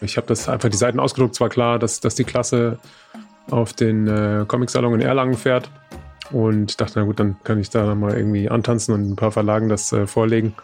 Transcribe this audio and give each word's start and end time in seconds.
Ich 0.00 0.16
habe 0.16 0.26
das 0.26 0.48
einfach 0.48 0.68
die 0.68 0.76
Seiten 0.76 1.00
ausgedruckt. 1.00 1.34
Es 1.34 1.40
war 1.40 1.48
klar, 1.48 1.78
dass, 1.78 2.00
dass 2.00 2.14
die 2.14 2.24
Klasse 2.24 2.78
auf 3.50 3.72
den 3.72 4.06
äh, 4.06 4.44
Comic-Salon 4.46 4.94
in 4.94 5.00
Erlangen 5.00 5.34
fährt. 5.34 5.70
Und 6.30 6.80
dachte, 6.80 7.00
na 7.00 7.04
gut, 7.04 7.18
dann 7.18 7.36
kann 7.42 7.58
ich 7.58 7.70
da 7.70 7.94
mal 7.94 8.16
irgendwie 8.16 8.48
antanzen 8.48 8.94
und 8.94 9.10
ein 9.10 9.16
paar 9.16 9.32
Verlagen 9.32 9.68
das 9.68 9.92
äh, 9.92 10.06
vorlegen. 10.06 10.54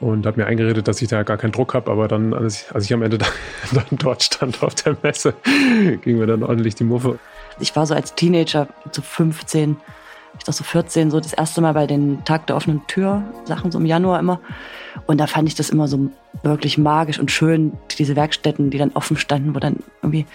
Und 0.00 0.26
habe 0.26 0.40
mir 0.40 0.46
eingeredet, 0.46 0.88
dass 0.88 1.02
ich 1.02 1.08
da 1.08 1.22
gar 1.22 1.36
keinen 1.36 1.52
Druck 1.52 1.74
habe. 1.74 1.90
Aber 1.90 2.08
dann, 2.08 2.34
als 2.34 2.62
ich, 2.62 2.74
als 2.74 2.84
ich 2.84 2.94
am 2.94 3.02
Ende 3.02 3.18
da, 3.18 3.26
dann 3.72 3.84
dort 3.98 4.22
stand 4.22 4.62
auf 4.62 4.74
der 4.76 4.96
Messe, 5.02 5.34
ging 6.02 6.18
mir 6.18 6.26
dann 6.26 6.42
ordentlich 6.42 6.74
die 6.74 6.84
Muffe. 6.84 7.18
Ich 7.60 7.74
war 7.76 7.86
so 7.86 7.94
als 7.94 8.14
Teenager, 8.14 8.68
so 8.92 9.02
15, 9.02 9.76
ich 10.38 10.44
dachte 10.44 10.58
so 10.58 10.64
14, 10.64 11.10
so 11.10 11.20
das 11.20 11.32
erste 11.32 11.60
Mal 11.60 11.74
bei 11.74 11.86
den 11.86 12.24
Tag 12.24 12.46
der 12.46 12.56
offenen 12.56 12.86
Tür 12.86 13.22
Sachen, 13.44 13.70
so 13.70 13.78
im 13.78 13.86
Januar 13.86 14.18
immer. 14.18 14.40
Und 15.06 15.18
da 15.18 15.26
fand 15.26 15.48
ich 15.48 15.54
das 15.54 15.68
immer 15.70 15.88
so 15.88 16.10
wirklich 16.42 16.78
magisch 16.78 17.18
und 17.18 17.30
schön, 17.30 17.72
diese 17.98 18.16
Werkstätten, 18.16 18.70
die 18.70 18.78
dann 18.78 18.92
offen 18.94 19.16
standen, 19.16 19.54
wo 19.54 19.58
dann 19.58 19.76
irgendwie 20.02 20.26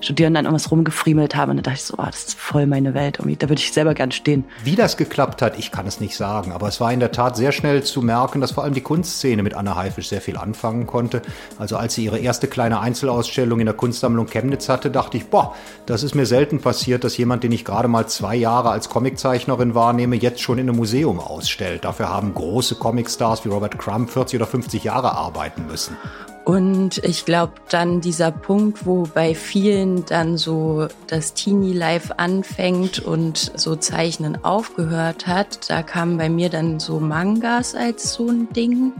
Studierende 0.00 0.38
dann 0.38 0.44
irgendwas 0.44 0.70
rumgefriemelt 0.70 1.34
haben. 1.34 1.50
Und 1.50 1.56
da 1.58 1.62
dachte 1.62 1.76
ich 1.76 1.84
so, 1.84 1.94
oh, 1.98 2.04
das 2.04 2.24
ist 2.24 2.38
voll 2.38 2.66
meine 2.66 2.94
Welt. 2.94 3.18
Irgendwie, 3.18 3.36
da 3.36 3.48
würde 3.48 3.60
ich 3.60 3.72
selber 3.72 3.94
gern 3.94 4.12
stehen. 4.12 4.44
Wie 4.62 4.76
das 4.76 4.96
geklappt 4.96 5.42
hat, 5.42 5.58
ich 5.58 5.72
kann 5.72 5.86
es 5.86 6.00
nicht 6.00 6.16
sagen. 6.16 6.52
Aber 6.52 6.68
es 6.68 6.80
war 6.80 6.92
in 6.92 7.00
der 7.00 7.10
Tat 7.10 7.36
sehr 7.36 7.52
schnell 7.52 7.82
zu 7.82 8.02
merken, 8.02 8.40
dass 8.40 8.52
vor 8.52 8.64
allem 8.64 8.74
die 8.74 8.82
Kunstszene 8.82 9.42
mit 9.42 9.54
Anna 9.54 9.76
Haifisch 9.76 10.08
sehr 10.08 10.20
viel 10.20 10.36
anfangen 10.36 10.86
konnte. 10.86 11.22
Also 11.58 11.76
als 11.76 11.94
sie 11.94 12.04
ihre 12.04 12.18
erste 12.18 12.46
kleine 12.46 12.80
Einzelausstellung 12.80 13.58
in 13.58 13.66
der 13.66 13.74
Kunstsammlung 13.74 14.26
Chemnitz 14.26 14.68
hatte, 14.68 14.90
dachte 14.90 15.16
ich, 15.16 15.26
boah, 15.26 15.54
das 15.86 16.02
ist 16.02 16.14
mir 16.14 16.26
selten 16.26 16.60
passiert, 16.60 17.02
dass 17.02 17.16
jemand, 17.16 17.42
den 17.42 17.52
ich 17.52 17.64
gerade 17.64 17.88
mal 17.88 18.06
zwei 18.06 18.36
Jahre 18.36 18.70
als 18.70 18.88
Comiczeichnerin 18.88 19.74
wahrnehme, 19.74 20.16
jetzt 20.16 20.40
schon 20.40 20.58
in 20.58 20.68
einem 20.68 20.76
Museum 20.76 21.18
ausstellt. 21.18 21.84
Dafür 21.84 22.10
haben 22.10 22.34
große 22.34 22.76
Comicstars 22.76 23.44
wie 23.44 23.48
Robert 23.48 23.78
Crumb 23.78 24.10
40 24.10 24.38
oder 24.38 24.46
50 24.46 24.84
Jahre 24.84 25.16
arbeiten 25.46 25.66
müssen. 25.66 25.96
Und 26.44 26.98
ich 26.98 27.24
glaube 27.24 27.54
dann 27.70 28.00
dieser 28.00 28.30
Punkt, 28.30 28.86
wo 28.86 29.02
bei 29.02 29.34
vielen 29.34 30.04
dann 30.06 30.36
so 30.36 30.86
das 31.08 31.34
Teenie 31.34 31.72
Life 31.72 32.20
anfängt 32.20 33.00
und 33.00 33.52
so 33.56 33.74
Zeichnen 33.74 34.44
aufgehört 34.44 35.26
hat, 35.26 35.68
da 35.68 35.82
kamen 35.82 36.18
bei 36.18 36.28
mir 36.28 36.48
dann 36.48 36.78
so 36.78 37.00
Mangas 37.00 37.74
als 37.74 38.12
so 38.14 38.28
ein 38.28 38.52
Ding. 38.52 38.92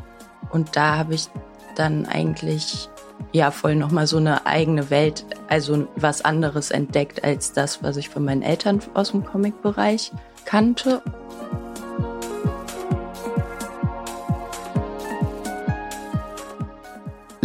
Und 0.51 0.75
da 0.75 0.97
habe 0.97 1.15
ich 1.15 1.29
dann 1.77 2.07
eigentlich 2.07 2.89
ja 3.33 3.53
voll 3.53 3.77
nochmal 3.77 4.09
so 4.09 4.17
eine 4.17 4.45
eigene 4.47 4.91
Welt, 4.91 5.25
also 5.47 5.87
was 5.95 6.25
anderes 6.25 6.73
entdeckt 6.73 7.23
als 7.23 7.53
das, 7.53 7.81
was 7.81 7.97
ich 7.97 8.09
von 8.09 8.25
meinen 8.25 8.43
Eltern 8.43 8.81
aus 8.95 9.13
dem 9.13 9.25
Comic-Bereich 9.25 10.11
kannte. 10.47 11.01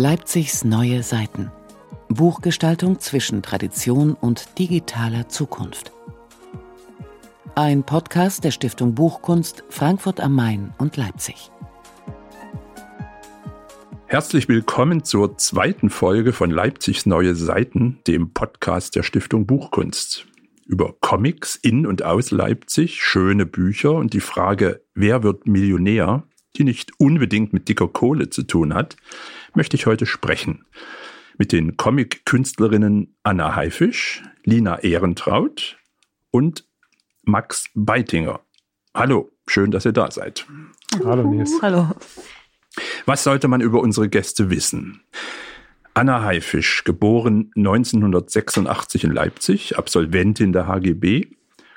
Leipzigs 0.02 0.64
neue 0.64 1.04
Seiten. 1.04 1.52
Buchgestaltung 2.10 3.00
zwischen 3.00 3.44
Tradition 3.44 4.16
und 4.16 4.58
digitaler 4.58 5.30
Zukunft. 5.30 5.92
Ein 7.54 7.84
Podcast 7.84 8.44
der 8.44 8.50
Stiftung 8.50 8.96
Buchkunst 8.96 9.64
Frankfurt 9.70 10.20
am 10.20 10.34
Main 10.34 10.74
und 10.80 10.98
Leipzig. 10.98 11.52
Herzlich 14.08 14.50
willkommen 14.50 15.04
zur 15.04 15.38
zweiten 15.38 15.92
Folge 15.92 16.34
von 16.34 16.50
Leipzigs 16.50 17.06
neue 17.06 17.36
Seiten, 17.36 18.00
dem 18.08 18.34
Podcast 18.34 18.96
der 18.96 19.04
Stiftung 19.04 19.46
Buchkunst. 19.46 20.26
Über 20.66 20.96
Comics 21.00 21.56
in 21.58 21.86
und 21.86 22.02
aus 22.02 22.32
Leipzig, 22.32 23.04
schöne 23.04 23.46
Bücher 23.46 23.94
und 23.94 24.14
die 24.14 24.20
Frage, 24.20 24.82
wer 24.96 25.22
wird 25.22 25.46
Millionär, 25.46 26.24
die 26.58 26.64
nicht 26.64 26.92
unbedingt 26.98 27.54
mit 27.54 27.70
dicker 27.70 27.88
Kohle 27.88 28.30
zu 28.30 28.42
tun 28.44 28.74
hat, 28.74 28.98
möchte 29.56 29.76
ich 29.76 29.86
heute 29.86 30.06
sprechen. 30.06 30.66
Mit 31.38 31.52
den 31.52 31.78
Comic-Künstlerinnen 31.78 33.16
Anna 33.24 33.56
Haifisch, 33.56 34.24
Lina 34.44 34.80
Ehrentraut 34.80 35.78
und 36.30 36.66
Max 37.24 37.66
Beitinger. 37.74 38.42
Hallo, 38.94 39.32
schön, 39.48 39.72
dass 39.72 39.86
ihr 39.86 39.94
da 39.94 40.12
seid. 40.12 40.46
Hallo 41.04 41.30
Nils. 41.30 41.62
Hallo. 41.62 41.90
Was 43.06 43.24
sollte 43.24 43.48
man 43.48 43.62
über 43.62 43.82
unsere 43.82 44.10
Gäste 44.10 44.50
wissen? 44.50 45.02
Anna 45.94 46.24
Haifisch, 46.24 46.84
geboren 46.84 47.52
1986 47.56 49.04
in 49.04 49.12
Leipzig, 49.12 49.78
Absolventin 49.78 50.54
der 50.54 50.68
HGB, 50.68 51.28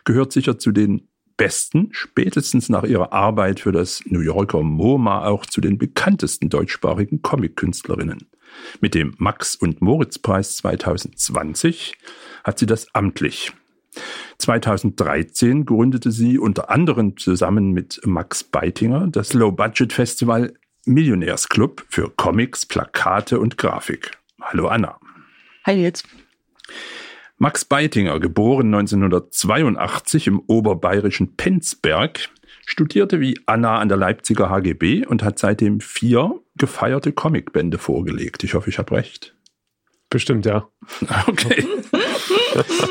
gehört 0.04 0.32
sicher 0.32 0.59
zu 0.59 0.71
den 0.71 1.09
besten, 1.37 1.89
spätestens 1.93 2.69
nach 2.69 2.84
ihrer 2.84 3.12
Arbeit 3.12 3.61
für 3.61 3.72
das 3.72 4.03
New 4.06 4.21
Yorker 4.21 4.62
MoMA 4.62 5.27
auch 5.27 5.47
zu 5.47 5.61
den 5.61 5.78
bekanntesten 5.78 6.49
deutschsprachigen 6.49 7.22
Comic-Künstlerinnen. 7.22 8.27
Mit 8.81 8.95
dem 8.95 9.15
Max- 9.19 9.56
und 9.56 9.81
Moritz-Preis 9.81 10.56
2020 10.56 11.97
hat 12.45 12.59
sie 12.59 12.67
das 12.67 12.95
amtlich. 12.95 13.53
2013 14.39 15.65
gründete 15.65 16.11
sie 16.11 16.39
unter 16.39 16.71
anderem 16.71 17.17
zusammen 17.17 17.71
mit 17.72 18.01
Max 18.05 18.45
Beitinger 18.45 19.06
das 19.09 19.33
Low-Budget-Festival 19.33 20.55
Millionärsclub 20.87 21.84
für 21.89 22.11
Comics, 22.11 22.66
Plakate 22.66 23.41
und 23.41 23.56
Grafik. 23.56 24.19
Hallo 24.41 24.69
Anna. 24.69 24.99
Hi 25.65 25.75
jetzt. 25.75 26.06
Max 27.39 27.65
Beitinger, 27.65 28.21
geboren 28.21 28.72
1982 28.72 30.28
im 30.28 30.41
oberbayerischen 30.47 31.37
Penzberg, 31.37 32.31
studierte 32.65 33.21
wie 33.21 33.41
Anna 33.47 33.78
an 33.78 33.89
der 33.89 33.97
Leipziger 33.97 34.50
HGB 34.50 35.05
und 35.05 35.25
hat 35.25 35.39
seitdem 35.39 35.81
vier 35.81 36.41
gefeierte 36.56 37.12
Comicbände 37.12 37.78
vorgelegt. 37.78 38.45
Ich 38.45 38.55
hoffe, 38.55 38.71
ich 38.71 38.78
habe 38.78 38.95
recht. 38.95 39.34
Bestimmt, 40.11 40.47
ja. 40.47 40.69
Okay. 41.27 41.67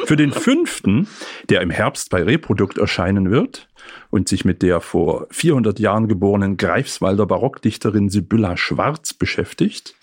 Für 0.05 0.17
den 0.17 0.33
fünften, 0.33 1.07
der 1.47 1.61
im 1.61 1.69
Herbst 1.69 2.09
bei 2.09 2.21
Reprodukt 2.21 2.77
erscheinen 2.77 3.31
wird 3.31 3.69
und 4.09 4.27
sich 4.27 4.43
mit 4.43 4.61
der 4.61 4.81
vor 4.81 5.27
400 5.31 5.79
Jahren 5.79 6.09
geborenen 6.09 6.57
Greifswalder 6.57 7.25
Barockdichterin 7.25 8.09
Sibylla 8.09 8.57
Schwarz 8.57 9.13
beschäftigt, 9.13 9.95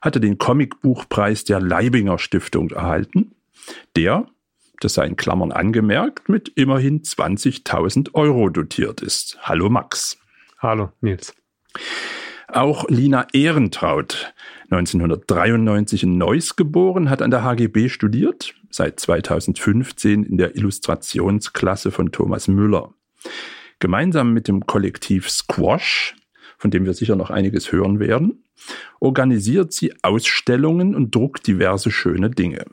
hatte 0.00 0.20
den 0.20 0.38
Comicbuchpreis 0.38 1.42
der 1.42 1.60
Leibinger 1.60 2.18
Stiftung 2.18 2.70
erhalten 2.70 3.32
der, 3.96 4.26
das 4.80 4.94
sei 4.94 5.06
in 5.06 5.16
Klammern 5.16 5.52
angemerkt, 5.52 6.28
mit 6.28 6.48
immerhin 6.54 7.02
20.000 7.02 8.14
Euro 8.14 8.48
dotiert 8.48 9.00
ist. 9.00 9.38
Hallo 9.42 9.68
Max. 9.68 10.18
Hallo 10.58 10.90
Nils. 11.00 11.34
Auch 12.50 12.88
Lina 12.88 13.26
Ehrentraut, 13.32 14.32
1993 14.70 16.04
in 16.04 16.16
Neuss 16.16 16.56
geboren, 16.56 17.10
hat 17.10 17.20
an 17.20 17.30
der 17.30 17.44
HGB 17.44 17.90
studiert, 17.90 18.54
seit 18.70 18.98
2015 19.00 20.24
in 20.24 20.38
der 20.38 20.56
Illustrationsklasse 20.56 21.90
von 21.90 22.10
Thomas 22.10 22.48
Müller. 22.48 22.94
Gemeinsam 23.80 24.32
mit 24.32 24.48
dem 24.48 24.66
Kollektiv 24.66 25.28
Squash, 25.28 26.16
von 26.56 26.70
dem 26.70 26.86
wir 26.86 26.94
sicher 26.94 27.16
noch 27.16 27.30
einiges 27.30 27.70
hören 27.70 28.00
werden, 28.00 28.44
organisiert 28.98 29.72
sie 29.72 29.92
Ausstellungen 30.02 30.94
und 30.94 31.14
druckt 31.14 31.46
diverse 31.46 31.90
schöne 31.90 32.30
Dinge. 32.30 32.64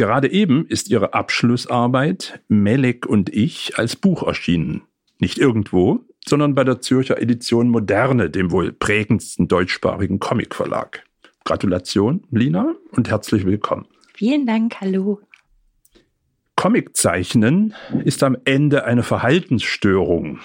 Gerade 0.00 0.32
eben 0.32 0.64
ist 0.66 0.88
ihre 0.88 1.12
Abschlussarbeit 1.12 2.40
Melek 2.48 3.04
und 3.04 3.28
ich 3.28 3.78
als 3.78 3.96
Buch 3.96 4.22
erschienen. 4.22 4.80
Nicht 5.18 5.36
irgendwo, 5.36 6.06
sondern 6.26 6.54
bei 6.54 6.64
der 6.64 6.80
Zürcher 6.80 7.20
Edition 7.20 7.68
Moderne, 7.68 8.30
dem 8.30 8.50
wohl 8.50 8.72
prägendsten 8.72 9.46
deutschsprachigen 9.46 10.18
Comicverlag. 10.18 11.04
Gratulation, 11.44 12.26
Lina, 12.30 12.76
und 12.92 13.10
herzlich 13.10 13.44
willkommen. 13.44 13.88
Vielen 14.14 14.46
Dank, 14.46 14.80
hallo. 14.80 15.20
Comiczeichnen 16.56 17.74
ist 18.02 18.22
am 18.22 18.38
Ende 18.46 18.86
eine 18.86 19.02
Verhaltensstörung, 19.02 20.38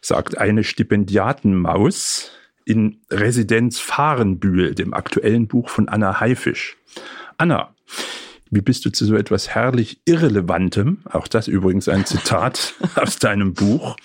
sagt 0.00 0.38
eine 0.38 0.64
Stipendiatenmaus 0.64 2.30
in 2.64 3.02
Residenz 3.10 3.78
Fahrenbühl, 3.78 4.74
dem 4.74 4.94
aktuellen 4.94 5.48
Buch 5.48 5.68
von 5.68 5.86
Anna 5.86 6.18
Haifisch. 6.18 6.78
Anna, 7.36 7.74
wie 8.50 8.60
bist 8.60 8.84
du 8.84 8.90
zu 8.90 9.04
so 9.04 9.16
etwas 9.16 9.48
herrlich 9.48 10.00
Irrelevantem, 10.04 10.98
auch 11.04 11.26
das 11.26 11.48
übrigens 11.48 11.88
ein 11.88 12.06
Zitat 12.06 12.74
aus 12.94 13.18
deinem 13.18 13.54
Buch, 13.54 13.96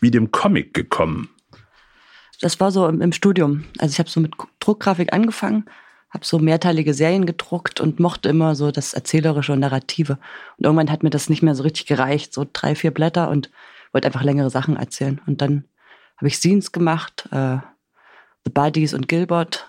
wie 0.00 0.10
dem 0.10 0.30
Comic 0.30 0.74
gekommen? 0.74 1.28
Das 2.40 2.60
war 2.60 2.70
so 2.70 2.86
im, 2.86 3.00
im 3.00 3.12
Studium. 3.12 3.64
Also 3.78 3.92
ich 3.92 3.98
habe 3.98 4.08
so 4.08 4.20
mit 4.20 4.32
Druckgrafik 4.60 5.12
angefangen, 5.12 5.64
habe 6.10 6.24
so 6.24 6.38
mehrteilige 6.38 6.94
Serien 6.94 7.26
gedruckt 7.26 7.80
und 7.80 7.98
mochte 7.98 8.28
immer 8.28 8.54
so 8.54 8.70
das 8.70 8.94
Erzählerische 8.94 9.52
und 9.52 9.60
Narrative. 9.60 10.18
Und 10.56 10.64
irgendwann 10.64 10.90
hat 10.90 11.02
mir 11.02 11.10
das 11.10 11.28
nicht 11.28 11.42
mehr 11.42 11.54
so 11.54 11.64
richtig 11.64 11.86
gereicht, 11.86 12.32
so 12.32 12.46
drei, 12.50 12.74
vier 12.74 12.92
Blätter 12.92 13.28
und 13.28 13.50
wollte 13.92 14.06
einfach 14.06 14.22
längere 14.22 14.50
Sachen 14.50 14.76
erzählen. 14.76 15.20
Und 15.26 15.40
dann 15.40 15.64
habe 16.16 16.28
ich 16.28 16.36
Scenes 16.36 16.72
gemacht, 16.72 17.28
äh, 17.32 17.58
The 18.44 18.50
Buddies 18.52 18.94
und 18.94 19.08
Gilbert 19.08 19.68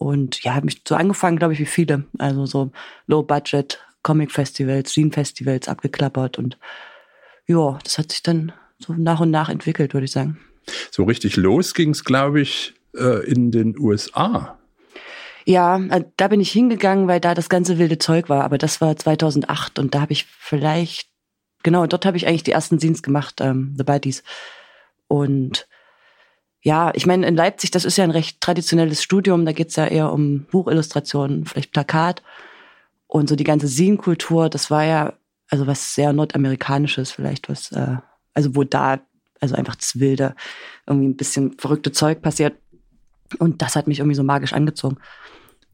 und 0.00 0.42
ja, 0.42 0.54
habe 0.54 0.64
mich 0.64 0.80
so 0.88 0.94
angefangen, 0.94 1.38
glaube 1.38 1.52
ich, 1.52 1.58
wie 1.58 1.66
viele. 1.66 2.04
Also 2.16 2.46
so 2.46 2.72
Low-Budget, 3.06 3.78
Comic-Festivals, 4.02 4.92
Scene-Festivals 4.92 5.68
abgeklappert. 5.68 6.38
Und 6.38 6.58
ja, 7.46 7.78
das 7.84 7.98
hat 7.98 8.10
sich 8.10 8.22
dann 8.22 8.52
so 8.78 8.94
nach 8.94 9.20
und 9.20 9.30
nach 9.30 9.50
entwickelt, 9.50 9.92
würde 9.92 10.06
ich 10.06 10.10
sagen. 10.10 10.40
So 10.90 11.04
richtig 11.04 11.36
los 11.36 11.74
ging 11.74 11.90
es, 11.90 12.02
glaube 12.02 12.40
ich, 12.40 12.72
äh, 12.96 13.26
in 13.30 13.50
den 13.50 13.78
USA. 13.78 14.58
Ja, 15.44 15.78
äh, 15.78 16.04
da 16.16 16.28
bin 16.28 16.40
ich 16.40 16.50
hingegangen, 16.50 17.06
weil 17.06 17.20
da 17.20 17.34
das 17.34 17.50
ganze 17.50 17.76
wilde 17.76 17.98
Zeug 17.98 18.30
war. 18.30 18.44
Aber 18.44 18.56
das 18.56 18.80
war 18.80 18.96
2008 18.96 19.78
und 19.78 19.94
da 19.94 20.00
habe 20.00 20.14
ich 20.14 20.24
vielleicht, 20.24 21.10
genau, 21.62 21.86
dort 21.86 22.06
habe 22.06 22.16
ich 22.16 22.26
eigentlich 22.26 22.44
die 22.44 22.52
ersten 22.52 22.78
Scenes 22.78 23.02
gemacht, 23.02 23.42
ähm, 23.42 23.74
The 23.76 23.84
Buddies. 23.84 24.22
Und 25.08 25.68
ja, 26.62 26.92
ich 26.94 27.06
meine, 27.06 27.26
in 27.26 27.36
Leipzig, 27.36 27.70
das 27.70 27.84
ist 27.84 27.96
ja 27.96 28.04
ein 28.04 28.10
recht 28.10 28.40
traditionelles 28.40 29.02
Studium, 29.02 29.46
da 29.46 29.52
geht's 29.52 29.76
ja 29.76 29.86
eher 29.86 30.12
um 30.12 30.44
Buchillustrationen, 30.50 31.46
vielleicht 31.46 31.72
Plakat. 31.72 32.22
Und 33.06 33.28
so 33.28 33.36
die 33.36 33.44
ganze 33.44 33.66
Scene-Kultur, 33.66 34.48
das 34.50 34.70
war 34.70 34.84
ja, 34.84 35.14
also 35.48 35.66
was 35.66 35.94
sehr 35.94 36.12
nordamerikanisches, 36.12 37.12
vielleicht 37.12 37.48
was, 37.48 37.72
äh, 37.72 37.96
also 38.34 38.54
wo 38.54 38.64
da, 38.64 39.00
also 39.40 39.54
einfach 39.54 39.74
das 39.74 39.98
Wilde, 39.98 40.34
irgendwie 40.86 41.08
ein 41.08 41.16
bisschen 41.16 41.58
verrückte 41.58 41.92
Zeug 41.92 42.20
passiert. 42.20 42.54
Und 43.38 43.62
das 43.62 43.74
hat 43.74 43.86
mich 43.86 44.00
irgendwie 44.00 44.16
so 44.16 44.22
magisch 44.22 44.52
angezogen. 44.52 44.98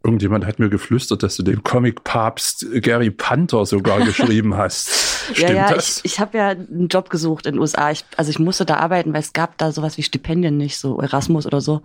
Irgendjemand 0.06 0.47
hat 0.47 0.61
mir 0.61 0.69
geflüstert, 0.69 1.25
dass 1.25 1.35
du 1.35 1.43
den 1.43 1.64
Comic-Papst 1.64 2.67
Gary 2.81 3.11
Panther 3.11 3.67
sogar 3.67 3.99
geschrieben 4.05 4.56
hast. 4.56 4.88
Stimmt 5.32 5.41
ja, 5.41 5.55
ja, 5.55 5.75
das? 5.75 5.99
ich, 5.99 6.12
ich 6.12 6.20
habe 6.20 6.38
ja 6.38 6.49
einen 6.50 6.87
Job 6.87 7.11
gesucht 7.11 7.47
in 7.47 7.55
den 7.55 7.61
USA. 7.61 7.91
Ich, 7.91 8.05
also 8.17 8.31
ich 8.31 8.38
musste 8.38 8.64
da 8.64 8.76
arbeiten, 8.76 9.12
weil 9.12 9.20
es 9.20 9.32
gab 9.32 9.58
da 9.58 9.73
sowas 9.73 9.99
wie 9.99 10.05
Stipendien 10.05 10.56
nicht, 10.56 10.79
so 10.79 11.00
Erasmus 11.00 11.44
oder 11.44 11.61
so. 11.61 11.82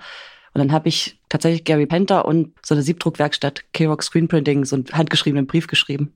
Und 0.53 0.59
dann 0.59 0.71
habe 0.71 0.88
ich 0.88 1.19
tatsächlich 1.29 1.63
Gary 1.63 1.88
Panther 1.88 2.25
und 2.25 2.53
so 2.63 2.75
eine 2.75 2.83
Siebdruckwerkstatt, 2.83 3.63
K-Rock 3.73 4.03
Screenprinting, 4.03 4.65
so 4.65 4.75
einen 4.75 4.85
handgeschriebenen 4.91 5.47
Brief 5.47 5.65
geschrieben. 5.65 6.13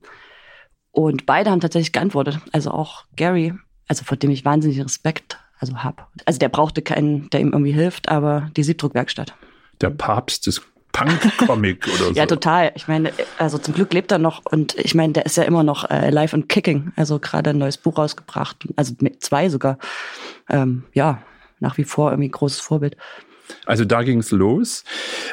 Und 0.92 1.26
beide 1.26 1.50
haben 1.50 1.60
tatsächlich 1.60 1.92
geantwortet. 1.92 2.38
Also 2.52 2.70
auch 2.70 3.04
Gary, 3.16 3.52
also 3.88 4.04
vor 4.04 4.16
dem 4.16 4.30
ich 4.30 4.44
wahnsinnig 4.44 4.80
Respekt 4.80 5.38
also 5.58 5.82
hab. 5.82 6.10
Also 6.24 6.38
der 6.38 6.48
brauchte 6.48 6.82
keinen, 6.82 7.30
der 7.30 7.40
ihm 7.40 7.52
irgendwie 7.52 7.72
hilft, 7.72 8.08
aber 8.08 8.50
die 8.56 8.62
Siebdruckwerkstatt. 8.62 9.34
Der 9.80 9.90
Papst 9.90 10.46
des 10.46 10.62
Punk-Comic 10.96 11.86
oder 11.88 11.96
so. 11.96 12.12
Ja, 12.12 12.26
total. 12.26 12.72
Ich 12.74 12.88
meine, 12.88 13.12
also 13.38 13.58
zum 13.58 13.74
Glück 13.74 13.92
lebt 13.92 14.10
er 14.12 14.18
noch 14.18 14.44
und 14.44 14.74
ich 14.76 14.94
meine, 14.94 15.12
der 15.12 15.26
ist 15.26 15.36
ja 15.36 15.42
immer 15.42 15.62
noch 15.62 15.90
äh, 15.90 16.10
live 16.10 16.32
und 16.32 16.48
kicking. 16.48 16.92
Also 16.96 17.18
gerade 17.18 17.50
ein 17.50 17.58
neues 17.58 17.76
Buch 17.76 17.98
rausgebracht, 17.98 18.66
also 18.76 18.94
mit 19.00 19.22
zwei 19.22 19.48
sogar. 19.48 19.78
Ähm, 20.48 20.84
ja, 20.94 21.22
nach 21.60 21.78
wie 21.78 21.84
vor 21.84 22.10
irgendwie 22.10 22.30
großes 22.30 22.60
Vorbild. 22.60 22.96
Also 23.64 23.84
da 23.84 24.02
ging's 24.02 24.30
los. 24.30 24.84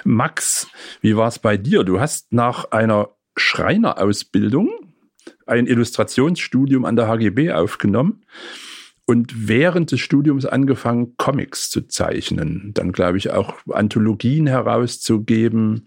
Max, 0.04 0.68
wie 1.02 1.16
war 1.16 1.28
es 1.28 1.40
bei 1.40 1.58
dir? 1.58 1.84
Du 1.84 2.00
hast 2.00 2.32
nach 2.34 2.72
einer 2.72 3.10
Schreinerausbildung 3.36 4.70
ein 5.46 5.68
Illustrationsstudium 5.68 6.86
an 6.86 6.96
der 6.96 7.08
HGB 7.08 7.52
aufgenommen 7.52 8.24
und 9.06 9.48
während 9.48 9.92
des 9.92 10.00
Studiums 10.00 10.46
angefangen, 10.46 11.16
Comics 11.18 11.70
zu 11.70 11.88
zeichnen, 11.88 12.72
dann 12.74 12.92
glaube 12.92 13.18
ich 13.18 13.32
auch 13.32 13.56
Anthologien 13.70 14.48
herauszugeben. 14.48 15.86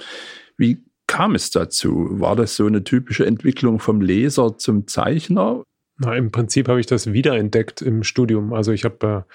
Wie 0.58 0.84
kam 1.06 1.34
es 1.34 1.50
dazu? 1.50 2.08
War 2.20 2.36
das 2.36 2.56
so 2.56 2.66
eine 2.66 2.84
typische 2.84 3.24
Entwicklung 3.24 3.78
vom 3.78 4.00
Leser 4.00 4.58
zum 4.58 4.86
Zeichner? 4.86 5.62
Na, 5.98 6.14
im 6.14 6.30
Prinzip 6.30 6.68
habe 6.68 6.78
ich 6.78 6.86
das 6.86 7.12
wiederentdeckt 7.12 7.80
im 7.80 8.02
Studium. 8.02 8.52
Also 8.52 8.72
ich 8.72 8.84
habe 8.84 9.24
äh, 9.26 9.32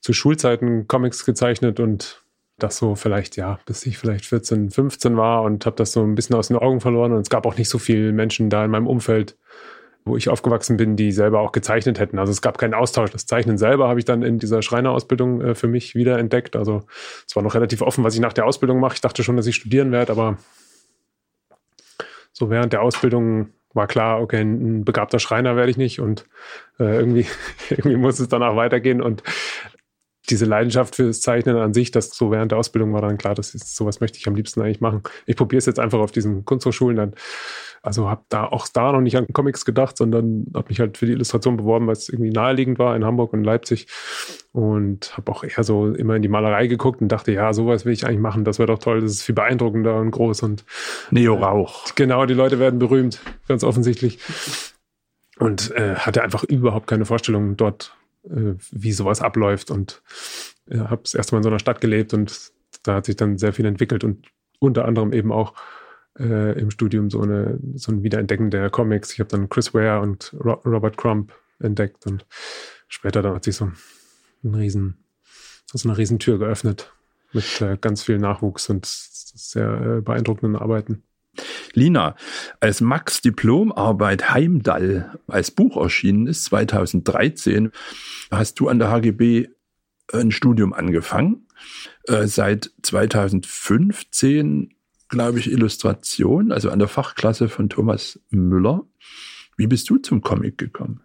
zu 0.00 0.12
Schulzeiten 0.12 0.88
Comics 0.88 1.24
gezeichnet 1.24 1.78
und 1.78 2.24
das 2.58 2.78
so 2.78 2.96
vielleicht, 2.96 3.36
ja, 3.36 3.60
bis 3.64 3.86
ich 3.86 3.96
vielleicht 3.96 4.26
14, 4.26 4.70
15 4.70 5.16
war 5.16 5.42
und 5.42 5.66
habe 5.66 5.76
das 5.76 5.92
so 5.92 6.02
ein 6.02 6.16
bisschen 6.16 6.34
aus 6.34 6.48
den 6.48 6.56
Augen 6.56 6.80
verloren. 6.80 7.12
Und 7.12 7.20
es 7.20 7.30
gab 7.30 7.46
auch 7.46 7.56
nicht 7.56 7.68
so 7.68 7.78
viele 7.78 8.12
Menschen 8.12 8.50
da 8.50 8.64
in 8.64 8.72
meinem 8.72 8.88
Umfeld, 8.88 9.36
wo 10.04 10.16
ich 10.16 10.28
aufgewachsen 10.28 10.76
bin, 10.76 10.96
die 10.96 11.12
selber 11.12 11.40
auch 11.40 11.52
gezeichnet 11.52 11.98
hätten. 11.98 12.18
Also 12.18 12.32
es 12.32 12.42
gab 12.42 12.58
keinen 12.58 12.74
Austausch. 12.74 13.10
Das 13.10 13.26
Zeichnen 13.26 13.58
selber 13.58 13.88
habe 13.88 13.98
ich 13.98 14.04
dann 14.04 14.22
in 14.22 14.38
dieser 14.38 14.62
Schreinerausbildung 14.62 15.40
äh, 15.40 15.54
für 15.54 15.68
mich 15.68 15.94
wieder 15.94 16.18
entdeckt. 16.18 16.56
Also 16.56 16.82
es 17.26 17.36
war 17.36 17.42
noch 17.42 17.54
relativ 17.54 17.82
offen, 17.82 18.04
was 18.04 18.14
ich 18.14 18.20
nach 18.20 18.32
der 18.32 18.46
Ausbildung 18.46 18.80
mache. 18.80 18.94
Ich 18.94 19.00
dachte 19.00 19.22
schon, 19.22 19.36
dass 19.36 19.46
ich 19.46 19.56
studieren 19.56 19.92
werde, 19.92 20.12
aber 20.12 20.38
so 22.32 22.50
während 22.50 22.72
der 22.72 22.82
Ausbildung 22.82 23.50
war 23.72 23.86
klar, 23.86 24.20
okay, 24.20 24.40
ein 24.40 24.84
begabter 24.84 25.18
Schreiner 25.18 25.54
werde 25.54 25.70
ich 25.70 25.76
nicht 25.76 26.00
und 26.00 26.26
äh, 26.78 26.96
irgendwie, 26.96 27.26
irgendwie 27.70 27.96
muss 27.96 28.18
es 28.18 28.28
danach 28.28 28.56
weitergehen 28.56 29.00
und 29.00 29.22
diese 30.30 30.44
Leidenschaft 30.44 30.96
fürs 30.96 31.20
Zeichnen 31.20 31.56
an 31.56 31.74
sich, 31.74 31.90
das 31.90 32.10
so 32.10 32.30
während 32.30 32.52
der 32.52 32.58
Ausbildung 32.58 32.92
war 32.92 33.02
dann 33.02 33.18
klar, 33.18 33.34
das 33.34 33.54
ist 33.54 33.76
sowas 33.76 34.00
möchte 34.00 34.18
ich 34.18 34.26
am 34.26 34.34
liebsten 34.34 34.60
eigentlich 34.62 34.80
machen. 34.80 35.02
Ich 35.26 35.36
probiere 35.36 35.58
es 35.58 35.66
jetzt 35.66 35.78
einfach 35.78 35.98
auf 35.98 36.12
diesen 36.12 36.44
Kunsthochschulen 36.44 36.96
dann 36.96 37.14
also 37.82 38.10
habe 38.10 38.22
da 38.28 38.44
auch 38.44 38.68
da 38.68 38.92
noch 38.92 39.00
nicht 39.00 39.16
an 39.16 39.26
Comics 39.32 39.64
gedacht, 39.64 39.96
sondern 39.96 40.46
habe 40.54 40.68
mich 40.68 40.80
halt 40.80 40.98
für 40.98 41.06
die 41.06 41.12
Illustration 41.12 41.56
beworben, 41.56 41.86
weil 41.86 41.94
es 41.94 42.10
irgendwie 42.10 42.30
naheliegend 42.30 42.78
war 42.78 42.94
in 42.94 43.04
Hamburg 43.04 43.32
und 43.32 43.42
Leipzig. 43.42 43.86
Und 44.52 45.16
habe 45.16 45.32
auch 45.32 45.44
eher 45.44 45.64
so 45.64 45.86
immer 45.94 46.16
in 46.16 46.22
die 46.22 46.28
Malerei 46.28 46.66
geguckt 46.66 47.00
und 47.00 47.08
dachte, 47.08 47.32
ja, 47.32 47.52
sowas 47.52 47.84
will 47.84 47.92
ich 47.92 48.04
eigentlich 48.04 48.20
machen. 48.20 48.44
Das 48.44 48.58
wäre 48.58 48.66
doch 48.66 48.78
toll. 48.78 49.00
Das 49.00 49.12
ist 49.12 49.22
viel 49.22 49.34
beeindruckender 49.34 49.96
und 49.96 50.10
groß. 50.10 50.42
Und 50.42 50.64
Neo 51.10 51.34
Rauch. 51.34 51.86
Äh, 51.86 51.92
genau, 51.94 52.26
die 52.26 52.34
Leute 52.34 52.58
werden 52.58 52.78
berühmt, 52.78 53.20
ganz 53.48 53.64
offensichtlich. 53.64 54.18
Und 55.38 55.70
äh, 55.70 55.94
hatte 55.94 56.22
einfach 56.22 56.44
überhaupt 56.44 56.86
keine 56.86 57.06
Vorstellung 57.06 57.56
dort, 57.56 57.94
äh, 57.94 57.99
wie 58.22 58.92
sowas 58.92 59.20
abläuft. 59.20 59.70
Und 59.70 60.02
äh, 60.68 60.78
habe 60.78 61.02
das 61.02 61.14
erste 61.14 61.36
in 61.36 61.42
so 61.42 61.48
einer 61.48 61.58
Stadt 61.58 61.80
gelebt 61.80 62.14
und 62.14 62.52
da 62.82 62.94
hat 62.94 63.06
sich 63.06 63.16
dann 63.16 63.38
sehr 63.38 63.52
viel 63.52 63.66
entwickelt 63.66 64.04
und 64.04 64.28
unter 64.58 64.84
anderem 64.84 65.12
eben 65.12 65.32
auch 65.32 65.54
äh, 66.18 66.58
im 66.58 66.70
Studium 66.70 67.10
so, 67.10 67.20
eine, 67.20 67.58
so 67.74 67.92
ein 67.92 68.02
Wiederentdecken 68.02 68.50
der 68.50 68.70
Comics. 68.70 69.12
Ich 69.12 69.20
habe 69.20 69.28
dann 69.28 69.48
Chris 69.48 69.74
Ware 69.74 70.00
und 70.00 70.34
Ro 70.42 70.54
Robert 70.64 70.96
Crump 70.96 71.32
entdeckt 71.58 72.06
und 72.06 72.26
später 72.88 73.22
dann 73.22 73.34
hat 73.34 73.44
sich 73.44 73.56
so 73.56 73.70
ein 74.44 74.54
riesen, 74.54 75.04
so 75.72 75.88
eine 75.88 75.98
riesen 75.98 76.18
Tür 76.18 76.38
geöffnet 76.38 76.92
mit 77.32 77.60
äh, 77.60 77.76
ganz 77.80 78.02
viel 78.02 78.18
Nachwuchs 78.18 78.68
und 78.70 78.86
sehr 78.86 79.98
äh, 79.98 80.00
beeindruckenden 80.00 80.60
Arbeiten. 80.60 81.02
Lina, 81.74 82.16
als 82.60 82.80
Max 82.80 83.20
Diplomarbeit 83.20 84.30
Heimdall 84.30 85.18
als 85.26 85.50
Buch 85.50 85.76
erschienen 85.76 86.26
ist, 86.26 86.44
2013, 86.44 87.70
hast 88.30 88.60
du 88.60 88.68
an 88.68 88.78
der 88.78 88.90
HGB 88.90 89.48
ein 90.12 90.30
Studium 90.30 90.72
angefangen. 90.72 91.46
Äh, 92.08 92.26
seit 92.26 92.70
2015 92.82 94.74
glaube 95.10 95.40
ich, 95.40 95.50
Illustration, 95.50 96.52
also 96.52 96.70
an 96.70 96.78
der 96.78 96.88
Fachklasse 96.88 97.48
von 97.48 97.68
Thomas 97.68 98.18
Müller. 98.30 98.86
Wie 99.56 99.66
bist 99.66 99.90
du 99.90 99.98
zum 99.98 100.22
Comic 100.22 100.56
gekommen? 100.56 101.02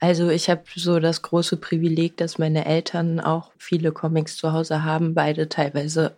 Also 0.00 0.28
ich 0.30 0.48
habe 0.48 0.62
so 0.74 0.98
das 0.98 1.22
große 1.22 1.56
Privileg, 1.58 2.16
dass 2.16 2.38
meine 2.38 2.64
Eltern 2.64 3.20
auch 3.20 3.52
viele 3.58 3.92
Comics 3.92 4.36
zu 4.36 4.52
Hause 4.52 4.84
haben, 4.84 5.14
beide 5.14 5.48
teilweise 5.48 6.16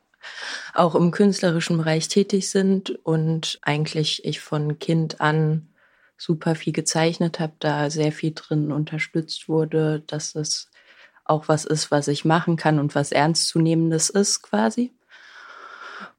auch 0.75 0.95
im 0.95 1.11
künstlerischen 1.11 1.79
Bereich 1.79 2.09
tätig 2.09 2.51
sind 2.51 2.91
und 3.05 3.59
eigentlich 3.63 4.25
ich 4.25 4.41
von 4.41 4.79
Kind 4.79 5.21
an 5.21 5.69
super 6.17 6.55
viel 6.55 6.73
gezeichnet 6.73 7.41
habe, 7.41 7.55
da 7.59 7.91
sehr 7.91 8.13
viel 8.13 8.33
drin 8.35 8.73
unterstützt 8.73 9.49
wurde, 9.49 10.03
dass 10.07 10.35
es 10.35 10.71
auch 11.25 11.49
was 11.49 11.65
ist, 11.65 11.91
was 11.91 12.09
ich 12.09 12.25
machen 12.25 12.57
kann 12.57 12.79
und 12.79 12.95
was 12.95 13.13
ernstzunehmendes 13.13 14.11
ist 14.11 14.43
quasi. 14.43 14.93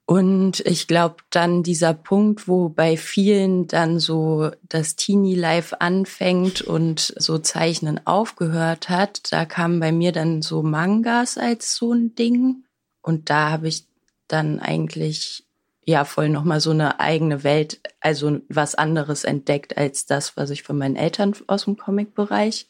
Und 0.06 0.60
ich 0.62 0.88
glaube 0.88 1.18
dann 1.30 1.64
dieser 1.64 1.94
Punkt, 1.94 2.48
wo 2.48 2.68
bei 2.68 2.98
vielen 2.98 3.68
dann 3.68 4.00
so 4.00 4.52
das 4.68 4.96
Teenie 4.98 5.36
Life 5.36 5.80
anfängt 5.80 6.62
und 6.62 7.14
so 7.18 7.38
Zeichnen 7.38 8.06
aufgehört 8.06 8.90
hat, 8.90 9.32
da 9.32 9.46
kamen 9.46 9.80
bei 9.80 9.92
mir 9.92 10.12
dann 10.12 10.42
so 10.42 10.64
Mangas 10.64 11.38
als 11.38 11.76
so 11.76 11.94
ein 11.94 12.14
Ding. 12.16 12.66
Und 13.02 13.30
da 13.30 13.52
habe 13.52 13.70
ich 13.70 13.88
dann 14.32 14.60
eigentlich 14.60 15.46
ja 15.86 16.06
voll 16.06 16.30
nochmal 16.30 16.62
so 16.62 16.72
eine 16.72 17.00
eigene 17.00 17.44
Welt, 17.44 17.82
also 18.00 18.40
was 18.50 18.76
anderes 18.76 19.24
entdeckt 19.24 19.78
als 19.78 20.06
das, 20.06 20.38
was 20.38 20.50
ich 20.50 20.64
von 20.64 20.78
meinen 20.78 20.96
Eltern 20.96 21.34
aus 21.48 21.66
dem 21.66 21.78
Comic-Bereich 21.78 22.68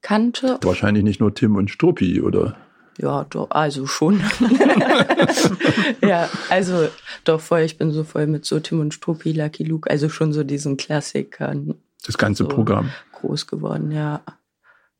kannte. 0.00 0.58
Wahrscheinlich 0.62 1.04
nicht 1.04 1.20
nur 1.20 1.34
Tim 1.34 1.56
und 1.56 1.70
Struppi, 1.70 2.20
oder? 2.20 2.56
Ja, 2.98 3.24
doch, 3.24 3.50
also 3.50 3.86
schon. 3.86 4.20
ja, 6.02 6.28
also 6.50 6.88
doch 7.24 7.40
voll, 7.40 7.60
ich 7.60 7.78
bin 7.78 7.90
so 7.90 8.04
voll 8.04 8.26
mit 8.26 8.44
so 8.44 8.60
Tim 8.60 8.80
und 8.80 8.92
Struppi, 8.92 9.32
Lucky 9.32 9.64
Luke, 9.64 9.90
also 9.90 10.08
schon 10.08 10.32
so 10.32 10.44
diesen 10.44 10.76
Klassikern. 10.76 11.74
Das 12.04 12.18
ganze 12.18 12.44
so 12.44 12.48
Programm. 12.48 12.90
Groß 13.12 13.46
geworden, 13.46 13.92
ja. 13.92 14.20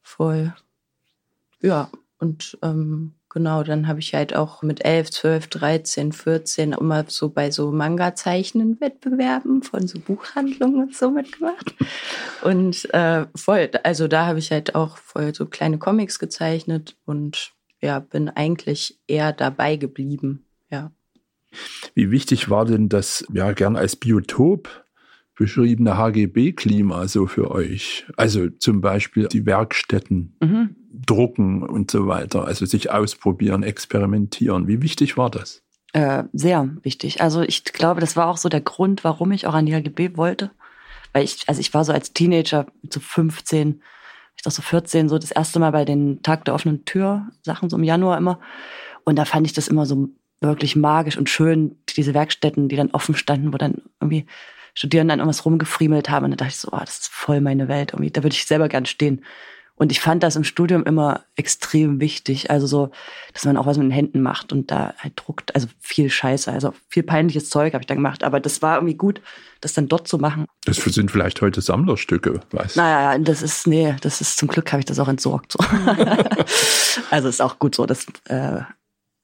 Voll. 0.01 0.55
Ja, 1.61 1.91
und 2.19 2.59
ähm, 2.63 3.15
genau, 3.33 3.63
dann 3.63 3.89
habe 3.89 4.01
ich 4.01 4.15
halt 4.15 4.37
auch 4.37 4.63
mit 4.63 4.85
11, 4.85 5.11
12, 5.11 5.47
13, 5.49 6.13
14 6.13 6.73
immer 6.73 7.05
so 7.09 7.31
bei 7.31 7.51
so 7.51 7.73
Manga-Zeichnen-Wettbewerben 7.73 9.63
von 9.63 9.89
so 9.89 9.99
Buchhandlungen 9.99 10.83
und 10.83 10.95
so 10.95 11.11
mitgemacht. 11.11 11.75
Und 12.43 12.93
äh, 12.95 13.27
voll, 13.35 13.71
also 13.83 14.07
da 14.07 14.27
habe 14.27 14.39
ich 14.39 14.53
halt 14.53 14.75
auch 14.75 14.99
voll 14.99 15.35
so 15.35 15.47
kleine 15.47 15.79
Comics 15.79 16.19
gezeichnet 16.19 16.97
und 17.07 17.53
ja, 17.81 17.99
bin 17.99 18.29
eigentlich 18.29 19.01
eher 19.09 19.33
dabei 19.33 19.77
geblieben, 19.77 20.45
ja. 20.71 20.93
Wie 21.95 22.11
wichtig 22.11 22.49
war 22.49 22.65
denn 22.65 22.89
das, 22.89 23.25
ja, 23.33 23.53
gern 23.53 23.77
als 23.77 23.97
Biotop 23.97 24.69
beschriebene 25.37 25.97
HGB-Klima 25.97 27.09
so 27.09 27.27
für 27.27 27.51
euch? 27.51 28.07
Also 28.17 28.49
zum 28.49 28.81
Beispiel 28.81 29.29
die 29.29 29.47
Werkstätten, 29.47 30.37
mhm. 30.41 30.77
Drucken 31.07 31.63
und 31.63 31.91
so 31.91 32.07
weiter, 32.07 32.45
also 32.45 32.67
sich 32.67 32.91
ausprobieren, 32.91 33.63
experimentieren. 33.63 34.69
Wie 34.69 34.83
wichtig 34.83 35.17
war 35.17 35.31
das? 35.31 35.63
Äh, 35.95 36.25
sehr 36.33 36.71
wichtig. 36.83 37.21
Also 37.21 37.43
ich 37.43 37.65
glaube, 37.65 38.01
das 38.01 38.17
war 38.17 38.29
auch 38.29 38.37
so 38.37 38.49
der 38.49 38.61
Grund, 38.61 39.05
warum 39.05 39.33
ich 39.33 39.47
auch 39.47 39.55
an 39.55 39.67
die 39.67 39.75
HGB 39.75 40.17
wollte. 40.17 40.51
Weil 41.13 41.25
ich, 41.25 41.45
also 41.49 41.61
ich 41.61 41.75
war 41.75 41.85
so 41.85 41.93
als 41.93 42.13
Teenager 42.13 42.67
zu 42.89 42.99
so 42.99 43.01
15, 43.01 43.83
ich 44.37 44.43
dachte 44.43 44.57
so 44.57 44.63
14, 44.63 45.09
so 45.09 45.19
das 45.19 45.31
erste 45.31 45.59
Mal 45.59 45.73
bei 45.73 45.85
den 45.85 46.23
Tag 46.23 46.45
der 46.47 46.55
offenen 46.55 46.85
Tür 46.85 47.29
Sachen, 47.43 47.69
so 47.69 47.77
im 47.77 47.85
Januar 47.85 48.17
immer. 48.17 48.41
Und 49.05 49.17
da 49.17 49.25
fand 49.25 49.47
ich 49.47 49.53
das 49.53 49.69
immer 49.69 49.85
so 49.85 50.09
wirklich 50.41 50.75
magisch 50.77 51.17
und 51.17 51.29
schön, 51.29 51.77
diese 51.97 52.15
Werkstätten, 52.15 52.69
die 52.69 52.77
dann 52.77 52.91
offen 52.91 53.15
standen, 53.15 53.53
wo 53.53 53.59
dann 53.59 53.83
irgendwie 54.01 54.27
Studierenden 54.75 55.11
dann 55.11 55.19
irgendwas 55.21 55.45
rumgefriemelt 55.45 56.09
haben. 56.09 56.25
Und 56.25 56.31
da 56.33 56.37
dachte 56.37 56.53
ich 56.53 56.59
so, 56.59 56.69
oh, 56.73 56.81
das 56.81 57.01
ist 57.01 57.09
voll 57.09 57.41
meine 57.41 57.69
Welt. 57.69 57.93
Irgendwie, 57.93 58.11
da 58.11 58.23
würde 58.23 58.35
ich 58.35 58.47
selber 58.47 58.69
gern 58.69 58.87
stehen. 58.87 59.23
Und 59.75 59.91
ich 59.91 60.01
fand 60.01 60.23
das 60.23 60.37
im 60.37 60.45
Studium 60.45 60.85
immer 60.85 61.25
extrem 61.35 61.99
wichtig. 61.99 62.51
Also 62.51 62.67
so, 62.67 62.91
dass 63.33 63.45
man 63.45 63.57
auch 63.57 63.67
was 63.67 63.79
mit 63.79 63.87
den 63.87 63.91
Händen 63.91 64.23
macht 64.23 64.53
und 64.53 64.71
da 64.71 64.95
halt 64.99 65.15
druckt. 65.17 65.55
Also 65.55 65.67
viel 65.81 66.09
Scheiße, 66.09 66.53
also 66.53 66.73
viel 66.89 67.03
peinliches 67.03 67.51
Zeug 67.51 67.73
habe 67.73 67.83
ich 67.83 67.87
da 67.87 67.95
gemacht. 67.95 68.23
Aber 68.23 68.39
das 68.39 68.63
war 68.63 68.77
irgendwie 68.77 68.97
gut, 68.97 69.21
das 69.61 69.73
dann 69.73 69.89
dort 69.89 70.07
zu 70.07 70.19
machen. 70.19 70.47
Das 70.67 70.77
sind 70.77 71.11
vielleicht 71.11 71.41
heute 71.41 71.61
Sammlerstücke, 71.61 72.41
weißt 72.53 72.77
du? 72.77 72.81
Naja, 72.81 73.19
das 73.19 73.43
ist, 73.43 73.67
nee, 73.67 73.97
das 74.03 74.21
ist 74.21 74.37
zum 74.37 74.49
Glück 74.49 74.71
habe 74.73 74.81
ich 74.81 74.87
das 74.87 74.99
auch 74.99 75.09
entsorgt. 75.09 75.53
So. 75.53 75.59
also 77.11 77.29
ist 77.29 77.41
auch 77.41 77.59
gut 77.59 77.75
so. 77.75 77.87
Das, 77.87 78.07
äh, 78.27 78.61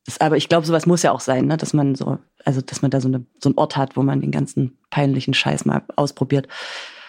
das, 0.08 0.22
aber 0.22 0.38
ich 0.38 0.48
glaube, 0.48 0.66
sowas 0.66 0.86
muss 0.86 1.02
ja 1.02 1.12
auch 1.12 1.20
sein, 1.20 1.44
ne? 1.44 1.58
dass 1.58 1.74
man 1.74 1.94
so, 1.94 2.18
also 2.42 2.62
dass 2.62 2.80
man 2.80 2.90
da 2.90 2.98
so, 2.98 3.08
eine, 3.08 3.26
so 3.42 3.50
einen 3.50 3.58
Ort 3.58 3.76
hat, 3.76 3.94
wo 3.94 4.02
man 4.02 4.22
den 4.22 4.30
ganzen 4.30 4.78
peinlichen 4.88 5.34
Scheiß 5.34 5.66
mal 5.66 5.82
ausprobiert. 5.96 6.48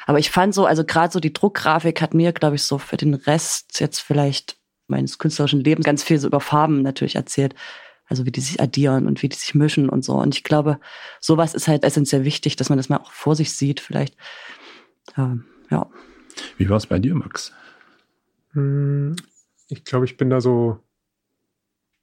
Aber 0.05 0.19
ich 0.19 0.29
fand 0.29 0.53
so, 0.53 0.65
also 0.65 0.83
gerade 0.83 1.13
so 1.13 1.21
die 1.21 1.31
Druckgrafik 1.31 2.01
hat 2.01 2.13
mir, 2.13 2.33
glaube 2.33 2.57
ich, 2.57 2.63
so 2.63 2.77
für 2.77 2.97
den 2.97 3.13
Rest 3.13 3.79
jetzt 3.79 3.99
vielleicht 3.99 4.57
meines 4.87 5.17
künstlerischen 5.17 5.61
Lebens 5.61 5.85
ganz 5.85 6.03
viel 6.03 6.19
so 6.19 6.27
über 6.27 6.41
Farben 6.41 6.81
natürlich 6.81 7.15
erzählt. 7.15 7.55
Also 8.05 8.25
wie 8.25 8.31
die 8.31 8.41
sich 8.41 8.59
addieren 8.59 9.07
und 9.07 9.23
wie 9.23 9.29
die 9.29 9.37
sich 9.37 9.55
mischen 9.55 9.87
und 9.87 10.03
so. 10.03 10.15
Und 10.15 10.35
ich 10.35 10.43
glaube, 10.43 10.77
sowas 11.21 11.53
ist 11.53 11.69
halt 11.69 11.85
essentiell 11.85 12.25
wichtig, 12.25 12.57
dass 12.57 12.67
man 12.67 12.77
das 12.77 12.89
mal 12.89 12.97
auch 12.97 13.13
vor 13.13 13.35
sich 13.35 13.53
sieht, 13.53 13.79
vielleicht. 13.79 14.17
Ähm, 15.15 15.45
ja. 15.69 15.89
Wie 16.57 16.67
war 16.69 16.77
es 16.77 16.87
bei 16.87 16.99
dir, 16.99 17.15
Max? 17.15 17.53
Hm, 18.51 19.15
ich 19.69 19.85
glaube, 19.85 20.03
ich 20.03 20.17
bin 20.17 20.29
da 20.29 20.41
so 20.41 20.79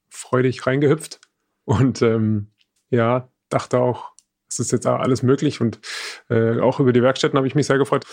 freudig 0.09 0.67
reingehüpft 0.67 1.21
und 1.65 2.03
ähm, 2.03 2.49
ja, 2.91 3.29
dachte 3.49 3.79
auch, 3.79 4.13
es 4.49 4.59
ist 4.61 4.73
jetzt 4.73 4.87
alles 4.87 5.23
möglich 5.23 5.61
und 5.61 5.81
äh, 6.29 6.61
auch 6.61 6.81
über 6.81 6.93
die 6.93 7.03
Werkstätten 7.03 7.37
habe 7.37 7.47
ich 7.47 7.55
mich 7.55 7.67
sehr 7.67 7.79
gefreut. 7.79 8.05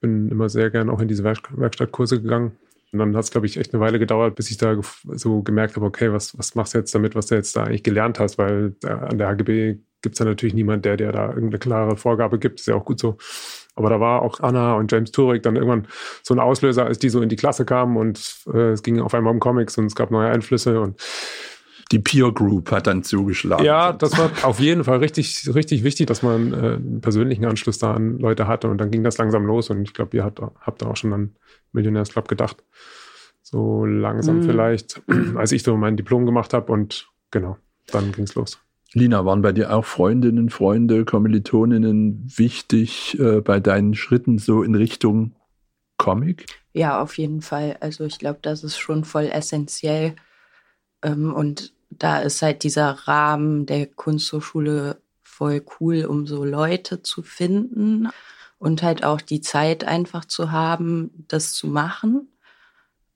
Bin 0.00 0.28
immer 0.28 0.48
sehr 0.48 0.70
gern 0.70 0.90
auch 0.90 1.00
in 1.00 1.08
diese 1.08 1.24
Werk 1.24 1.48
Werkstattkurse 1.56 2.22
gegangen. 2.22 2.56
Und 2.92 2.98
dann 2.98 3.16
hat 3.16 3.24
es, 3.24 3.30
glaube 3.30 3.46
ich, 3.46 3.56
echt 3.56 3.72
eine 3.72 3.80
Weile 3.80 3.98
gedauert, 3.98 4.34
bis 4.34 4.50
ich 4.50 4.58
da 4.58 4.78
so 5.12 5.42
gemerkt 5.42 5.76
habe, 5.76 5.86
okay, 5.86 6.12
was, 6.12 6.36
was 6.38 6.54
machst 6.54 6.74
du 6.74 6.78
jetzt 6.78 6.94
damit, 6.94 7.14
was 7.14 7.26
du 7.26 7.34
jetzt 7.34 7.56
da 7.56 7.64
eigentlich 7.64 7.82
gelernt 7.82 8.18
hast? 8.18 8.36
Weil 8.36 8.76
da, 8.80 8.98
an 8.98 9.16
der 9.16 9.28
HGB 9.28 9.78
gibt 10.02 10.14
es 10.14 10.18
ja 10.18 10.26
natürlich 10.26 10.54
niemand, 10.54 10.84
der 10.84 10.98
dir 10.98 11.10
da 11.10 11.28
irgendeine 11.28 11.58
klare 11.58 11.96
Vorgabe 11.96 12.38
gibt. 12.38 12.60
Ist 12.60 12.66
ja 12.66 12.74
auch 12.74 12.84
gut 12.84 13.00
so. 13.00 13.16
Aber 13.74 13.88
da 13.88 14.00
war 14.00 14.22
auch 14.22 14.40
Anna 14.40 14.74
und 14.74 14.92
James 14.92 15.12
Turek 15.12 15.42
dann 15.42 15.56
irgendwann 15.56 15.88
so 16.22 16.34
ein 16.34 16.40
Auslöser, 16.40 16.84
als 16.84 16.98
die 16.98 17.08
so 17.08 17.22
in 17.22 17.28
die 17.28 17.36
Klasse 17.36 17.64
kamen 17.64 17.96
und 17.96 18.36
äh, 18.52 18.72
es 18.72 18.82
ging 18.82 19.00
auf 19.00 19.14
einmal 19.14 19.32
um 19.32 19.40
Comics 19.40 19.78
und 19.78 19.86
es 19.86 19.94
gab 19.94 20.10
neue 20.10 20.28
Einflüsse 20.28 20.80
und 20.80 21.00
die 21.92 21.98
Peer 21.98 22.32
Group 22.32 22.70
hat 22.70 22.86
dann 22.86 23.02
zugeschlagen. 23.02 23.64
Ja, 23.64 23.92
das 23.92 24.16
war 24.16 24.30
auf 24.44 24.60
jeden 24.60 24.82
Fall 24.84 24.98
richtig, 24.98 25.50
richtig 25.54 25.84
wichtig, 25.84 26.06
dass 26.06 26.22
man 26.22 26.52
äh, 26.52 26.56
einen 26.56 27.00
persönlichen 27.02 27.44
Anschluss 27.44 27.78
da 27.78 27.92
an 27.92 28.18
Leute 28.18 28.46
hatte. 28.46 28.68
Und 28.68 28.78
dann 28.78 28.90
ging 28.90 29.04
das 29.04 29.18
langsam 29.18 29.44
los. 29.44 29.68
Und 29.68 29.82
ich 29.82 29.92
glaube, 29.92 30.16
ihr 30.16 30.24
habt, 30.24 30.40
habt 30.40 30.80
da 30.80 30.86
auch 30.86 30.96
schon 30.96 31.12
an 31.12 31.36
Millionärsclub 31.72 32.28
gedacht. 32.28 32.64
So 33.42 33.84
langsam 33.84 34.38
mhm. 34.38 34.42
vielleicht, 34.44 35.02
als 35.36 35.52
ich 35.52 35.62
so 35.62 35.76
mein 35.76 35.96
Diplom 35.96 36.24
gemacht 36.24 36.54
habe. 36.54 36.72
Und 36.72 37.10
genau, 37.30 37.58
dann 37.88 38.10
ging 38.12 38.24
es 38.24 38.34
los. 38.34 38.58
Lina, 38.94 39.24
waren 39.24 39.42
bei 39.42 39.52
dir 39.52 39.72
auch 39.72 39.84
Freundinnen, 39.84 40.50
Freunde, 40.50 41.04
Kommilitoninnen 41.04 42.24
wichtig 42.36 43.18
äh, 43.18 43.40
bei 43.40 43.58
deinen 43.58 43.94
Schritten 43.94 44.38
so 44.38 44.62
in 44.62 44.74
Richtung 44.74 45.34
Comic? 45.96 46.46
Ja, 46.72 47.00
auf 47.00 47.16
jeden 47.16 47.42
Fall. 47.42 47.76
Also 47.80 48.04
ich 48.04 48.18
glaube, 48.18 48.40
das 48.42 48.64
ist 48.64 48.78
schon 48.78 49.04
voll 49.04 49.26
essentiell. 49.26 50.16
Ähm, 51.02 51.32
und 51.32 51.72
da 51.90 52.18
ist 52.18 52.42
halt 52.42 52.64
dieser 52.64 52.90
Rahmen 52.90 53.66
der 53.66 53.86
Kunsthochschule 53.86 55.00
voll 55.22 55.64
cool, 55.80 56.04
um 56.04 56.26
so 56.26 56.44
Leute 56.44 57.02
zu 57.02 57.22
finden 57.22 58.08
und 58.58 58.82
halt 58.82 59.04
auch 59.04 59.20
die 59.20 59.40
Zeit 59.40 59.84
einfach 59.84 60.24
zu 60.24 60.52
haben, 60.52 61.24
das 61.28 61.54
zu 61.54 61.66
machen. 61.66 62.28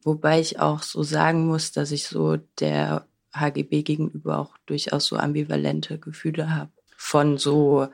Wobei 0.02 0.40
ich 0.40 0.58
auch 0.60 0.82
so 0.82 1.02
sagen 1.02 1.46
muss, 1.46 1.72
dass 1.72 1.90
ich 1.90 2.06
so 2.06 2.36
der 2.60 3.06
HGB 3.40 3.82
gegenüber 3.82 4.38
auch 4.38 4.56
durchaus 4.66 5.06
so 5.06 5.16
ambivalente 5.16 5.98
Gefühle 5.98 6.54
habe. 6.54 6.70
Von 6.96 7.38
so, 7.38 7.88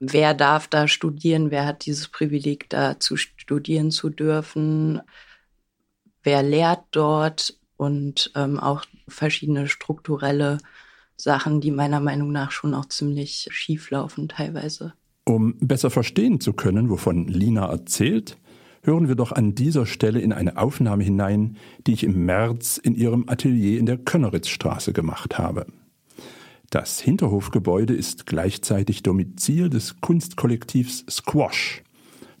wer 0.00 0.34
darf 0.34 0.68
da 0.68 0.88
studieren, 0.88 1.50
wer 1.50 1.66
hat 1.66 1.86
dieses 1.86 2.08
Privileg, 2.08 2.68
da 2.70 2.98
zu 2.98 3.16
studieren 3.16 3.90
zu 3.90 4.10
dürfen, 4.10 5.00
wer 6.22 6.42
lehrt 6.42 6.84
dort 6.90 7.58
und 7.76 8.32
ähm, 8.34 8.58
auch 8.58 8.84
verschiedene 9.08 9.68
strukturelle 9.68 10.58
Sachen, 11.16 11.60
die 11.60 11.70
meiner 11.70 12.00
Meinung 12.00 12.32
nach 12.32 12.50
schon 12.50 12.74
auch 12.74 12.86
ziemlich 12.86 13.48
schief 13.50 13.90
laufen 13.90 14.28
teilweise. 14.28 14.94
Um 15.24 15.56
besser 15.58 15.90
verstehen 15.90 16.40
zu 16.40 16.52
können, 16.52 16.90
wovon 16.90 17.28
Lina 17.28 17.66
erzählt, 17.66 18.36
hören 18.84 19.08
wir 19.08 19.14
doch 19.14 19.32
an 19.32 19.54
dieser 19.54 19.86
Stelle 19.86 20.20
in 20.20 20.32
eine 20.32 20.56
Aufnahme 20.56 21.02
hinein, 21.02 21.56
die 21.86 21.94
ich 21.94 22.04
im 22.04 22.24
März 22.24 22.76
in 22.76 22.94
ihrem 22.94 23.28
Atelier 23.28 23.80
in 23.80 23.86
der 23.86 23.98
Könneritzstraße 23.98 24.92
gemacht 24.92 25.38
habe. 25.38 25.66
Das 26.70 27.00
Hinterhofgebäude 27.00 27.94
ist 27.94 28.26
gleichzeitig 28.26 29.02
Domizil 29.02 29.70
des 29.70 30.00
Kunstkollektivs 30.00 31.04
Squash, 31.08 31.82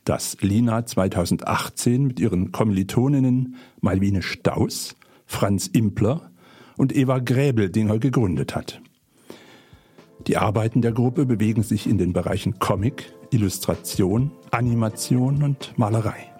das 0.04 0.36
Lina 0.40 0.84
2018 0.84 2.04
mit 2.04 2.20
ihren 2.20 2.52
Kommilitoninnen 2.52 3.56
Malvine 3.80 4.22
Staus, 4.22 4.96
Franz 5.24 5.66
Impler 5.68 6.30
und 6.76 6.94
Eva 6.94 7.20
Gräbeldinger 7.20 7.98
gegründet 7.98 8.54
hat. 8.54 8.80
Die 10.26 10.36
Arbeiten 10.36 10.82
der 10.82 10.92
Gruppe 10.92 11.26
bewegen 11.26 11.62
sich 11.62 11.86
in 11.86 11.98
den 11.98 12.12
Bereichen 12.12 12.58
Comic, 12.58 13.12
Illustration, 13.30 14.30
Animation 14.50 15.42
und 15.42 15.76
Malerei. 15.76 16.33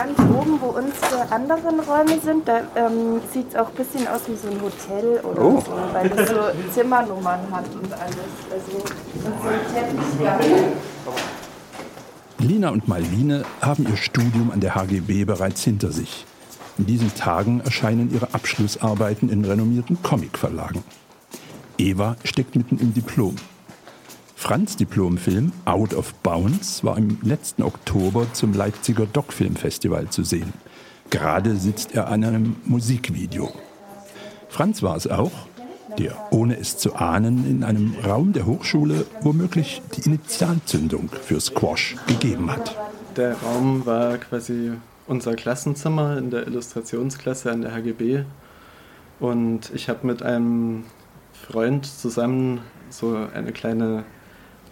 Ganz 0.00 0.18
oben, 0.18 0.60
wo 0.60 0.66
unsere 0.68 1.30
anderen 1.30 1.80
Räume 1.80 2.20
sind, 2.20 2.48
da 2.48 2.60
ähm, 2.74 3.20
sieht 3.32 3.50
es 3.50 3.56
auch 3.56 3.68
ein 3.68 3.74
bisschen 3.74 4.06
aus 4.08 4.22
wie 4.28 4.36
so 4.36 4.48
ein 4.48 4.60
Hotel 4.62 5.20
oder 5.20 5.42
oh. 5.42 5.60
so, 5.60 5.72
weil 5.92 6.10
es 6.12 6.28
so 6.28 6.36
Zimmernummern 6.72 7.40
hat 7.50 7.66
und 7.74 7.92
alles. 7.92 8.16
Also 8.50 8.76
und 8.78 9.42
so 9.42 10.24
ein. 10.26 10.72
Lina 12.38 12.70
und 12.70 12.88
Malvine 12.88 13.44
haben 13.60 13.86
ihr 13.88 13.96
Studium 13.96 14.50
an 14.50 14.60
der 14.60 14.74
HGB 14.74 15.24
bereits 15.24 15.62
hinter 15.62 15.90
sich. 15.92 16.24
In 16.80 16.86
diesen 16.86 17.14
Tagen 17.14 17.60
erscheinen 17.60 18.10
ihre 18.10 18.32
Abschlussarbeiten 18.32 19.28
in 19.28 19.44
renommierten 19.44 20.02
Comicverlagen. 20.02 20.82
Eva 21.76 22.16
steckt 22.24 22.56
mitten 22.56 22.78
im 22.78 22.94
Diplom. 22.94 23.36
Franz 24.34 24.76
Diplomfilm 24.76 25.52
Out 25.66 25.92
of 25.92 26.14
Bounds 26.22 26.82
war 26.82 26.96
im 26.96 27.18
letzten 27.20 27.64
Oktober 27.64 28.32
zum 28.32 28.54
Leipziger 28.54 29.04
Doc-Film-Festival 29.04 30.08
zu 30.08 30.24
sehen. 30.24 30.54
Gerade 31.10 31.56
sitzt 31.56 31.94
er 31.94 32.08
an 32.08 32.24
einem 32.24 32.56
Musikvideo. 32.64 33.52
Franz 34.48 34.82
war 34.82 34.96
es 34.96 35.06
auch, 35.06 35.32
der, 35.98 36.16
ohne 36.30 36.58
es 36.58 36.78
zu 36.78 36.94
ahnen, 36.94 37.46
in 37.46 37.62
einem 37.62 37.94
Raum 38.02 38.32
der 38.32 38.46
Hochschule 38.46 39.04
womöglich 39.20 39.82
die 39.98 40.08
Initialzündung 40.08 41.10
für 41.10 41.42
Squash 41.42 41.96
gegeben 42.06 42.50
hat. 42.50 42.74
Der 43.16 43.36
Raum 43.36 43.84
war 43.84 44.16
quasi 44.16 44.72
unser 45.10 45.34
Klassenzimmer 45.34 46.16
in 46.18 46.30
der 46.30 46.46
Illustrationsklasse 46.46 47.50
an 47.50 47.62
der 47.62 47.74
HGB. 47.74 48.22
Und 49.18 49.72
ich 49.74 49.88
habe 49.88 50.06
mit 50.06 50.22
einem 50.22 50.84
Freund 51.32 51.84
zusammen 51.84 52.60
so 52.90 53.26
eine 53.34 53.50
kleine 53.50 54.04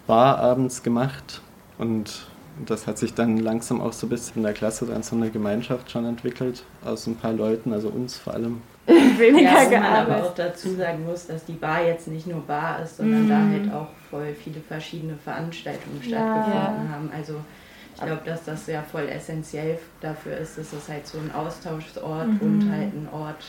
Bar 0.06 0.38
abends 0.38 0.84
gemacht 0.84 1.42
und 1.76 2.28
das 2.64 2.86
hat 2.86 2.98
sich 2.98 3.14
dann 3.14 3.36
langsam 3.38 3.80
auch 3.80 3.92
so 3.92 4.06
ein 4.06 4.10
bisschen 4.10 4.36
in 4.36 4.42
der 4.44 4.52
Klasse 4.52 4.86
dann 4.86 5.02
so 5.02 5.16
eine 5.16 5.30
Gemeinschaft 5.30 5.90
schon 5.90 6.04
entwickelt, 6.04 6.64
aus 6.84 7.06
ein 7.06 7.16
paar 7.16 7.32
Leuten, 7.32 7.72
also 7.72 7.88
uns 7.88 8.16
vor 8.16 8.34
allem. 8.34 8.62
Weniger 8.86 9.70
ja, 9.70 9.80
man 9.80 9.84
aber 9.84 10.24
auch 10.24 10.34
dazu 10.34 10.74
sagen 10.74 11.04
muss, 11.04 11.26
dass 11.26 11.44
die 11.44 11.52
Bar 11.52 11.84
jetzt 11.84 12.06
nicht 12.06 12.26
nur 12.28 12.40
Bar 12.42 12.82
ist, 12.82 12.96
sondern 12.96 13.24
mhm. 13.24 13.28
da 13.28 13.38
halt 13.38 13.72
auch 13.72 13.88
voll 14.08 14.34
viele 14.34 14.60
verschiedene 14.60 15.16
Veranstaltungen 15.16 16.00
stattgefunden 16.00 16.52
ja. 16.52 16.88
haben. 16.92 17.10
Also 17.14 17.34
ich 17.98 18.06
glaube, 18.06 18.22
dass 18.24 18.44
das 18.44 18.66
ja 18.68 18.82
voll 18.82 19.08
essentiell 19.08 19.78
dafür 20.00 20.36
ist, 20.36 20.56
dass 20.56 20.72
es 20.72 20.88
halt 20.88 21.06
so 21.06 21.18
ein 21.18 21.32
Austauschort 21.32 22.28
mhm. 22.28 22.40
und 22.40 22.70
halt 22.70 22.94
ein 22.94 23.08
Ort 23.12 23.44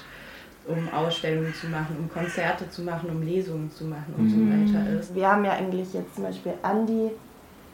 um 0.68 0.88
Ausstellungen 0.94 1.54
zu 1.54 1.68
machen, 1.68 1.96
um 1.98 2.10
Konzerte 2.10 2.70
zu 2.70 2.84
machen, 2.84 3.10
um 3.10 3.22
Lesungen 3.24 3.72
zu 3.72 3.86
machen 3.86 4.14
und 4.18 4.26
mhm. 4.26 4.68
so 4.68 4.76
weiter 4.76 5.00
ist. 5.00 5.16
Wir 5.16 5.28
haben 5.28 5.46
ja 5.46 5.54
eigentlich 5.54 5.94
jetzt 5.94 6.16
zum 6.16 6.26
Beispiel 6.26 6.54
Andi 6.62 7.12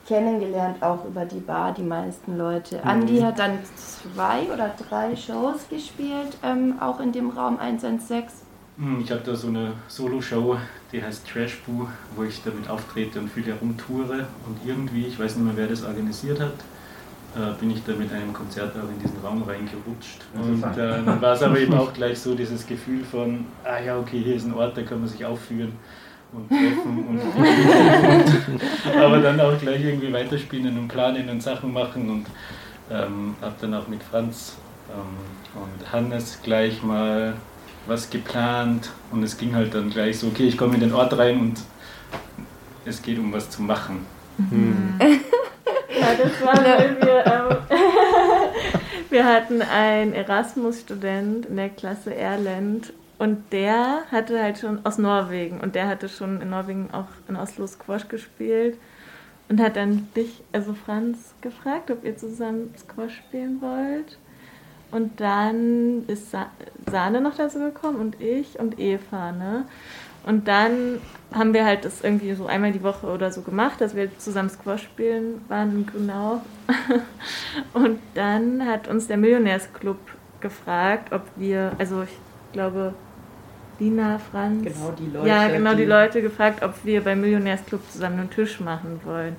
kennengelernt, 0.07 0.81
auch 0.81 1.03
über 1.05 1.25
die 1.25 1.39
Bar, 1.39 1.73
die 1.73 1.83
meisten 1.83 2.37
Leute. 2.37 2.77
Mhm. 2.77 2.89
Andi 2.89 3.19
hat 3.19 3.39
dann 3.39 3.57
zwei 3.75 4.43
oder 4.53 4.73
drei 4.87 5.15
Shows 5.15 5.67
gespielt, 5.69 6.37
ähm, 6.43 6.75
auch 6.79 6.99
in 6.99 7.11
dem 7.11 7.31
Raum 7.31 7.59
116. 7.59 8.23
Hm, 8.77 9.01
ich 9.01 9.11
habe 9.11 9.21
da 9.21 9.35
so 9.35 9.47
eine 9.47 9.73
Solo-Show, 9.87 10.57
die 10.95 11.03
heißt 11.03 11.27
Trash 11.27 11.57
Boo, 11.65 11.87
wo 12.15 12.23
ich 12.23 12.41
damit 12.43 12.69
auftrete 12.69 13.19
und 13.19 13.29
viel 13.29 13.45
herumtoure. 13.45 14.27
Und 14.45 14.57
irgendwie, 14.65 15.05
ich 15.05 15.19
weiß 15.19 15.35
nicht 15.35 15.45
mehr, 15.45 15.57
wer 15.57 15.67
das 15.67 15.83
organisiert 15.83 16.39
hat, 16.39 16.53
äh, 17.35 17.53
bin 17.59 17.71
ich 17.71 17.83
da 17.83 17.93
mit 17.93 18.11
einem 18.13 18.31
Konzert 18.31 18.75
auch 18.77 18.89
in 18.89 18.99
diesen 19.03 19.19
Raum 19.23 19.43
reingerutscht. 19.43 20.21
Und 20.33 20.63
äh, 20.77 21.03
dann 21.05 21.21
war 21.21 21.33
es 21.33 21.41
aber 21.41 21.59
eben 21.59 21.73
auch 21.73 21.93
gleich 21.93 22.19
so 22.19 22.33
dieses 22.33 22.65
Gefühl 22.65 23.03
von, 23.03 23.45
ah 23.63 23.79
ja, 23.79 23.99
okay, 23.99 24.21
hier 24.23 24.35
ist 24.35 24.45
ein 24.45 24.53
Ort, 24.53 24.77
da 24.77 24.83
kann 24.83 24.99
man 24.99 25.09
sich 25.09 25.25
aufführen 25.25 25.73
und 26.31 26.49
treffen 26.49 27.05
und, 27.07 27.19
und 27.19 28.97
aber 28.97 29.19
dann 29.19 29.39
auch 29.39 29.57
gleich 29.59 29.83
irgendwie 29.83 30.11
weiterspielen 30.11 30.77
und 30.77 30.87
planen 30.87 31.29
und 31.29 31.41
Sachen 31.41 31.71
machen 31.71 32.09
und 32.09 32.25
ähm, 32.89 33.35
habe 33.41 33.55
dann 33.61 33.73
auch 33.73 33.87
mit 33.87 34.01
Franz 34.03 34.57
ähm, 34.89 35.61
und 35.61 35.93
Hannes 35.93 36.39
gleich 36.43 36.81
mal 36.83 37.35
was 37.87 38.09
geplant 38.09 38.91
und 39.11 39.23
es 39.23 39.37
ging 39.37 39.55
halt 39.55 39.73
dann 39.73 39.89
gleich 39.89 40.19
so, 40.19 40.27
okay, 40.27 40.47
ich 40.47 40.57
komme 40.57 40.75
in 40.75 40.81
den 40.81 40.93
Ort 40.93 41.17
rein 41.17 41.39
und 41.39 41.61
es 42.85 43.01
geht 43.01 43.19
um 43.19 43.31
was 43.33 43.49
zu 43.49 43.61
machen. 43.61 44.05
Mhm. 44.37 44.99
Ja, 44.99 46.13
das 46.21 46.45
war, 46.45 46.57
weil 46.57 46.97
wir, 47.01 47.25
ähm, 47.25 47.57
wir 49.09 49.25
hatten 49.25 49.61
einen 49.61 50.13
Erasmus-Student 50.13 51.45
in 51.45 51.55
der 51.55 51.69
Klasse 51.69 52.13
Erland 52.13 52.91
und 53.17 53.53
der 53.53 54.01
hatte 54.11 54.41
halt 54.41 54.59
schon 54.59 54.85
aus 54.85 54.97
Norwegen 54.97 55.61
und 55.61 55.75
der 55.75 55.87
hatte 55.87 56.09
schon 56.09 56.41
in 56.41 56.49
Norwegen 56.49 56.89
auch 56.91 57.07
in 57.27 57.35
Oslo 57.35 57.65
Squash 57.65 58.07
gespielt 58.07 58.77
und 59.47 59.61
hat 59.61 59.77
dann 59.77 60.09
dich, 60.15 60.43
also 60.51 60.73
Franz, 60.73 61.33
gefragt, 61.41 61.91
ob 61.91 62.03
ihr 62.03 62.17
zusammen 62.17 62.73
Squash 62.77 63.17
spielen 63.17 63.61
wollt. 63.61 64.17
Und 64.91 65.19
dann 65.19 66.05
ist 66.07 66.35
Sahne 66.89 67.21
noch 67.21 67.35
dazu 67.35 67.59
gekommen 67.59 67.97
und 67.97 68.21
ich 68.21 68.59
und 68.59 68.79
Eva, 68.79 69.31
ne? 69.31 69.65
Und 70.25 70.47
dann 70.47 70.99
haben 71.33 71.53
wir 71.53 71.65
halt 71.65 71.85
das 71.85 72.01
irgendwie 72.01 72.33
so 72.33 72.47
einmal 72.47 72.71
die 72.71 72.81
Woche 72.81 73.07
oder 73.07 73.31
so 73.31 73.41
gemacht, 73.41 73.79
dass 73.79 73.95
wir 73.95 74.17
zusammen 74.17 74.49
Squash 74.49 74.81
spielen 74.81 75.41
waren 75.49 75.71
in 75.71 75.85
Grünau. 75.85 76.41
Und 77.73 77.99
dann 78.15 78.65
hat 78.65 78.87
uns 78.87 79.05
der 79.05 79.17
Millionärsclub 79.17 79.97
gefragt, 80.39 81.13
ob 81.13 81.21
wir, 81.35 81.73
also 81.77 82.03
ich 82.03 82.17
glaube, 82.53 82.95
Lina, 83.79 84.19
Franz. 84.19 84.63
Genau 84.63 84.91
die 84.91 85.11
Leute. 85.11 85.27
Ja, 85.27 85.47
genau 85.47 85.71
die, 85.71 85.77
die 85.77 85.85
Leute 85.85 86.21
gefragt, 86.21 86.63
ob 86.63 86.73
wir 86.83 87.01
beim 87.01 87.21
Millionärsclub 87.21 87.81
zusammen 87.91 88.19
einen 88.19 88.29
Tisch 88.29 88.59
machen 88.59 88.99
wollen. 89.03 89.35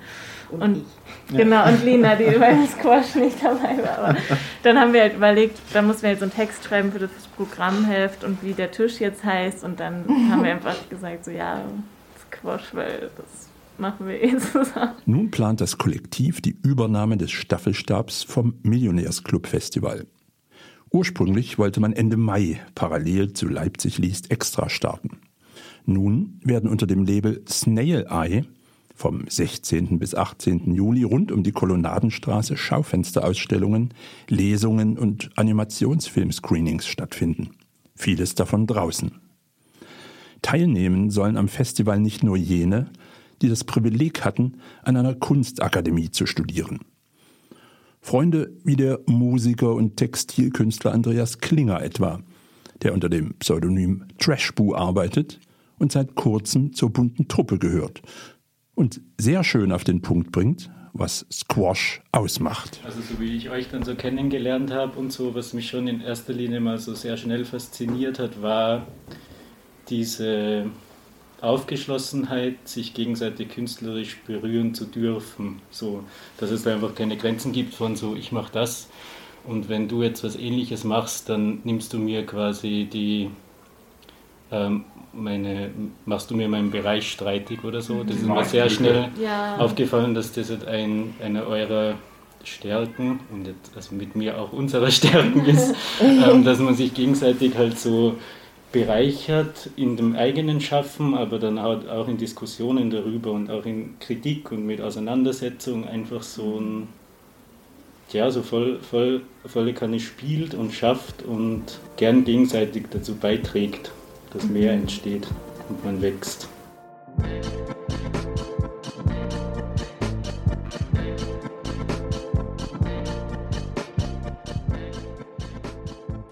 Und, 0.51 0.63
und 0.63 0.77
ich. 0.79 0.85
Genau, 1.37 1.67
und 1.67 1.85
Lina, 1.85 2.15
die 2.15 2.39
beim 2.39 2.67
Squash 2.69 3.17
nicht 3.17 3.43
dabei 3.43 3.83
war. 3.83 3.99
Aber 3.99 4.17
dann 4.63 4.79
haben 4.79 4.93
wir 4.93 5.01
halt 5.01 5.15
überlegt, 5.15 5.59
da 5.73 5.83
mussten 5.83 6.03
wir 6.03 6.11
halt 6.11 6.21
so 6.21 6.25
einen 6.25 6.35
Text 6.35 6.65
schreiben 6.65 6.93
für 6.93 7.01
das 7.01 7.11
Programmheft 7.37 8.23
und 8.23 8.43
wie 8.45 8.53
der 8.53 8.71
Tisch 8.71 9.01
jetzt 9.01 9.25
heißt. 9.25 9.65
Und 9.65 9.81
dann 9.81 10.05
haben 10.31 10.45
wir 10.45 10.53
einfach 10.53 10.77
gesagt, 10.89 11.25
so 11.25 11.33
ja, 11.33 11.63
Squash, 12.31 12.75
weil 12.75 13.11
das 13.17 13.49
machen 13.79 14.07
wir 14.07 14.23
eh 14.23 14.37
zusammen. 14.39 14.93
Nun 15.05 15.31
plant 15.31 15.61
das 15.61 15.79
Kollektiv 15.79 16.41
die 16.41 16.57
Übernahme 16.63 17.17
des 17.17 17.33
Staffelstabs 17.33 18.23
vom 18.23 18.55
Millionärsclub 18.63 19.47
Festival. 19.47 20.07
Ursprünglich 20.97 21.59
wollte 21.59 21.79
man 21.79 21.93
Ende 21.93 22.17
Mai 22.17 22.59
parallel 22.75 23.35
zu 23.35 23.49
Leipzig 23.49 23.99
liest 23.99 24.31
extra 24.31 24.71
starten. 24.71 25.19
Nun 25.85 26.41
werden 26.43 26.71
unter 26.71 26.87
dem 26.87 27.05
Label 27.05 27.43
Snail 27.47 28.07
Eye 28.09 28.47
vom 28.95 29.27
16. 29.29 29.99
bis 29.99 30.15
18. 30.15 30.75
Juli 30.75 31.03
rund 31.03 31.33
um 31.33 31.43
die 31.43 31.53
Kolonnadenstraße 31.53 32.57
Schaufensterausstellungen, 32.57 33.93
Lesungen 34.31 34.97
und 34.97 35.29
Animationsfilmscreenings 35.37 36.87
stattfinden. 36.87 37.51
Vieles 37.95 38.35
davon 38.35 38.67
draußen. 38.67 39.21
Teilnehmen 40.41 41.11
sollen 41.11 41.37
am 41.37 41.49
Festival 41.49 42.01
nicht 42.01 42.25
nur 42.25 42.39
jene, 42.39 42.89
die 43.43 43.51
das 43.51 43.65
Privileg 43.65 44.25
hatten, 44.25 44.63
an 44.83 44.97
einer 44.97 45.15
Kunstakademie 45.15 46.11
zu 46.11 46.25
studieren. 46.25 46.81
Freunde 48.07 48.53
wie 48.63 48.77
der 48.77 49.01
Musiker 49.07 49.75
und 49.75 49.97
Textilkünstler 49.97 50.93
Andreas 50.93 51.39
Klinger 51.39 51.83
etwa, 51.83 52.21
der 52.83 52.95
unter 52.95 53.09
dem 53.09 53.35
Pseudonym 53.41 54.05
Trashboo 54.19 54.77
arbeitet 54.77 55.41
und 55.81 55.91
seit 55.91 56.15
kurzem 56.15 56.73
zur 56.73 56.91
bunten 56.91 57.27
Truppe 57.27 57.59
gehört 57.59 58.03
und 58.77 59.01
sehr 59.19 59.43
schön 59.43 59.73
auf 59.73 59.83
den 59.83 60.03
Punkt 60.03 60.31
bringt, 60.31 60.71
was 60.93 61.27
Squash 61.33 62.01
ausmacht. 62.13 62.81
Also 62.85 63.01
so 63.01 63.19
wie 63.19 63.37
ich 63.37 63.51
euch 63.51 63.71
dann 63.71 63.83
so 63.83 63.97
kennengelernt 63.97 64.71
habe 64.71 64.97
und 65.01 65.11
so, 65.13 65.35
was 65.35 65.53
mich 65.53 65.69
schon 65.69 65.89
in 65.89 66.01
erster 66.01 66.33
Linie 66.33 66.61
mal 66.61 66.79
so 66.79 66.95
sehr 66.95 67.17
schnell 67.17 67.45
fasziniert 67.45 68.21
hat, 68.21 68.41
war 68.41 68.87
diese 69.89 70.71
Aufgeschlossenheit, 71.47 72.57
sich 72.65 72.95
gegenseitig 72.95 73.51
künstlerisch 73.51 74.19
berühren 74.27 74.75
zu 74.75 74.85
dürfen. 74.85 75.61
So, 75.71 76.05
dass 76.39 76.51
es 76.51 76.65
da 76.65 76.73
einfach 76.73 76.95
keine 76.95 77.17
Grenzen 77.17 77.53
gibt 77.53 77.75
von 77.75 77.97
so, 77.97 78.15
ich 78.15 78.33
mache 78.33 78.53
das 78.53 78.89
und 79.47 79.69
wenn 79.69 79.89
du 79.89 80.03
jetzt 80.03 80.25
was 80.25 80.37
ähnliches 80.37 80.85
machst, 80.85 81.29
dann 81.29 81.61
nimmst 81.65 81.93
du 81.93 81.99
mir 81.99 82.27
quasi 82.27 82.89
die 82.93 83.31
ähm, 84.51 84.85
meine, 85.13 85.71
machst 86.05 86.31
du 86.31 86.37
mir 86.37 86.49
meinen 86.49 86.71
Bereich 86.71 87.11
streitig 87.11 87.65
oder 87.65 87.81
so. 87.81 88.05
Das 88.05 88.17
ist 88.17 88.27
mir 88.27 88.45
sehr 88.45 88.69
schnell 88.69 89.09
ja. 89.21 89.57
aufgefallen, 89.57 90.15
dass 90.15 90.33
das 90.33 90.51
halt 90.51 90.67
ein, 90.67 91.15
eine 91.23 91.47
eurer 91.47 91.95
Stärken 92.45 93.21
und 93.33 93.47
jetzt, 93.47 93.73
also 93.75 93.95
mit 93.95 94.15
mir 94.15 94.39
auch 94.39 94.53
unserer 94.53 94.91
Stärken 94.91 95.45
ist, 95.47 95.75
ähm, 96.01 96.45
dass 96.45 96.59
man 96.59 96.75
sich 96.75 96.93
gegenseitig 96.93 97.57
halt 97.57 97.79
so 97.79 98.17
bereichert 98.73 99.71
in 99.77 99.97
dem 99.97 100.17
eigenen 100.17 100.61
Schaffen, 100.61 101.15
aber 101.15 101.39
dann 101.39 101.59
auch 101.59 102.09
in 102.09 102.19
Diskussionen 102.19 102.91
darüber 102.91 103.33
und 103.33 103.51
auch 103.51 103.65
in 103.65 103.99
Kritik 104.01 104.53
und 104.53 104.67
mit 104.67 104.81
Auseinandersetzung 104.81 105.87
einfach 105.87 106.23
so 106.23 106.61
ein, 106.61 106.89
ja, 108.13 108.31
so 108.31 108.43
voll, 108.43 108.79
voll, 108.81 109.23
volle 109.45 109.73
Kanne 109.73 110.01
spielt 110.01 110.55
und 110.55 110.73
schafft 110.73 111.23
und 111.23 111.81
gern 111.97 112.25
gegenseitig 112.25 112.87
dazu 112.91 113.15
beiträgt 113.15 113.91
dass 114.37 114.45
mehr 114.45 114.73
entsteht 114.73 115.27
und 115.69 115.85
man 115.85 116.03
wächst. 116.03 116.49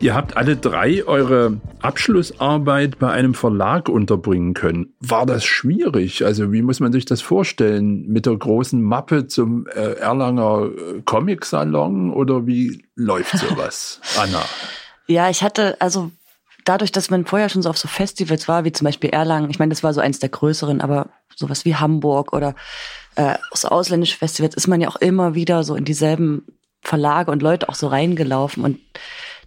Ihr 0.05 0.15
habt 0.15 0.37
alle 0.37 0.55
drei 0.55 1.03
eure 1.07 1.63
Abschlussarbeit 1.81 2.99
bei 2.99 3.11
einem 3.11 3.33
Verlag 3.33 3.89
unterbringen 3.89 4.53
können. 4.53 4.93
War 5.01 5.25
das 5.25 5.47
schwierig? 5.47 6.27
Also 6.27 6.53
wie 6.53 6.61
muss 6.61 6.79
man 6.79 6.93
sich 6.93 7.07
das 7.07 7.23
vorstellen? 7.23 8.07
Mit 8.07 8.27
der 8.27 8.37
großen 8.37 8.83
Mappe 8.83 9.29
zum 9.29 9.67
äh, 9.67 9.95
Erlanger 9.95 10.67
äh, 10.67 11.01
Comic-Salon 11.07 12.13
oder 12.13 12.47
wie 12.47 12.85
läuft 12.95 13.39
sowas, 13.39 14.03
Anna? 14.19 14.43
Ja, 15.07 15.31
ich 15.31 15.43
hatte, 15.43 15.81
also 15.81 16.11
dadurch, 16.67 16.93
dass 16.93 17.09
man 17.09 17.25
vorher 17.25 17.49
schon 17.49 17.63
so 17.63 17.71
auf 17.71 17.79
so 17.79 17.89
Festivals 17.89 18.47
war, 18.47 18.67
wie 18.67 18.73
zum 18.73 18.85
Beispiel 18.85 19.09
Erlangen, 19.09 19.49
ich 19.49 19.59
meine, 19.59 19.71
das 19.71 19.83
war 19.83 19.95
so 19.95 20.03
eins 20.03 20.19
der 20.19 20.29
größeren, 20.29 20.83
aber 20.83 21.09
sowas 21.35 21.65
wie 21.65 21.77
Hamburg 21.77 22.35
oder 22.35 22.55
äh, 23.17 23.37
so 23.55 23.69
ausländische 23.69 24.19
Festivals, 24.19 24.55
ist 24.55 24.69
man 24.69 24.83
ja 24.83 24.89
auch 24.89 24.97
immer 24.97 25.35
wieder 25.35 25.65
so 25.65 25.75
in 25.75 25.87
dieselben 25.87 26.45
Verlage 26.83 27.31
und 27.31 27.41
Leute 27.41 27.71
auch 27.71 27.75
so 27.75 27.87
reingelaufen. 27.87 28.65
Und 28.65 28.81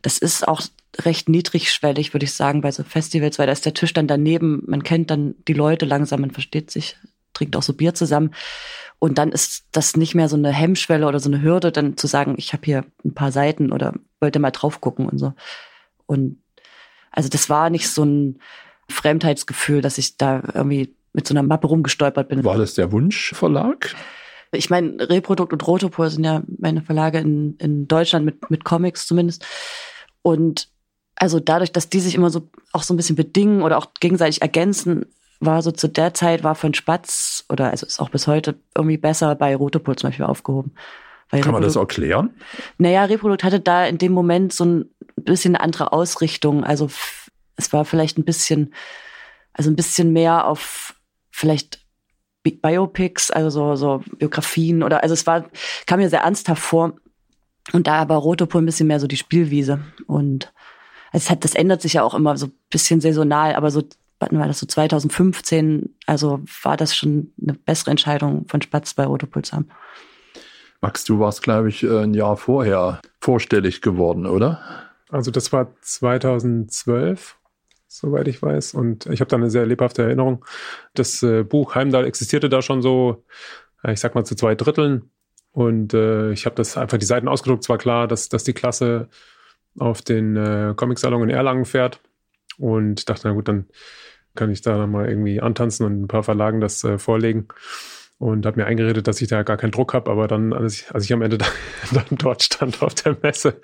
das 0.01 0.17
ist 0.17 0.47
auch 0.47 0.61
recht 0.99 1.29
niedrigschwellig, 1.29 2.13
würde 2.13 2.25
ich 2.25 2.33
sagen, 2.33 2.61
bei 2.61 2.71
so 2.71 2.83
Festivals, 2.83 3.37
weil 3.39 3.47
da 3.47 3.53
ist 3.53 3.65
der 3.65 3.73
Tisch 3.73 3.93
dann 3.93 4.07
daneben, 4.07 4.63
man 4.65 4.83
kennt 4.83 5.11
dann 5.11 5.35
die 5.47 5.53
Leute 5.53 5.85
langsam, 5.85 6.21
man 6.21 6.31
versteht 6.31 6.71
sich, 6.71 6.97
trinkt 7.33 7.55
auch 7.55 7.63
so 7.63 7.73
Bier 7.73 7.93
zusammen. 7.93 8.33
Und 8.99 9.19
dann 9.19 9.31
ist 9.31 9.65
das 9.71 9.95
nicht 9.95 10.15
mehr 10.15 10.27
so 10.27 10.35
eine 10.35 10.51
Hemmschwelle 10.51 11.07
oder 11.07 11.19
so 11.19 11.29
eine 11.29 11.41
Hürde, 11.41 11.71
dann 11.71 11.97
zu 11.97 12.07
sagen, 12.07 12.35
ich 12.37 12.53
habe 12.53 12.65
hier 12.65 12.85
ein 13.05 13.13
paar 13.13 13.31
Seiten 13.31 13.71
oder 13.71 13.93
wollte 14.19 14.39
mal 14.39 14.51
drauf 14.51 14.81
gucken 14.81 15.07
und 15.07 15.19
so. 15.19 15.33
Und 16.07 16.41
also 17.11 17.29
das 17.29 17.49
war 17.49 17.69
nicht 17.69 17.89
so 17.89 18.03
ein 18.03 18.39
Fremdheitsgefühl, 18.89 19.81
dass 19.81 19.97
ich 19.97 20.17
da 20.17 20.41
irgendwie 20.53 20.95
mit 21.13 21.27
so 21.27 21.33
einer 21.33 21.43
Mappe 21.43 21.67
rumgestolpert 21.67 22.29
bin. 22.29 22.43
War 22.43 22.57
das 22.57 22.73
der 22.73 22.91
Wunschverlag? 22.91 23.95
Ich 24.51 24.69
meine, 24.69 25.09
Reprodukt 25.09 25.53
und 25.53 25.67
Rotopur 25.67 26.09
sind 26.09 26.23
ja 26.23 26.43
meine 26.59 26.81
Verlage 26.81 27.19
in, 27.19 27.55
in 27.57 27.87
Deutschland 27.87 28.25
mit, 28.25 28.49
mit 28.49 28.63
Comics 28.63 29.07
zumindest. 29.07 29.45
Und 30.21 30.69
also 31.15 31.39
dadurch, 31.39 31.71
dass 31.71 31.89
die 31.89 31.99
sich 31.99 32.15
immer 32.15 32.29
so 32.29 32.49
auch 32.73 32.83
so 32.83 32.93
ein 32.93 32.97
bisschen 32.97 33.15
bedingen 33.15 33.61
oder 33.61 33.77
auch 33.77 33.87
gegenseitig 33.99 34.41
ergänzen, 34.41 35.05
war 35.39 35.61
so 35.61 35.71
zu 35.71 35.87
der 35.87 36.13
Zeit 36.13 36.43
war 36.43 36.55
von 36.55 36.73
Spatz 36.73 37.45
oder 37.49 37.69
also 37.69 37.85
ist 37.85 37.99
auch 37.99 38.09
bis 38.09 38.27
heute 38.27 38.55
irgendwie 38.75 38.97
besser 38.97 39.35
bei 39.35 39.55
Rotopur 39.55 39.95
zum 39.97 40.09
Beispiel 40.09 40.25
aufgehoben. 40.25 40.73
Weil 41.29 41.41
Kann 41.41 41.51
man 41.51 41.61
das 41.61 41.75
erklären? 41.75 42.29
Naja, 42.77 43.03
Reprodukt 43.03 43.43
hatte 43.43 43.59
da 43.59 43.85
in 43.85 43.97
dem 43.97 44.13
Moment 44.13 44.53
so 44.53 44.65
ein 44.65 44.89
bisschen 45.15 45.55
eine 45.55 45.63
andere 45.63 45.91
Ausrichtung. 45.91 46.63
Also 46.63 46.89
Es 47.57 47.73
war 47.73 47.85
vielleicht 47.85 48.17
ein 48.17 48.23
bisschen, 48.23 48.73
also 49.51 49.69
ein 49.69 49.75
bisschen 49.75 50.13
mehr 50.13 50.47
auf 50.47 50.95
vielleicht 51.31 51.86
Biopics, 52.51 53.31
also 53.31 53.49
so, 53.49 53.75
so 53.75 54.03
Biografien 54.17 54.83
oder, 54.83 55.03
also 55.03 55.13
es 55.13 55.27
war, 55.27 55.45
kam 55.85 55.99
mir 55.99 56.09
sehr 56.09 56.21
ernsthaft 56.21 56.61
vor. 56.61 56.93
Und 57.73 57.87
da 57.87 58.07
war 58.07 58.17
Rotopol 58.17 58.61
ein 58.61 58.65
bisschen 58.65 58.87
mehr 58.87 58.99
so 58.99 59.07
die 59.07 59.17
Spielwiese. 59.17 59.79
Und 60.05 60.53
es 61.11 61.29
hat, 61.29 61.43
das 61.43 61.55
ändert 61.55 61.81
sich 61.81 61.93
ja 61.93 62.03
auch 62.03 62.13
immer 62.13 62.37
so 62.37 62.47
ein 62.47 62.53
bisschen 62.69 63.01
saisonal, 63.01 63.55
aber 63.55 63.71
so, 63.71 63.83
wann 64.19 64.39
war 64.39 64.47
das 64.47 64.59
so 64.59 64.65
2015, 64.65 65.95
also 66.05 66.41
war 66.63 66.77
das 66.77 66.95
schon 66.95 67.33
eine 67.41 67.53
bessere 67.53 67.91
Entscheidung 67.91 68.47
von 68.47 68.61
Spatz 68.61 68.93
bei 68.93 69.05
Rotopol 69.05 69.43
zu 69.43 69.55
haben. 69.55 69.69
Max, 70.81 71.05
du 71.05 71.19
warst, 71.19 71.41
glaube 71.41 71.69
ich, 71.69 71.83
ein 71.83 72.13
Jahr 72.13 72.37
vorher 72.37 73.01
vorstellig 73.19 73.81
geworden, 73.81 74.25
oder? 74.25 74.61
Also 75.09 75.31
das 75.31 75.51
war 75.51 75.73
2012, 75.81 77.36
soweit 77.87 78.27
ich 78.27 78.41
weiß. 78.41 78.73
Und 78.73 79.05
ich 79.07 79.19
habe 79.21 79.29
da 79.29 79.37
eine 79.37 79.49
sehr 79.49 79.65
lebhafte 79.65 80.03
Erinnerung. 80.03 80.45
Das 80.93 81.23
äh, 81.23 81.43
Buch 81.43 81.75
Heimdall 81.75 82.05
existierte 82.05 82.49
da 82.49 82.61
schon 82.61 82.81
so, 82.81 83.23
äh, 83.83 83.93
ich 83.93 83.99
sag 83.99 84.15
mal, 84.15 84.25
zu 84.25 84.35
zwei 84.35 84.55
Dritteln. 84.55 85.09
Und 85.51 85.93
äh, 85.93 86.31
ich 86.31 86.45
habe 86.45 86.55
das 86.55 86.77
einfach 86.77 86.97
die 86.97 87.05
Seiten 87.05 87.27
ausgedruckt. 87.27 87.63
Es 87.63 87.69
war 87.69 87.77
klar, 87.77 88.07
dass, 88.07 88.29
dass 88.29 88.43
die 88.43 88.53
Klasse 88.53 89.09
auf 89.79 90.01
den 90.01 90.35
äh, 90.35 90.73
Comic-Salon 90.75 91.23
in 91.23 91.29
Erlangen 91.29 91.65
fährt. 91.65 92.01
Und 92.57 93.09
dachte, 93.09 93.27
na 93.27 93.33
gut, 93.33 93.47
dann 93.47 93.67
kann 94.35 94.51
ich 94.51 94.61
da 94.61 94.85
mal 94.87 95.09
irgendwie 95.09 95.41
antanzen 95.41 95.85
und 95.85 96.01
ein 96.01 96.07
paar 96.07 96.23
Verlagen 96.23 96.61
das 96.61 96.83
äh, 96.83 96.97
vorlegen 96.97 97.47
und 98.19 98.47
habe 98.47 98.59
mir 98.59 98.65
eingeredet, 98.65 99.07
dass 99.07 99.21
ich 99.21 99.27
da 99.27 99.43
gar 99.43 99.57
keinen 99.57 99.71
Druck 99.71 99.93
habe. 99.93 100.09
Aber 100.09 100.27
dann, 100.27 100.51
als 100.51 100.81
ich, 100.81 100.91
als 100.91 101.05
ich 101.05 101.13
am 101.13 101.21
Ende 101.21 101.37
da, 101.37 101.45
dann 101.93 102.05
dort 102.17 102.41
stand 102.41 102.81
auf 102.81 102.95
der 102.95 103.15
Messe, 103.21 103.59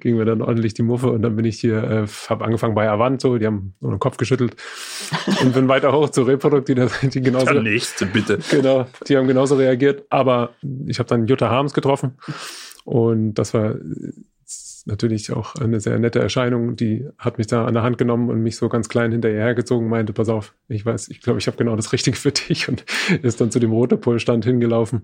ging 0.00 0.16
mir 0.16 0.26
dann 0.26 0.42
ordentlich 0.42 0.74
die 0.74 0.82
Muffe 0.82 1.10
und 1.10 1.22
dann 1.22 1.36
bin 1.36 1.44
ich 1.46 1.58
hier, 1.58 1.82
äh, 1.82 2.06
habe 2.28 2.44
angefangen 2.44 2.74
bei 2.74 2.88
Avanto, 2.88 3.38
die 3.38 3.46
haben 3.46 3.74
nur 3.80 3.92
den 3.92 3.98
Kopf 3.98 4.18
geschüttelt 4.18 4.56
und 5.40 5.54
bin 5.54 5.68
weiter 5.68 5.92
hoch 5.92 6.10
zu 6.10 6.22
Reprodukt, 6.22 6.68
die, 6.68 6.74
die 6.74 7.20
genauso. 7.22 7.46
Der 7.46 7.62
nächste, 7.62 8.04
bitte. 8.06 8.38
Genau, 8.50 8.86
die 9.08 9.16
haben 9.16 9.26
genauso 9.26 9.56
reagiert. 9.56 10.04
Aber 10.10 10.50
ich 10.86 10.98
habe 10.98 11.08
dann 11.08 11.26
Jutta 11.26 11.48
Harms 11.48 11.72
getroffen 11.72 12.18
und 12.84 13.34
das 13.34 13.54
war 13.54 13.76
natürlich 14.86 15.32
auch 15.32 15.54
eine 15.56 15.80
sehr 15.80 15.98
nette 15.98 16.20
Erscheinung. 16.20 16.76
Die 16.76 17.06
hat 17.18 17.38
mich 17.38 17.46
da 17.46 17.66
an 17.66 17.74
der 17.74 17.82
Hand 17.82 17.98
genommen 17.98 18.30
und 18.30 18.40
mich 18.40 18.56
so 18.56 18.68
ganz 18.68 18.88
klein 18.88 19.12
hinterher 19.12 19.42
hergezogen, 19.42 19.88
meinte, 19.88 20.12
pass 20.12 20.28
auf, 20.28 20.54
ich 20.68 20.86
weiß, 20.86 21.08
ich 21.08 21.20
glaube, 21.20 21.38
ich 21.38 21.46
habe 21.46 21.56
genau 21.56 21.76
das 21.76 21.92
Richtige 21.92 22.16
für 22.16 22.32
dich 22.32 22.68
und 22.68 22.84
ist 23.22 23.40
dann 23.40 23.50
zu 23.50 23.58
dem 23.58 23.72
Rotopol-Stand 23.72 24.44
hingelaufen. 24.44 25.02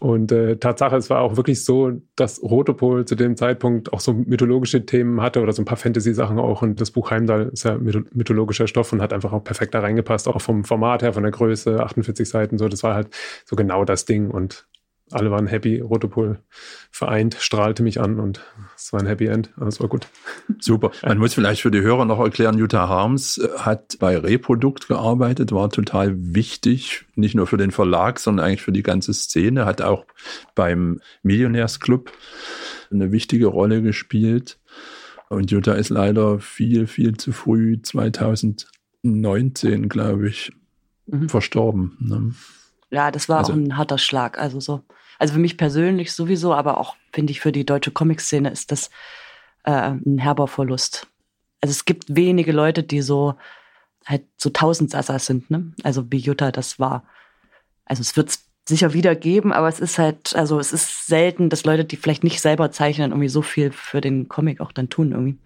Und 0.00 0.32
äh, 0.32 0.56
Tatsache, 0.56 0.96
es 0.96 1.10
war 1.10 1.20
auch 1.20 1.36
wirklich 1.36 1.64
so, 1.64 1.92
dass 2.16 2.42
Rotopol 2.42 3.04
zu 3.04 3.14
dem 3.14 3.36
Zeitpunkt 3.36 3.92
auch 3.92 4.00
so 4.00 4.12
mythologische 4.12 4.86
Themen 4.86 5.20
hatte 5.20 5.40
oder 5.40 5.52
so 5.52 5.62
ein 5.62 5.66
paar 5.66 5.76
Fantasy-Sachen 5.76 6.38
auch. 6.38 6.62
Und 6.62 6.80
das 6.80 6.90
Buch 6.90 7.10
Heimdall 7.10 7.50
ist 7.52 7.64
ja 7.64 7.76
mythologischer 7.78 8.66
Stoff 8.66 8.92
und 8.92 9.02
hat 9.02 9.12
einfach 9.12 9.32
auch 9.32 9.44
perfekt 9.44 9.74
da 9.74 9.80
reingepasst, 9.80 10.26
auch 10.26 10.40
vom 10.40 10.64
Format 10.64 11.02
her, 11.02 11.12
von 11.12 11.22
der 11.22 11.32
Größe, 11.32 11.80
48 11.80 12.28
Seiten, 12.28 12.58
so. 12.58 12.68
Das 12.68 12.82
war 12.82 12.94
halt 12.94 13.08
so 13.44 13.56
genau 13.56 13.84
das 13.84 14.04
Ding. 14.04 14.30
Und 14.30 14.66
alle 15.10 15.30
waren 15.30 15.46
happy. 15.46 15.80
Rotopol 15.80 16.38
vereint, 16.90 17.36
strahlte 17.38 17.82
mich 17.82 18.00
an 18.00 18.18
und 18.18 18.40
es 18.76 18.92
war 18.92 19.00
ein 19.00 19.06
Happy 19.06 19.26
End. 19.26 19.52
Alles 19.56 19.80
war 19.80 19.88
gut. 19.88 20.08
Super. 20.60 20.90
Man 21.02 21.18
muss 21.18 21.34
vielleicht 21.34 21.62
für 21.62 21.70
die 21.70 21.82
Hörer 21.82 22.04
noch 22.04 22.20
erklären, 22.20 22.58
Jutta 22.58 22.88
Harms 22.88 23.38
äh, 23.38 23.48
hat 23.58 23.96
bei 24.00 24.16
Reprodukt 24.16 24.88
gearbeitet, 24.88 25.52
war 25.52 25.70
total 25.70 26.14
wichtig, 26.16 27.04
nicht 27.14 27.34
nur 27.34 27.46
für 27.46 27.58
den 27.58 27.70
Verlag, 27.70 28.18
sondern 28.18 28.46
eigentlich 28.46 28.62
für 28.62 28.72
die 28.72 28.82
ganze 28.82 29.12
Szene, 29.12 29.66
hat 29.66 29.82
auch 29.82 30.06
beim 30.54 31.00
Millionärsclub 31.22 32.10
eine 32.90 33.12
wichtige 33.12 33.46
Rolle 33.46 33.82
gespielt. 33.82 34.58
Und 35.28 35.50
Jutta 35.50 35.74
ist 35.74 35.90
leider 35.90 36.38
viel, 36.38 36.86
viel 36.86 37.16
zu 37.16 37.32
früh, 37.32 37.80
2019, 37.82 39.88
glaube 39.88 40.28
ich, 40.28 40.52
mhm. 41.06 41.28
verstorben. 41.28 41.96
Ne? 42.00 42.34
Ja, 42.94 43.10
das 43.10 43.28
war 43.28 43.38
also, 43.38 43.52
auch 43.52 43.56
ein 43.56 43.76
harter 43.76 43.98
Schlag. 43.98 44.38
Also 44.38 44.60
so, 44.60 44.82
also 45.18 45.34
für 45.34 45.40
mich 45.40 45.56
persönlich 45.56 46.12
sowieso, 46.12 46.54
aber 46.54 46.78
auch 46.78 46.94
finde 47.12 47.32
ich 47.32 47.40
für 47.40 47.50
die 47.50 47.66
deutsche 47.66 47.90
Comic-Szene 47.90 48.50
ist 48.50 48.70
das 48.70 48.88
äh, 49.64 49.72
ein 49.72 50.18
herber 50.18 50.46
Verlust. 50.46 51.08
Also 51.60 51.72
es 51.72 51.84
gibt 51.86 52.14
wenige 52.14 52.52
Leute, 52.52 52.84
die 52.84 53.02
so 53.02 53.34
halt 54.06 54.22
so 54.36 54.50
Tausendsasser 54.50 55.18
sind, 55.18 55.50
ne? 55.50 55.72
Also 55.82 56.12
wie 56.12 56.18
Jutta 56.18 56.52
das 56.52 56.78
war. 56.78 57.02
Also 57.84 58.00
es 58.00 58.16
wird 58.16 58.28
es 58.28 58.44
sicher 58.64 58.92
wieder 58.92 59.16
geben, 59.16 59.52
aber 59.52 59.66
es 59.66 59.80
ist 59.80 59.98
halt, 59.98 60.36
also 60.36 60.60
es 60.60 60.72
ist 60.72 61.08
selten, 61.08 61.48
dass 61.50 61.64
Leute, 61.64 61.84
die 61.84 61.96
vielleicht 61.96 62.22
nicht 62.22 62.40
selber 62.40 62.70
zeichnen, 62.70 63.10
irgendwie 63.10 63.28
so 63.28 63.42
viel 63.42 63.72
für 63.72 64.00
den 64.00 64.28
Comic 64.28 64.60
auch 64.60 64.70
dann 64.70 64.88
tun 64.88 65.10
irgendwie. 65.10 65.38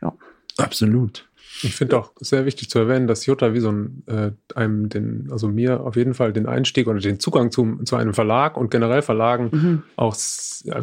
Ja. 0.00 0.12
Absolut. 0.56 1.28
Ich 1.62 1.74
finde 1.74 1.98
auch 1.98 2.12
sehr 2.20 2.46
wichtig 2.46 2.70
zu 2.70 2.78
erwähnen, 2.78 3.06
dass 3.06 3.26
Jutta 3.26 3.52
wie 3.52 3.60
so 3.60 3.70
ein, 3.70 4.02
äh, 4.06 4.30
einem 4.54 4.88
den, 4.88 5.28
also 5.30 5.48
mir 5.48 5.80
auf 5.80 5.96
jeden 5.96 6.14
Fall 6.14 6.32
den 6.32 6.46
Einstieg 6.46 6.86
oder 6.86 7.00
den 7.00 7.20
Zugang 7.20 7.50
zum, 7.50 7.84
zu 7.84 7.96
einem 7.96 8.14
Verlag 8.14 8.56
und 8.56 8.70
generell 8.70 9.02
Verlagen 9.02 9.48
mhm. 9.52 9.82
auch 9.96 10.16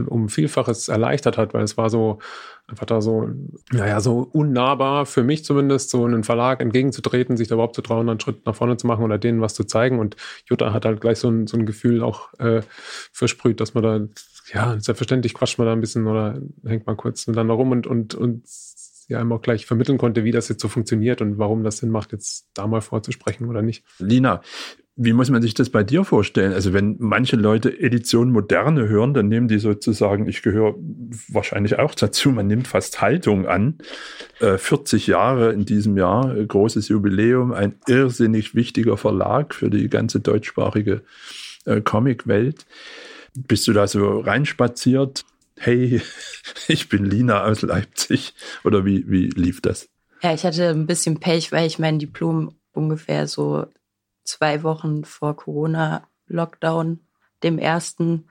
um 0.07 0.29
Vielfaches 0.29 0.89
erleichtert 0.89 1.37
hat, 1.37 1.53
weil 1.53 1.63
es 1.63 1.77
war 1.77 1.89
so, 1.89 2.19
einfach 2.67 2.85
da 2.85 3.01
so, 3.01 3.29
naja, 3.71 4.01
so 4.01 4.19
unnahbar 4.31 5.05
für 5.05 5.23
mich 5.23 5.45
zumindest, 5.45 5.89
so 5.89 6.03
einen 6.03 6.23
Verlag 6.23 6.61
entgegenzutreten, 6.61 7.37
sich 7.37 7.47
da 7.47 7.55
überhaupt 7.55 7.75
zu 7.75 7.81
trauen, 7.81 8.09
einen 8.09 8.19
Schritt 8.19 8.45
nach 8.45 8.55
vorne 8.55 8.75
zu 8.75 8.87
machen 8.87 9.05
oder 9.05 9.17
denen 9.17 9.41
was 9.41 9.53
zu 9.53 9.63
zeigen. 9.63 9.99
Und 9.99 10.17
Jutta 10.45 10.73
hat 10.73 10.85
halt 10.85 10.99
gleich 10.99 11.19
so 11.19 11.29
ein, 11.29 11.47
so 11.47 11.57
ein 11.57 11.65
Gefühl 11.65 12.03
auch 12.03 12.33
äh, 12.39 12.61
versprüht, 13.13 13.61
dass 13.61 13.73
man 13.73 13.83
da, 13.83 13.99
ja, 14.53 14.79
selbstverständlich 14.79 15.33
quatscht 15.33 15.57
man 15.57 15.67
da 15.67 15.73
ein 15.73 15.81
bisschen 15.81 16.07
oder 16.07 16.39
hängt 16.65 16.85
mal 16.85 16.95
kurz 16.97 17.25
miteinander 17.25 17.53
rum 17.53 17.71
und, 17.71 17.87
und, 17.87 18.15
und 18.15 18.43
ja 19.07 19.19
einem 19.19 19.31
auch 19.31 19.41
gleich 19.41 19.65
vermitteln 19.65 19.97
konnte, 19.97 20.23
wie 20.23 20.31
das 20.31 20.49
jetzt 20.49 20.61
so 20.61 20.67
funktioniert 20.67 21.21
und 21.21 21.37
warum 21.37 21.63
das 21.63 21.77
Sinn 21.77 21.89
macht, 21.89 22.11
jetzt 22.11 22.47
da 22.53 22.67
mal 22.67 22.81
vorzusprechen 22.81 23.47
oder 23.47 23.61
nicht. 23.61 23.83
Lina, 23.99 24.41
wie 24.99 25.13
muss 25.13 25.29
man 25.29 25.43
sich 25.43 25.53
das 25.53 25.69
bei 25.69 25.83
dir 25.83 26.03
vorstellen? 26.03 26.53
Also 26.53 26.73
wenn 26.73 26.95
manche 26.97 27.35
Leute 27.35 27.69
Edition 27.79 28.31
Moderne 28.31 28.89
hören, 28.89 29.13
dann 29.13 29.27
nehmen 29.27 29.47
die 29.47 29.59
sozusagen, 29.59 30.27
ich 30.27 30.41
gehöre 30.41 30.73
wahrscheinlich 31.29 31.77
auch 31.77 31.93
dazu, 31.93 32.31
man 32.31 32.47
nimmt 32.47 32.67
fast 32.67 32.99
Haltung 32.99 33.45
an. 33.45 33.77
Äh, 34.39 34.57
40 34.57 35.05
Jahre 35.05 35.53
in 35.53 35.65
diesem 35.65 35.97
Jahr, 35.97 36.35
äh, 36.35 36.43
großes 36.43 36.87
Jubiläum, 36.87 37.53
ein 37.53 37.75
irrsinnig 37.87 38.55
wichtiger 38.55 38.97
Verlag 38.97 39.53
für 39.53 39.69
die 39.69 39.87
ganze 39.87 40.19
deutschsprachige 40.19 41.03
äh, 41.65 41.79
Comicwelt. 41.81 42.65
Bist 43.35 43.67
du 43.67 43.73
da 43.73 43.85
so 43.85 44.19
reinspaziert? 44.19 45.25
Hey, 45.57 46.01
ich 46.67 46.89
bin 46.89 47.05
Lina 47.05 47.43
aus 47.43 47.61
Leipzig? 47.61 48.33
Oder 48.63 48.85
wie, 48.85 49.09
wie 49.09 49.27
lief 49.29 49.61
das? 49.61 49.89
Ja, 50.21 50.33
ich 50.33 50.43
hatte 50.45 50.69
ein 50.69 50.87
bisschen 50.87 51.19
Pech, 51.19 51.51
weil 51.51 51.67
ich 51.67 51.79
mein 51.79 51.99
Diplom 51.99 52.55
ungefähr 52.73 53.27
so 53.27 53.65
zwei 54.23 54.63
Wochen 54.63 55.03
vor 55.03 55.35
Corona-Lockdown, 55.35 56.99
dem 57.43 57.59
ersten, 57.59 58.29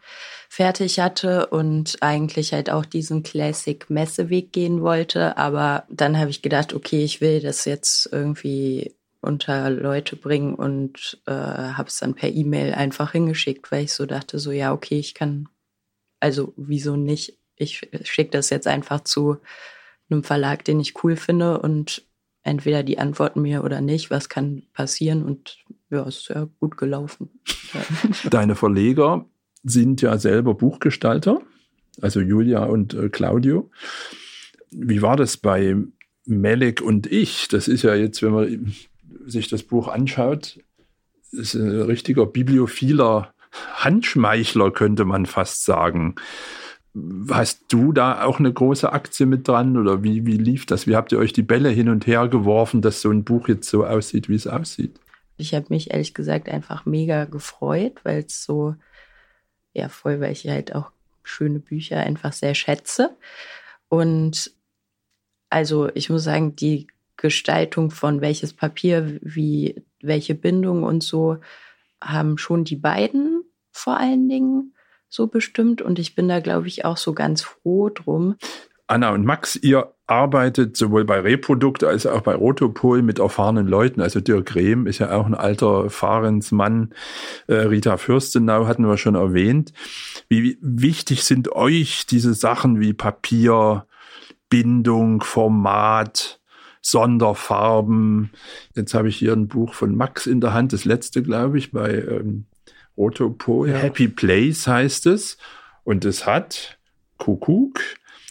fertig 0.48 0.98
hatte 0.98 1.46
und 1.46 1.98
eigentlich 2.00 2.52
halt 2.52 2.70
auch 2.70 2.84
diesen 2.84 3.22
Classic-Messeweg 3.22 4.52
gehen 4.52 4.82
wollte. 4.82 5.36
Aber 5.36 5.84
dann 5.88 6.18
habe 6.18 6.30
ich 6.30 6.42
gedacht, 6.42 6.74
okay, 6.74 7.04
ich 7.04 7.20
will 7.20 7.40
das 7.40 7.64
jetzt 7.66 8.08
irgendwie 8.10 8.96
unter 9.20 9.70
Leute 9.70 10.16
bringen 10.16 10.54
und 10.54 11.20
äh, 11.26 11.32
habe 11.32 11.88
es 11.88 11.98
dann 11.98 12.14
per 12.14 12.30
E-Mail 12.30 12.74
einfach 12.74 13.12
hingeschickt, 13.12 13.70
weil 13.70 13.84
ich 13.84 13.92
so 13.92 14.06
dachte, 14.06 14.38
so 14.38 14.50
ja, 14.50 14.72
okay, 14.72 14.98
ich 14.98 15.14
kann 15.14 15.48
also 16.20 16.52
wieso 16.57 16.96
nicht? 16.96 17.38
Ich 17.57 17.88
schicke 18.05 18.31
das 18.31 18.50
jetzt 18.50 18.66
einfach 18.66 19.00
zu 19.02 19.38
einem 20.11 20.22
Verlag, 20.22 20.64
den 20.64 20.81
ich 20.81 21.02
cool 21.02 21.16
finde 21.16 21.59
und 21.61 22.07
entweder 22.42 22.83
die 22.83 22.98
antworten 22.98 23.42
mir 23.42 23.64
oder 23.64 23.81
nicht, 23.81 24.11
was 24.11 24.29
kann 24.29 24.62
passieren 24.72 25.24
und 25.24 25.59
ja, 25.90 26.07
es 26.07 26.18
ist 26.18 26.29
ja 26.29 26.48
gut 26.61 26.76
gelaufen. 26.76 27.31
Deine 28.31 28.55
Verleger 28.55 29.26
sind 29.64 30.02
ja 30.02 30.18
selber 30.18 30.55
Buchgestalter, 30.55 31.40
also 32.00 32.20
Julia 32.20 32.64
und 32.64 32.94
äh, 32.94 33.09
Claudio. 33.09 33.70
Wie 34.70 35.02
war 35.02 35.16
das 35.16 35.37
bei 35.37 35.76
Melek 36.24 36.81
und 36.81 37.11
ich? 37.11 37.48
Das 37.48 37.68
ist 37.68 37.83
ja 37.83 37.94
jetzt, 37.94 38.22
wenn 38.22 38.33
man 38.33 38.74
sich 39.26 39.48
das 39.48 39.62
Buch 39.62 39.88
anschaut, 39.88 40.61
ist 41.33 41.55
ein 41.55 41.83
richtiger 41.83 42.26
bibliophiler 42.26 43.35
Handschmeichler, 43.74 44.70
könnte 44.70 45.04
man 45.04 45.26
fast 45.26 45.64
sagen. 45.64 46.16
Hast 47.30 47.64
du 47.68 47.92
da 47.92 48.24
auch 48.24 48.38
eine 48.38 48.52
große 48.52 48.92
Aktie 48.92 49.26
mit 49.26 49.46
dran 49.46 49.76
oder 49.76 50.02
wie, 50.02 50.24
wie 50.24 50.38
lief 50.38 50.64
das? 50.64 50.86
Wie 50.86 50.96
habt 50.96 51.12
ihr 51.12 51.18
euch 51.18 51.32
die 51.32 51.42
Bälle 51.42 51.68
hin 51.68 51.88
und 51.88 52.06
her 52.06 52.28
geworfen, 52.28 52.80
dass 52.80 53.02
so 53.02 53.10
ein 53.10 53.24
Buch 53.24 53.48
jetzt 53.48 53.68
so 53.68 53.84
aussieht, 53.84 54.28
wie 54.28 54.34
es 54.34 54.46
aussieht? 54.46 54.98
Ich 55.36 55.54
habe 55.54 55.66
mich 55.68 55.90
ehrlich 55.90 56.14
gesagt 56.14 56.48
einfach 56.48 56.86
mega 56.86 57.26
gefreut, 57.26 58.00
weil 58.04 58.24
es 58.26 58.42
so, 58.42 58.74
ja, 59.74 59.90
voll, 59.90 60.20
weil 60.20 60.32
ich 60.32 60.48
halt 60.48 60.74
auch 60.74 60.90
schöne 61.22 61.58
Bücher 61.58 61.98
einfach 62.00 62.32
sehr 62.32 62.54
schätze. 62.54 63.10
Und 63.88 64.52
also 65.50 65.90
ich 65.94 66.08
muss 66.08 66.24
sagen, 66.24 66.56
die 66.56 66.86
Gestaltung 67.16 67.90
von 67.90 68.20
welches 68.20 68.52
Papier, 68.52 69.18
wie 69.20 69.82
welche 70.00 70.34
Bindung 70.34 70.82
und 70.82 71.02
so 71.02 71.38
haben 72.02 72.38
schon 72.38 72.64
die 72.64 72.76
beiden 72.76 73.36
vor 73.76 73.98
allen 73.98 74.28
Dingen 74.28 74.74
so 75.08 75.26
bestimmt. 75.26 75.82
Und 75.82 75.98
ich 75.98 76.14
bin 76.14 76.28
da, 76.28 76.40
glaube 76.40 76.68
ich, 76.68 76.84
auch 76.84 76.96
so 76.96 77.12
ganz 77.12 77.42
froh 77.42 77.90
drum. 77.90 78.36
Anna 78.88 79.10
und 79.10 79.24
Max, 79.24 79.56
ihr 79.56 79.92
arbeitet 80.06 80.76
sowohl 80.76 81.04
bei 81.04 81.18
Reprodukt 81.18 81.82
als 81.82 82.06
auch 82.06 82.20
bei 82.20 82.34
Rotopol 82.34 83.02
mit 83.02 83.18
erfahrenen 83.18 83.66
Leuten. 83.66 84.00
Also 84.00 84.20
Dirk 84.20 84.54
Rehm 84.54 84.86
ist 84.86 85.00
ja 85.00 85.10
auch 85.10 85.26
ein 85.26 85.34
alter 85.34 85.90
Fahrensmann. 85.90 86.94
Äh, 87.48 87.54
Rita 87.54 87.96
Fürstenau 87.96 88.66
hatten 88.68 88.86
wir 88.86 88.96
schon 88.96 89.16
erwähnt. 89.16 89.72
Wie 90.28 90.56
wichtig 90.60 91.24
sind 91.24 91.50
euch 91.52 92.06
diese 92.06 92.34
Sachen 92.34 92.78
wie 92.78 92.92
Papier, 92.92 93.86
Bindung, 94.48 95.20
Format, 95.20 96.40
Sonderfarben? 96.80 98.30
Jetzt 98.76 98.94
habe 98.94 99.08
ich 99.08 99.16
hier 99.16 99.32
ein 99.32 99.48
Buch 99.48 99.74
von 99.74 99.96
Max 99.96 100.28
in 100.28 100.40
der 100.40 100.54
Hand, 100.54 100.72
das 100.72 100.84
letzte, 100.84 101.24
glaube 101.24 101.58
ich, 101.58 101.72
bei 101.72 101.90
ähm, 101.94 102.46
Rotopol. 102.96 103.70
Ja. 103.70 103.76
Happy 103.76 104.09
Place 104.09 104.66
heißt 104.66 105.06
es. 105.06 105.38
Und 105.85 106.04
es 106.04 106.26
hat 106.26 106.78
Kuckuck 107.18 107.80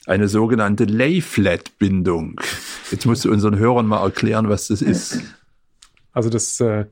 eine 0.05 0.27
sogenannte 0.27 0.85
Lay-Flat-Bindung. 0.85 2.39
Jetzt 2.91 3.05
musst 3.05 3.25
du 3.25 3.31
unseren 3.31 3.57
Hörern 3.57 3.87
mal 3.87 4.03
erklären, 4.03 4.49
was 4.49 4.67
das 4.67 4.81
ist. 4.81 5.21
Also 6.11 6.29
das 6.29 6.59
äh, 6.59 6.85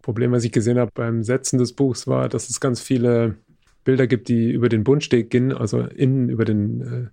Problem, 0.00 0.32
was 0.32 0.44
ich 0.44 0.52
gesehen 0.52 0.78
habe 0.78 0.90
beim 0.94 1.22
Setzen 1.22 1.58
des 1.58 1.74
Buchs, 1.74 2.06
war, 2.06 2.28
dass 2.28 2.48
es 2.48 2.60
ganz 2.60 2.80
viele 2.80 3.36
Bilder 3.84 4.06
gibt, 4.06 4.28
die 4.28 4.50
über 4.50 4.68
den 4.68 4.84
Bundsteg 4.84 5.30
gehen, 5.30 5.52
also 5.52 5.80
innen 5.80 6.28
über 6.28 6.44
den 6.44 6.80
äh, 6.80 7.08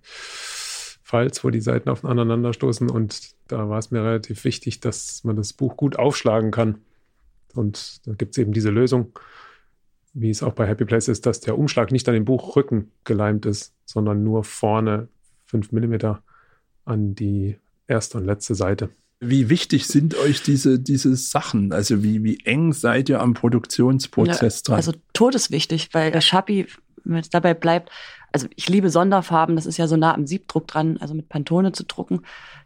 Falz, 1.02 1.42
wo 1.42 1.50
die 1.50 1.60
Seiten 1.60 1.88
aufeinander 1.88 2.52
stoßen. 2.52 2.88
Und 2.88 3.32
da 3.48 3.68
war 3.68 3.78
es 3.78 3.90
mir 3.90 4.02
relativ 4.02 4.44
wichtig, 4.44 4.80
dass 4.80 5.24
man 5.24 5.36
das 5.36 5.52
Buch 5.52 5.76
gut 5.76 5.98
aufschlagen 5.98 6.50
kann. 6.50 6.78
Und 7.54 8.06
da 8.06 8.14
gibt 8.14 8.32
es 8.32 8.38
eben 8.38 8.52
diese 8.52 8.70
Lösung, 8.70 9.18
wie 10.12 10.30
es 10.30 10.42
auch 10.42 10.52
bei 10.52 10.66
Happy 10.66 10.84
Place 10.84 11.08
ist, 11.08 11.26
dass 11.26 11.40
der 11.40 11.58
Umschlag 11.58 11.92
nicht 11.92 12.08
an 12.08 12.14
den 12.14 12.24
Buchrücken 12.24 12.90
geleimt 13.04 13.46
ist, 13.46 13.74
sondern 13.84 14.24
nur 14.24 14.44
vorne 14.44 15.08
5 15.46 15.72
mm 15.72 15.94
an 16.84 17.14
die 17.14 17.56
erste 17.86 18.18
und 18.18 18.24
letzte 18.24 18.54
Seite. 18.54 18.90
Wie 19.20 19.50
wichtig 19.50 19.86
sind 19.86 20.16
euch 20.16 20.42
diese, 20.42 20.78
diese 20.78 21.14
Sachen? 21.14 21.72
Also 21.72 22.02
wie, 22.02 22.24
wie 22.24 22.40
eng 22.44 22.72
seid 22.72 23.08
ihr 23.08 23.20
am 23.20 23.34
Produktionsprozess 23.34 24.58
ja, 24.60 24.62
dran? 24.64 24.76
Also 24.76 24.92
todeswichtig, 25.12 25.90
weil 25.92 26.10
der 26.10 26.22
Schapi, 26.22 26.66
wenn 27.04 27.18
es 27.18 27.28
dabei 27.28 27.52
bleibt, 27.52 27.90
also 28.32 28.46
ich 28.56 28.68
liebe 28.68 28.90
Sonderfarben, 28.90 29.56
das 29.56 29.66
ist 29.66 29.76
ja 29.76 29.88
so 29.88 29.96
nah 29.96 30.14
am 30.14 30.26
Siebdruck 30.26 30.68
dran, 30.68 30.96
also 30.98 31.14
mit 31.14 31.28
Pantone 31.28 31.72
zu 31.72 31.84
drucken. 31.84 32.22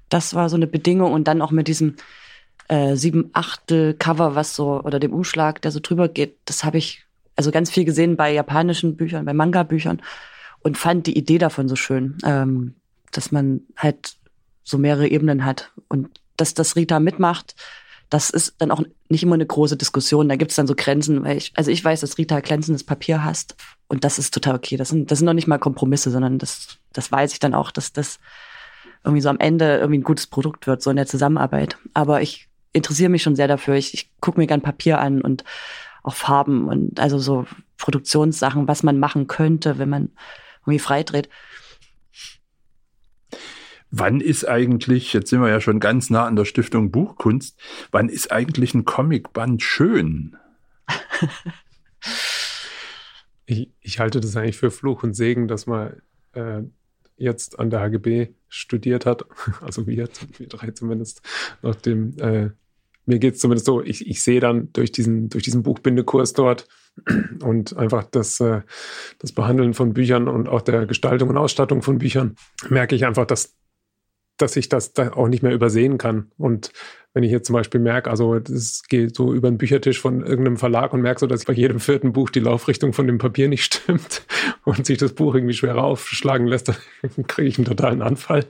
Das 0.08 0.34
war 0.34 0.48
so 0.48 0.56
eine 0.56 0.66
Bedingung 0.66 1.12
und 1.12 1.26
dann 1.26 1.42
auch 1.42 1.50
mit 1.50 1.66
diesem 1.66 1.96
äh, 2.68 2.94
sieben 2.96 3.30
Achtel 3.32 3.94
Cover, 3.94 4.34
was 4.34 4.54
so, 4.54 4.80
oder 4.82 5.00
dem 5.00 5.12
Umschlag, 5.12 5.60
der 5.62 5.70
so 5.70 5.80
drüber 5.80 6.08
geht, 6.08 6.36
das 6.44 6.64
habe 6.64 6.78
ich 6.78 7.03
also 7.36 7.50
ganz 7.50 7.70
viel 7.70 7.84
gesehen 7.84 8.16
bei 8.16 8.32
japanischen 8.32 8.96
Büchern, 8.96 9.24
bei 9.24 9.34
Manga-Büchern 9.34 10.02
und 10.60 10.78
fand 10.78 11.06
die 11.06 11.16
Idee 11.18 11.38
davon 11.38 11.68
so 11.68 11.76
schön, 11.76 12.18
ähm, 12.24 12.74
dass 13.12 13.32
man 13.32 13.62
halt 13.76 14.16
so 14.62 14.78
mehrere 14.78 15.08
Ebenen 15.08 15.44
hat 15.44 15.72
und 15.88 16.20
dass 16.36 16.54
das 16.54 16.74
Rita 16.76 17.00
mitmacht, 17.00 17.54
das 18.10 18.30
ist 18.30 18.54
dann 18.58 18.70
auch 18.70 18.82
nicht 19.08 19.22
immer 19.22 19.34
eine 19.34 19.46
große 19.46 19.76
Diskussion. 19.76 20.28
Da 20.28 20.36
gibt 20.36 20.50
es 20.50 20.56
dann 20.56 20.66
so 20.66 20.74
Grenzen, 20.76 21.24
weil 21.24 21.36
ich, 21.36 21.52
also 21.54 21.70
ich 21.70 21.84
weiß, 21.84 22.00
dass 22.00 22.18
Rita 22.18 22.40
glänzendes 22.40 22.84
Papier 22.84 23.24
hasst 23.24 23.56
und 23.88 24.04
das 24.04 24.18
ist 24.18 24.32
total 24.32 24.54
okay. 24.54 24.76
Das 24.76 24.88
sind, 24.88 25.10
das 25.10 25.18
sind 25.18 25.26
noch 25.26 25.32
nicht 25.32 25.48
mal 25.48 25.58
Kompromisse, 25.58 26.10
sondern 26.10 26.38
das, 26.38 26.78
das 26.92 27.10
weiß 27.10 27.32
ich 27.32 27.40
dann 27.40 27.54
auch, 27.54 27.70
dass 27.70 27.92
das 27.92 28.20
irgendwie 29.04 29.20
so 29.20 29.28
am 29.28 29.38
Ende 29.38 29.78
irgendwie 29.78 29.98
ein 29.98 30.04
gutes 30.04 30.26
Produkt 30.26 30.66
wird, 30.66 30.82
so 30.82 30.90
in 30.90 30.96
der 30.96 31.06
Zusammenarbeit. 31.06 31.76
Aber 31.92 32.22
ich 32.22 32.48
interessiere 32.72 33.10
mich 33.10 33.22
schon 33.22 33.36
sehr 33.36 33.48
dafür. 33.48 33.74
Ich, 33.74 33.94
ich 33.94 34.10
gucke 34.20 34.38
mir 34.38 34.46
gern 34.46 34.62
Papier 34.62 34.98
an 34.98 35.20
und 35.20 35.44
auch 36.04 36.14
Farben 36.14 36.68
und 36.68 37.00
also 37.00 37.18
so 37.18 37.46
Produktionssachen, 37.78 38.68
was 38.68 38.82
man 38.82 38.98
machen 38.98 39.26
könnte, 39.26 39.78
wenn 39.78 39.88
man 39.88 40.10
irgendwie 40.60 40.78
freidreht. 40.78 41.28
Wann 43.90 44.20
ist 44.20 44.46
eigentlich, 44.46 45.12
jetzt 45.12 45.30
sind 45.30 45.40
wir 45.40 45.48
ja 45.48 45.60
schon 45.60 45.80
ganz 45.80 46.10
nah 46.10 46.26
an 46.26 46.36
der 46.36 46.44
Stiftung 46.44 46.90
Buchkunst, 46.90 47.58
wann 47.90 48.08
ist 48.08 48.32
eigentlich 48.32 48.74
ein 48.74 48.84
Comicband 48.84 49.62
schön? 49.62 50.36
ich, 53.46 53.70
ich, 53.80 53.98
halte 54.00 54.20
das 54.20 54.36
eigentlich 54.36 54.58
für 54.58 54.70
Fluch 54.70 55.02
und 55.04 55.14
Segen, 55.14 55.48
dass 55.48 55.66
man 55.66 56.02
äh, 56.32 56.62
jetzt 57.16 57.58
an 57.58 57.70
der 57.70 57.80
HGB 57.80 58.34
studiert 58.48 59.06
hat, 59.06 59.24
also 59.60 59.86
wir, 59.86 60.08
wir 60.38 60.48
drei 60.48 60.72
zumindest, 60.72 61.22
nachdem 61.62 62.18
äh, 62.18 62.50
mir 63.06 63.18
geht 63.18 63.34
es 63.34 63.40
zumindest 63.40 63.66
so, 63.66 63.82
ich, 63.82 64.06
ich 64.06 64.22
sehe 64.22 64.40
dann 64.40 64.72
durch 64.72 64.92
diesen, 64.92 65.28
durch 65.28 65.44
diesen 65.44 65.62
Buchbindekurs 65.62 66.32
dort 66.32 66.66
und 67.42 67.76
einfach 67.76 68.04
das, 68.04 68.40
äh, 68.40 68.62
das 69.18 69.32
Behandeln 69.32 69.74
von 69.74 69.92
Büchern 69.92 70.28
und 70.28 70.48
auch 70.48 70.62
der 70.62 70.86
Gestaltung 70.86 71.28
und 71.30 71.36
Ausstattung 71.36 71.82
von 71.82 71.98
Büchern, 71.98 72.36
merke 72.68 72.94
ich 72.94 73.04
einfach, 73.04 73.26
dass, 73.26 73.54
dass 74.36 74.56
ich 74.56 74.68
das 74.68 74.92
da 74.92 75.12
auch 75.12 75.28
nicht 75.28 75.42
mehr 75.42 75.52
übersehen 75.52 75.98
kann. 75.98 76.30
Und 76.38 76.72
wenn 77.14 77.22
ich 77.22 77.30
jetzt 77.30 77.46
zum 77.46 77.54
Beispiel 77.54 77.80
merke, 77.80 78.10
also 78.10 78.40
das 78.40 78.82
geht 78.88 79.14
so 79.14 79.32
über 79.32 79.48
den 79.48 79.56
Büchertisch 79.56 80.00
von 80.00 80.26
irgendeinem 80.26 80.56
Verlag 80.56 80.92
und 80.92 81.00
merke 81.00 81.20
so, 81.20 81.28
dass 81.28 81.44
bei 81.44 81.52
jedem 81.52 81.78
vierten 81.78 82.12
Buch 82.12 82.28
die 82.28 82.40
Laufrichtung 82.40 82.92
von 82.92 83.06
dem 83.06 83.18
Papier 83.18 83.48
nicht 83.48 83.62
stimmt 83.72 84.26
und 84.64 84.84
sich 84.84 84.98
das 84.98 85.12
Buch 85.12 85.36
irgendwie 85.36 85.54
schwerer 85.54 85.84
aufschlagen 85.84 86.48
lässt, 86.48 86.68
dann 86.68 86.76
kriege 87.28 87.48
ich 87.48 87.56
einen 87.56 87.66
totalen 87.66 88.02
Anfall. 88.02 88.44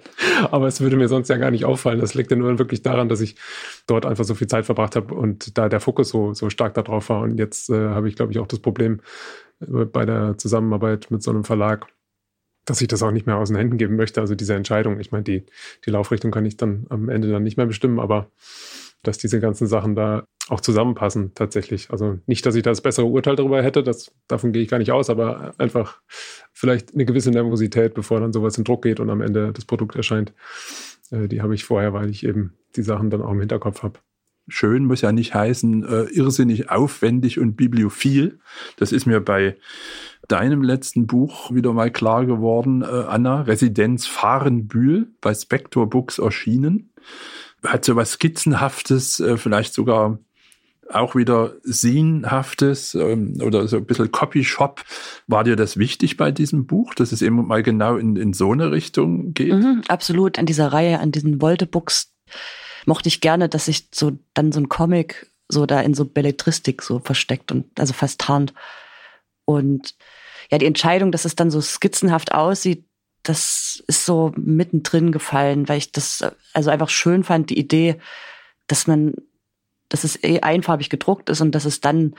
Aber 0.50 0.66
es 0.66 0.81
würde 0.81 0.96
mir 0.96 1.09
sonst 1.09 1.29
ja 1.29 1.37
gar 1.37 1.50
nicht 1.50 1.66
auffallen. 1.66 2.00
Das 2.00 2.14
liegt 2.14 2.31
ja 2.31 2.38
nur 2.38 2.59
wirklich 2.59 2.83
daran, 2.83 3.11
dass 3.11 3.20
ich 3.20 3.37
dort 3.87 4.07
einfach 4.07 4.24
so 4.24 4.35
viel 4.35 4.48
Zeit 4.48 4.64
verbracht 4.64 4.96
habe 4.96 5.14
und 5.14 5.59
da 5.59 5.68
der 5.68 5.81
Fokus 5.81 6.09
so, 6.09 6.33
so 6.33 6.48
stark 6.48 6.72
darauf 6.72 7.11
war. 7.11 7.20
Und 7.20 7.38
jetzt 7.38 7.68
äh, 7.68 7.88
habe 7.90 8.09
ich, 8.09 8.16
glaube 8.16 8.33
ich, 8.33 8.38
auch 8.38 8.46
das 8.46 8.61
Problem 8.61 9.00
äh, 9.61 9.85
bei 9.85 10.07
der 10.07 10.38
Zusammenarbeit 10.38 11.11
mit 11.11 11.22
so 11.22 11.31
einem 11.31 11.44
Verlag, 11.44 11.87
dass 12.64 12.81
ich 12.81 12.88
das 12.88 13.03
auch 13.03 13.11
nicht 13.11 13.27
mehr 13.27 13.37
aus 13.37 13.48
den 13.48 13.57
Händen 13.57 13.77
geben 13.77 13.96
möchte. 13.96 14.20
Also 14.20 14.35
diese 14.35 14.55
Entscheidung, 14.55 15.00
ich 15.00 15.12
meine, 15.12 15.24
die, 15.24 15.44
die 15.85 15.90
Laufrichtung 15.90 16.31
kann 16.31 16.46
ich 16.46 16.57
dann 16.57 16.87
am 16.88 17.09
Ende 17.09 17.31
dann 17.31 17.42
nicht 17.42 17.57
mehr 17.57 17.66
bestimmen, 17.66 18.00
aber 18.00 18.31
dass 19.03 19.18
diese 19.18 19.40
ganzen 19.40 19.66
Sachen 19.66 19.94
da 19.94 20.27
auch 20.48 20.61
zusammenpassen 20.61 21.33
tatsächlich. 21.35 21.90
Also 21.90 22.18
nicht, 22.27 22.44
dass 22.44 22.55
ich 22.55 22.62
da 22.62 22.70
das 22.70 22.81
bessere 22.81 23.07
Urteil 23.07 23.37
darüber 23.37 23.62
hätte, 23.62 23.83
das, 23.83 24.12
davon 24.29 24.53
gehe 24.53 24.62
ich 24.62 24.68
gar 24.68 24.79
nicht 24.79 24.92
aus, 24.92 25.11
aber 25.11 25.55
einfach 25.59 26.00
vielleicht 26.53 26.94
eine 26.94 27.05
gewisse 27.05 27.31
Nervosität, 27.31 27.94
bevor 27.94 28.20
dann 28.20 28.33
sowas 28.33 28.59
in 28.59 28.64
Druck 28.64 28.83
geht 28.83 29.00
und 29.00 29.11
am 29.11 29.20
Ende 29.20 29.53
das 29.53 29.64
Produkt 29.64 29.96
erscheint. 29.96 30.33
Äh, 31.11 31.29
die 31.29 31.42
habe 31.42 31.55
ich 31.55 31.64
vorher, 31.64 31.92
weil 31.92 32.11
ich 32.11 32.24
eben 32.24 32.55
die 32.77 32.83
Sachen 32.83 33.11
dann 33.11 33.22
auch 33.22 33.33
im 33.33 33.40
Hinterkopf 33.40 33.83
habe. 33.83 34.00
Schön 34.48 34.85
muss 34.85 35.00
ja 35.00 35.12
nicht 35.12 35.35
heißen, 35.35 35.85
äh, 35.85 36.02
irrsinnig 36.04 36.70
aufwendig 36.70 37.38
und 37.38 37.57
bibliophil. 37.57 38.38
Das 38.76 38.92
ist 38.92 39.07
mir 39.07 39.20
bei 39.20 39.57
deinem 40.28 40.62
letzten 40.62 41.07
Buch 41.07 41.52
wieder 41.52 41.72
mal 41.72 41.90
klar 41.90 42.26
geworden, 42.26 42.83
äh, 42.83 42.87
Anna. 42.87 43.42
Residenz 43.42 44.07
Fahrenbühl 44.07 45.09
bei 45.20 45.35
Spector 45.35 45.88
Books 45.88 46.18
erschienen. 46.18 46.90
Hat 47.64 47.85
so 47.85 47.96
was 47.96 48.12
Skizzenhaftes, 48.12 49.20
äh, 49.20 49.37
vielleicht 49.38 49.72
sogar 49.72 50.18
auch 50.90 51.14
wieder 51.14 51.54
Sinnhaftes 51.62 52.94
ähm, 52.94 53.38
oder 53.42 53.66
so 53.68 53.78
ein 53.78 53.87
bisschen 53.87 54.12
Copyshop. 54.12 54.83
War 55.26 55.44
dir 55.44 55.57
das 55.57 55.78
wichtig 55.78 56.16
bei 56.16 56.30
diesem 56.30 56.66
Buch, 56.66 56.94
dass 56.94 57.12
es 57.12 57.22
eben 57.22 57.46
mal 57.46 57.62
genau 57.62 57.96
in, 57.96 58.16
in 58.16 58.33
so 58.33 58.52
eine 58.52 58.70
Richtung 58.70 59.33
geht? 59.33 59.52
Mhm, 59.52 59.83
absolut. 59.88 60.38
An 60.38 60.46
dieser 60.46 60.72
Reihe, 60.72 61.00
an 61.00 61.12
diesen 61.12 61.40
Volte-Books 61.40 62.12
mochte 62.87 63.09
ich 63.09 63.20
gerne, 63.20 63.49
dass 63.49 63.66
sich 63.66 63.88
so 63.92 64.12
dann 64.35 64.53
so 64.53 64.61
ein 64.61 64.68
Comic 64.68 65.31
so 65.49 65.66
da 65.66 65.81
in 65.81 65.94
so 65.94 66.05
Belletristik 66.05 66.83
so 66.83 66.99
versteckt 67.01 67.53
und 67.53 67.79
also 67.79 67.92
fast 67.92 68.20
tarnt. 68.20 68.55
Und 69.44 69.94
ja, 70.51 70.59
die 70.59 70.66
Entscheidung, 70.66 71.12
dass 71.12 71.25
es 71.25 71.37
dann 71.37 71.51
so 71.51 71.61
skizzenhaft 71.61 72.33
aussieht, 72.33 72.85
das 73.23 73.83
ist 73.87 74.05
so 74.05 74.33
mittendrin 74.37 75.11
gefallen, 75.11 75.68
weil 75.68 75.79
ich 75.79 75.92
das 75.92 76.25
also 76.53 76.70
einfach 76.70 76.90
schön 76.90 77.25
fand, 77.25 77.51
die 77.51 77.59
Idee, 77.59 77.97
dass 78.66 78.87
man, 78.87 79.14
dass 79.88 80.05
es 80.05 80.23
eh 80.23 80.40
einfarbig 80.40 80.90
gedruckt 80.90 81.31
ist 81.31 81.40
und 81.40 81.55
dass 81.55 81.64
es 81.64 81.81
dann 81.81 82.14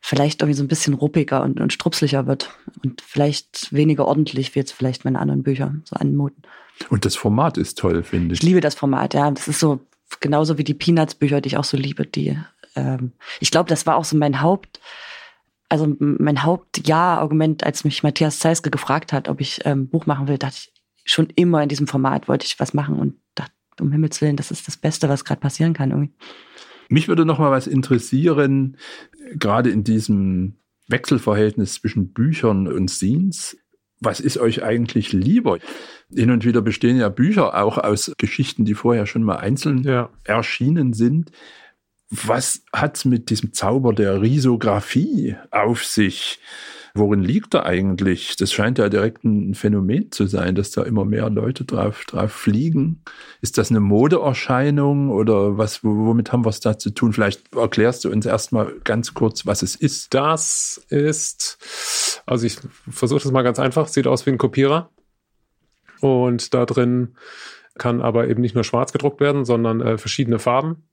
vielleicht 0.00 0.42
irgendwie 0.42 0.56
so 0.56 0.64
ein 0.64 0.68
bisschen 0.68 0.94
ruppiger 0.94 1.42
und, 1.42 1.60
und 1.60 1.72
strupslicher 1.72 2.26
wird 2.26 2.50
und 2.82 3.00
vielleicht 3.00 3.72
weniger 3.72 4.06
ordentlich, 4.06 4.54
wie 4.54 4.58
jetzt 4.58 4.72
vielleicht 4.72 5.04
meine 5.04 5.18
anderen 5.18 5.42
Bücher 5.42 5.74
so 5.84 5.96
anmuten. 5.96 6.42
Und 6.88 7.04
das 7.04 7.14
Format 7.14 7.58
ist 7.58 7.78
toll, 7.78 8.02
finde 8.02 8.34
ich. 8.34 8.40
Ich 8.40 8.42
liebe 8.42 8.60
das 8.60 8.74
Format, 8.74 9.14
ja. 9.14 9.30
Das 9.30 9.46
ist 9.46 9.60
so 9.60 9.80
genauso 10.20 10.58
wie 10.58 10.64
die 10.64 10.74
Peanuts-Bücher, 10.74 11.40
die 11.40 11.48
ich 11.48 11.56
auch 11.56 11.64
so 11.64 11.76
liebe. 11.76 12.06
Die, 12.06 12.36
ähm, 12.74 13.12
ich 13.38 13.50
glaube, 13.50 13.68
das 13.68 13.86
war 13.86 13.96
auch 13.96 14.04
so 14.04 14.16
mein 14.16 14.40
Haupt, 14.40 14.80
also 15.68 15.94
mein 15.98 16.42
Hauptja-Argument, 16.42 17.64
als 17.64 17.84
mich 17.84 18.02
Matthias 18.02 18.40
Zeiske 18.40 18.70
gefragt 18.70 19.12
hat, 19.12 19.28
ob 19.28 19.40
ich 19.40 19.60
ähm, 19.64 19.88
Buch 19.88 20.06
machen 20.06 20.26
will, 20.26 20.36
dachte 20.36 20.56
ich 20.56 20.72
schon 21.04 21.28
immer 21.34 21.62
in 21.62 21.68
diesem 21.68 21.86
Format 21.86 22.28
wollte 22.28 22.46
ich 22.46 22.60
was 22.60 22.74
machen 22.74 22.98
und 22.98 23.14
dachte, 23.34 23.52
um 23.80 23.92
Himmels 23.92 24.20
Willen, 24.20 24.36
das 24.36 24.50
ist 24.50 24.66
das 24.66 24.76
Beste, 24.76 25.08
was 25.08 25.24
gerade 25.24 25.40
passieren 25.40 25.72
kann 25.72 25.90
irgendwie. 25.90 26.12
Mich 26.88 27.08
würde 27.08 27.24
noch 27.24 27.38
mal 27.38 27.50
was 27.50 27.66
interessieren, 27.66 28.76
gerade 29.34 29.70
in 29.70 29.84
diesem 29.84 30.56
Wechselverhältnis 30.88 31.74
zwischen 31.74 32.12
Büchern 32.12 32.66
und 32.66 32.90
Scenes. 32.90 33.56
Was 34.00 34.20
ist 34.20 34.38
euch 34.38 34.62
eigentlich 34.62 35.12
lieber? 35.12 35.58
Hin 36.12 36.30
und 36.30 36.44
wieder 36.44 36.62
bestehen 36.62 36.96
ja 36.96 37.08
Bücher 37.08 37.62
auch 37.62 37.78
aus 37.78 38.12
Geschichten, 38.18 38.64
die 38.64 38.74
vorher 38.74 39.06
schon 39.06 39.22
mal 39.22 39.36
einzeln 39.36 39.82
ja. 39.82 40.10
erschienen 40.24 40.92
sind. 40.92 41.30
Was 42.10 42.64
hat's 42.72 43.04
mit 43.04 43.30
diesem 43.30 43.52
Zauber 43.52 43.92
der 43.92 44.20
Risografie 44.20 45.36
auf 45.50 45.84
sich? 45.84 46.40
Worin 46.94 47.20
liegt 47.20 47.54
da 47.54 47.62
eigentlich? 47.62 48.36
Das 48.36 48.52
scheint 48.52 48.78
ja 48.78 48.88
direkt 48.88 49.24
ein 49.24 49.54
Phänomen 49.54 50.10
zu 50.10 50.26
sein, 50.26 50.54
dass 50.54 50.70
da 50.70 50.82
immer 50.82 51.04
mehr 51.04 51.30
Leute 51.30 51.64
drauf, 51.64 52.04
drauf 52.04 52.32
fliegen. 52.32 53.02
Ist 53.40 53.58
das 53.58 53.70
eine 53.70 53.80
Modeerscheinung 53.80 55.10
oder 55.10 55.56
was, 55.56 55.84
womit 55.84 56.32
haben 56.32 56.44
wir 56.44 56.50
es 56.50 56.60
da 56.60 56.78
zu 56.78 56.90
tun? 56.90 57.12
Vielleicht 57.12 57.54
erklärst 57.54 58.04
du 58.04 58.10
uns 58.10 58.26
erstmal 58.26 58.72
ganz 58.84 59.14
kurz, 59.14 59.46
was 59.46 59.62
es 59.62 59.74
ist. 59.74 60.14
Das 60.14 60.84
ist, 60.88 62.22
also 62.26 62.46
ich 62.46 62.58
versuche 62.88 63.22
das 63.22 63.32
mal 63.32 63.42
ganz 63.42 63.58
einfach, 63.58 63.88
sieht 63.88 64.06
aus 64.06 64.26
wie 64.26 64.30
ein 64.30 64.38
Kopierer. 64.38 64.90
Und 66.00 66.54
da 66.54 66.66
drin 66.66 67.16
kann 67.78 68.00
aber 68.00 68.28
eben 68.28 68.40
nicht 68.40 68.54
nur 68.54 68.64
schwarz 68.64 68.92
gedruckt 68.92 69.20
werden, 69.20 69.44
sondern 69.44 69.80
äh, 69.80 69.98
verschiedene 69.98 70.38
Farben. 70.38 70.88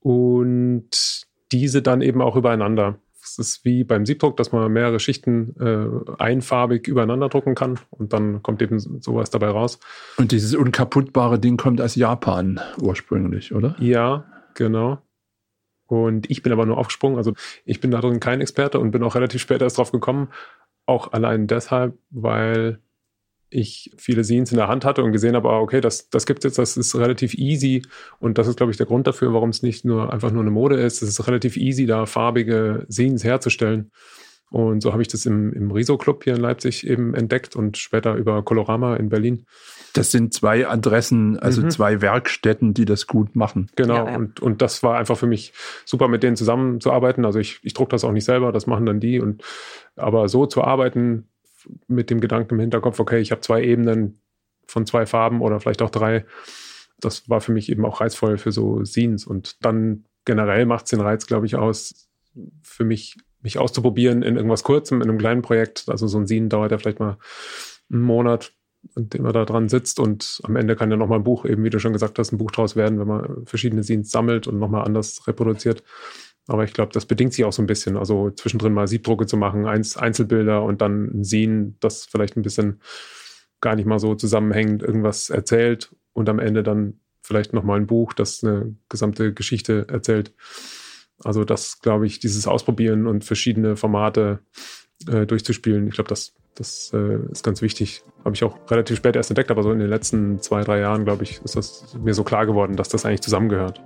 Und 0.00 1.26
diese 1.52 1.82
dann 1.82 2.00
eben 2.00 2.22
auch 2.22 2.36
übereinander. 2.36 2.98
Es 3.30 3.38
ist 3.38 3.64
wie 3.64 3.84
beim 3.84 4.06
Siebdruck, 4.06 4.36
dass 4.36 4.50
man 4.50 4.72
mehrere 4.72 4.98
Schichten 4.98 5.54
äh, 5.60 6.12
einfarbig 6.20 6.88
übereinander 6.88 7.28
drucken 7.28 7.54
kann 7.54 7.78
und 7.90 8.12
dann 8.12 8.42
kommt 8.42 8.60
eben 8.62 8.78
sowas 8.78 9.30
dabei 9.30 9.48
raus. 9.48 9.78
Und 10.16 10.32
dieses 10.32 10.54
unkaputtbare 10.54 11.38
Ding 11.38 11.56
kommt 11.56 11.80
aus 11.80 11.94
Japan 11.94 12.60
ursprünglich, 12.80 13.54
oder? 13.54 13.76
Ja, 13.78 14.24
genau. 14.54 14.98
Und 15.86 16.30
ich 16.30 16.42
bin 16.42 16.52
aber 16.52 16.66
nur 16.66 16.78
aufgesprungen. 16.78 17.18
Also 17.18 17.34
ich 17.64 17.80
bin 17.80 17.90
da 17.90 18.00
drin 18.00 18.20
kein 18.20 18.40
Experte 18.40 18.78
und 18.80 18.90
bin 18.90 19.02
auch 19.02 19.14
relativ 19.14 19.40
spät 19.40 19.62
erst 19.62 19.78
drauf 19.78 19.92
gekommen. 19.92 20.28
Auch 20.86 21.12
allein 21.12 21.46
deshalb, 21.46 21.98
weil 22.10 22.80
ich 23.50 23.90
viele 23.96 24.24
Scenes 24.24 24.52
in 24.52 24.56
der 24.56 24.68
Hand 24.68 24.84
hatte 24.84 25.02
und 25.02 25.12
gesehen 25.12 25.34
habe, 25.34 25.50
ah, 25.50 25.58
okay, 25.58 25.80
das, 25.80 26.08
das 26.08 26.24
gibt 26.24 26.40
es 26.40 26.44
jetzt, 26.44 26.58
das 26.58 26.76
ist 26.76 26.94
relativ 26.96 27.34
easy. 27.34 27.82
Und 28.18 28.38
das 28.38 28.46
ist, 28.46 28.56
glaube 28.56 28.72
ich, 28.72 28.78
der 28.78 28.86
Grund 28.86 29.06
dafür, 29.06 29.34
warum 29.34 29.50
es 29.50 29.62
nicht 29.62 29.84
nur 29.84 30.12
einfach 30.12 30.30
nur 30.30 30.42
eine 30.42 30.50
Mode 30.50 30.80
ist. 30.80 31.02
Es 31.02 31.08
ist 31.08 31.26
relativ 31.26 31.56
easy, 31.56 31.86
da 31.86 32.06
farbige 32.06 32.86
Scenes 32.88 33.24
herzustellen. 33.24 33.90
Und 34.50 34.82
so 34.82 34.92
habe 34.92 35.02
ich 35.02 35.08
das 35.08 35.26
im, 35.26 35.52
im 35.52 35.70
Riso-Club 35.70 36.24
hier 36.24 36.34
in 36.34 36.40
Leipzig 36.40 36.84
eben 36.84 37.14
entdeckt 37.14 37.54
und 37.54 37.76
später 37.76 38.14
über 38.14 38.42
Colorama 38.42 38.96
in 38.96 39.08
Berlin. 39.08 39.46
Das 39.92 40.10
sind 40.10 40.34
zwei 40.34 40.66
Adressen, 40.66 41.38
also 41.38 41.62
mhm. 41.62 41.70
zwei 41.70 42.00
Werkstätten, 42.00 42.74
die 42.74 42.84
das 42.84 43.06
gut 43.06 43.36
machen. 43.36 43.70
Genau, 43.76 43.94
ja, 43.94 44.10
ja. 44.10 44.16
Und, 44.16 44.40
und 44.40 44.60
das 44.60 44.82
war 44.82 44.98
einfach 44.98 45.16
für 45.16 45.28
mich 45.28 45.52
super, 45.84 46.08
mit 46.08 46.24
denen 46.24 46.36
zusammenzuarbeiten. 46.36 47.24
Also 47.24 47.38
ich, 47.38 47.60
ich 47.62 47.74
drucke 47.74 47.90
das 47.90 48.02
auch 48.02 48.12
nicht 48.12 48.24
selber, 48.24 48.50
das 48.50 48.66
machen 48.66 48.86
dann 48.86 48.98
die. 48.98 49.20
Und 49.20 49.42
aber 49.96 50.28
so 50.28 50.46
zu 50.46 50.62
arbeiten, 50.64 51.28
mit 51.86 52.10
dem 52.10 52.20
Gedanken 52.20 52.54
im 52.54 52.60
Hinterkopf, 52.60 53.00
okay, 53.00 53.20
ich 53.20 53.30
habe 53.30 53.40
zwei 53.40 53.62
Ebenen 53.62 54.20
von 54.66 54.86
zwei 54.86 55.06
Farben 55.06 55.40
oder 55.40 55.60
vielleicht 55.60 55.82
auch 55.82 55.90
drei. 55.90 56.24
Das 56.98 57.28
war 57.28 57.40
für 57.40 57.52
mich 57.52 57.70
eben 57.70 57.84
auch 57.84 58.00
reizvoll 58.00 58.38
für 58.38 58.52
so 58.52 58.84
Scenes. 58.84 59.26
Und 59.26 59.64
dann 59.64 60.04
generell 60.24 60.66
macht 60.66 60.84
es 60.84 60.90
den 60.90 61.00
Reiz, 61.00 61.26
glaube 61.26 61.46
ich, 61.46 61.56
aus, 61.56 62.08
für 62.62 62.84
mich, 62.84 63.16
mich 63.42 63.58
auszuprobieren 63.58 64.22
in 64.22 64.36
irgendwas 64.36 64.62
Kurzem, 64.62 65.02
in 65.02 65.08
einem 65.08 65.18
kleinen 65.18 65.42
Projekt. 65.42 65.84
Also 65.88 66.06
so 66.06 66.18
ein 66.18 66.26
Scene 66.26 66.48
dauert 66.48 66.72
ja 66.72 66.78
vielleicht 66.78 67.00
mal 67.00 67.18
einen 67.90 68.02
Monat, 68.02 68.52
in 68.96 69.08
dem 69.08 69.22
man 69.22 69.32
da 69.32 69.44
dran 69.44 69.68
sitzt 69.68 70.00
und 70.00 70.40
am 70.44 70.56
Ende 70.56 70.76
kann 70.76 70.90
ja 70.90 70.96
nochmal 70.96 71.18
ein 71.18 71.24
Buch, 71.24 71.44
eben 71.44 71.64
wie 71.64 71.70
du 71.70 71.78
schon 71.78 71.92
gesagt 71.92 72.18
hast, 72.18 72.32
ein 72.32 72.38
Buch 72.38 72.50
draus 72.50 72.76
werden, 72.76 72.98
wenn 72.98 73.08
man 73.08 73.46
verschiedene 73.46 73.82
Scenes 73.82 74.10
sammelt 74.10 74.46
und 74.46 74.58
nochmal 74.58 74.84
anders 74.84 75.26
reproduziert. 75.26 75.82
Aber 76.46 76.64
ich 76.64 76.72
glaube, 76.72 76.92
das 76.92 77.06
bedingt 77.06 77.32
sich 77.32 77.44
auch 77.44 77.52
so 77.52 77.62
ein 77.62 77.66
bisschen. 77.66 77.96
Also 77.96 78.30
zwischendrin 78.30 78.72
mal 78.72 78.88
Siebdrucke 78.88 79.26
zu 79.26 79.36
machen, 79.36 79.66
Einzelbilder 79.66 80.62
und 80.62 80.80
dann 80.80 81.22
Sehen, 81.22 81.76
das 81.80 82.06
vielleicht 82.06 82.36
ein 82.36 82.42
bisschen 82.42 82.80
gar 83.60 83.76
nicht 83.76 83.86
mal 83.86 83.98
so 83.98 84.14
zusammenhängend 84.14 84.82
irgendwas 84.82 85.30
erzählt 85.30 85.94
und 86.12 86.28
am 86.28 86.38
Ende 86.38 86.62
dann 86.62 87.00
vielleicht 87.22 87.52
nochmal 87.52 87.78
ein 87.78 87.86
Buch, 87.86 88.12
das 88.12 88.42
eine 88.42 88.74
gesamte 88.88 89.32
Geschichte 89.32 89.86
erzählt. 89.88 90.34
Also 91.22 91.44
das, 91.44 91.80
glaube 91.80 92.06
ich, 92.06 92.18
dieses 92.18 92.46
Ausprobieren 92.46 93.06
und 93.06 93.24
verschiedene 93.24 93.76
Formate 93.76 94.40
äh, 95.08 95.26
durchzuspielen, 95.26 95.86
ich 95.86 95.94
glaube, 95.94 96.08
das, 96.08 96.34
das 96.54 96.92
äh, 96.94 97.18
ist 97.30 97.44
ganz 97.44 97.62
wichtig. 97.62 98.02
Habe 98.24 98.34
ich 98.34 98.44
auch 98.44 98.58
relativ 98.70 98.96
spät 98.96 99.16
erst 99.16 99.30
entdeckt, 99.30 99.50
aber 99.50 99.62
so 99.62 99.72
in 99.72 99.78
den 99.78 99.88
letzten 99.88 100.40
zwei, 100.40 100.62
drei 100.62 100.80
Jahren, 100.80 101.04
glaube 101.04 101.24
ich, 101.24 101.40
ist 101.44 101.56
das 101.56 101.96
mir 102.02 102.14
so 102.14 102.24
klar 102.24 102.46
geworden, 102.46 102.76
dass 102.76 102.88
das 102.88 103.04
eigentlich 103.04 103.20
zusammengehört. 103.22 103.82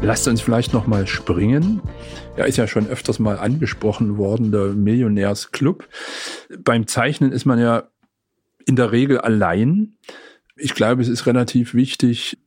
Lasst 0.00 0.28
uns 0.28 0.40
vielleicht 0.40 0.72
noch 0.72 0.86
mal 0.86 1.06
springen. 1.06 1.82
Er 2.36 2.46
ist 2.46 2.56
ja 2.56 2.66
schon 2.66 2.86
öfters 2.86 3.18
mal 3.18 3.38
angesprochen 3.38 4.16
worden, 4.16 4.52
der 4.52 4.66
Millionärsclub. 4.66 5.88
Beim 6.60 6.86
Zeichnen 6.86 7.32
ist 7.32 7.44
man 7.44 7.58
ja 7.58 7.84
in 8.64 8.76
der 8.76 8.92
Regel 8.92 9.18
allein. 9.18 9.96
Ich 10.56 10.74
glaube, 10.74 11.02
es 11.02 11.08
ist 11.08 11.26
relativ 11.26 11.74
wichtig, 11.74 12.38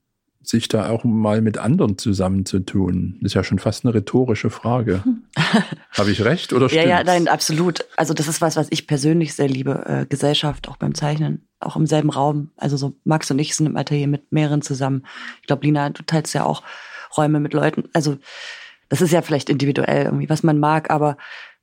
sich 0.44 0.68
da 0.68 0.90
auch 0.90 1.04
mal 1.04 1.42
mit 1.42 1.58
anderen 1.58 1.98
zusammenzutun. 1.98 3.18
Das 3.22 3.32
ist 3.32 3.34
ja 3.36 3.44
schon 3.44 3.60
fast 3.60 3.86
eine 3.86 3.94
rhetorische 3.94 4.50
Frage. 4.50 5.04
Habe 5.92 6.12
ich 6.12 6.24
recht 6.24 6.54
oder 6.54 6.68
stimmt's? 6.70 6.86
Ja, 6.86 6.98
ja, 6.98 7.04
nein, 7.04 7.28
absolut. 7.28 7.86
Also 7.96 8.14
das 8.14 8.28
ist 8.28 8.42
was, 8.42 8.56
was 8.56 8.68
ich 8.70 8.88
persönlich 8.88 9.34
sehr 9.36 9.48
liebe. 9.48 9.86
Äh, 9.86 10.06
Gesellschaft, 10.08 10.68
auch 10.68 10.78
beim 10.78 10.96
Zeichnen, 10.96 11.48
auch 11.60 11.76
im 11.76 11.86
selben 11.86 12.10
Raum. 12.10 12.50
Also 12.58 12.78
so 12.78 12.96
Max 13.04 13.30
und 13.30 13.40
ich 13.40 13.56
sind 13.56 13.68
im 13.68 13.78
Atelier 13.78 14.08
mit 14.08 14.32
mehreren 14.32 14.62
zusammen. 14.62 15.06
Ich 15.42 15.48
glaube, 15.48 15.66
Lina, 15.66 15.90
du 15.90 16.04
teilst 16.04 16.34
ja 16.34 16.44
auch 16.44 16.64
Räume 17.18 17.40
mit 17.40 17.54
Leuten. 17.54 17.90
Also 17.94 18.18
das 18.90 19.02
ist 19.02 19.12
ja 19.12 19.22
vielleicht 19.22 19.50
individuell 19.50 20.06
irgendwie, 20.06 20.30
was 20.30 20.44
man 20.44 20.60
mag, 20.60 20.90
aber 20.90 21.18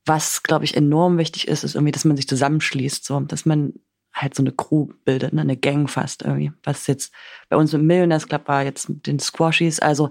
was, 0.07 0.43
glaube 0.43 0.65
ich, 0.65 0.77
enorm 0.77 1.19
wichtig 1.19 1.49
ist, 1.49 1.65
ist 1.65 1.75
irgendwie, 1.75 1.93
dass 1.93 2.05
man 2.05 2.17
sich 2.17 2.29
zusammenschließt, 2.29 3.05
so, 3.05 3.21
dass 3.21 3.45
man 3.45 3.75
halt 4.15 4.35
so 4.35 4.43
eine 4.43 4.53
Crew 4.53 4.89
bildet, 5.05 5.33
ne, 5.33 5.43
eine 5.43 5.57
Gang 5.57 5.89
fast 5.89 6.23
irgendwie. 6.23 6.53
Was 6.65 6.87
jetzt 6.87 7.13
bei 7.49 7.57
uns 7.57 7.73
im 7.75 7.87
Millionaires 7.87 8.27
Club 8.27 8.49
war, 8.49 8.65
jetzt 8.65 8.89
mit 8.89 9.07
den 9.07 9.19
Squashies, 9.19 9.81
also, 9.81 10.11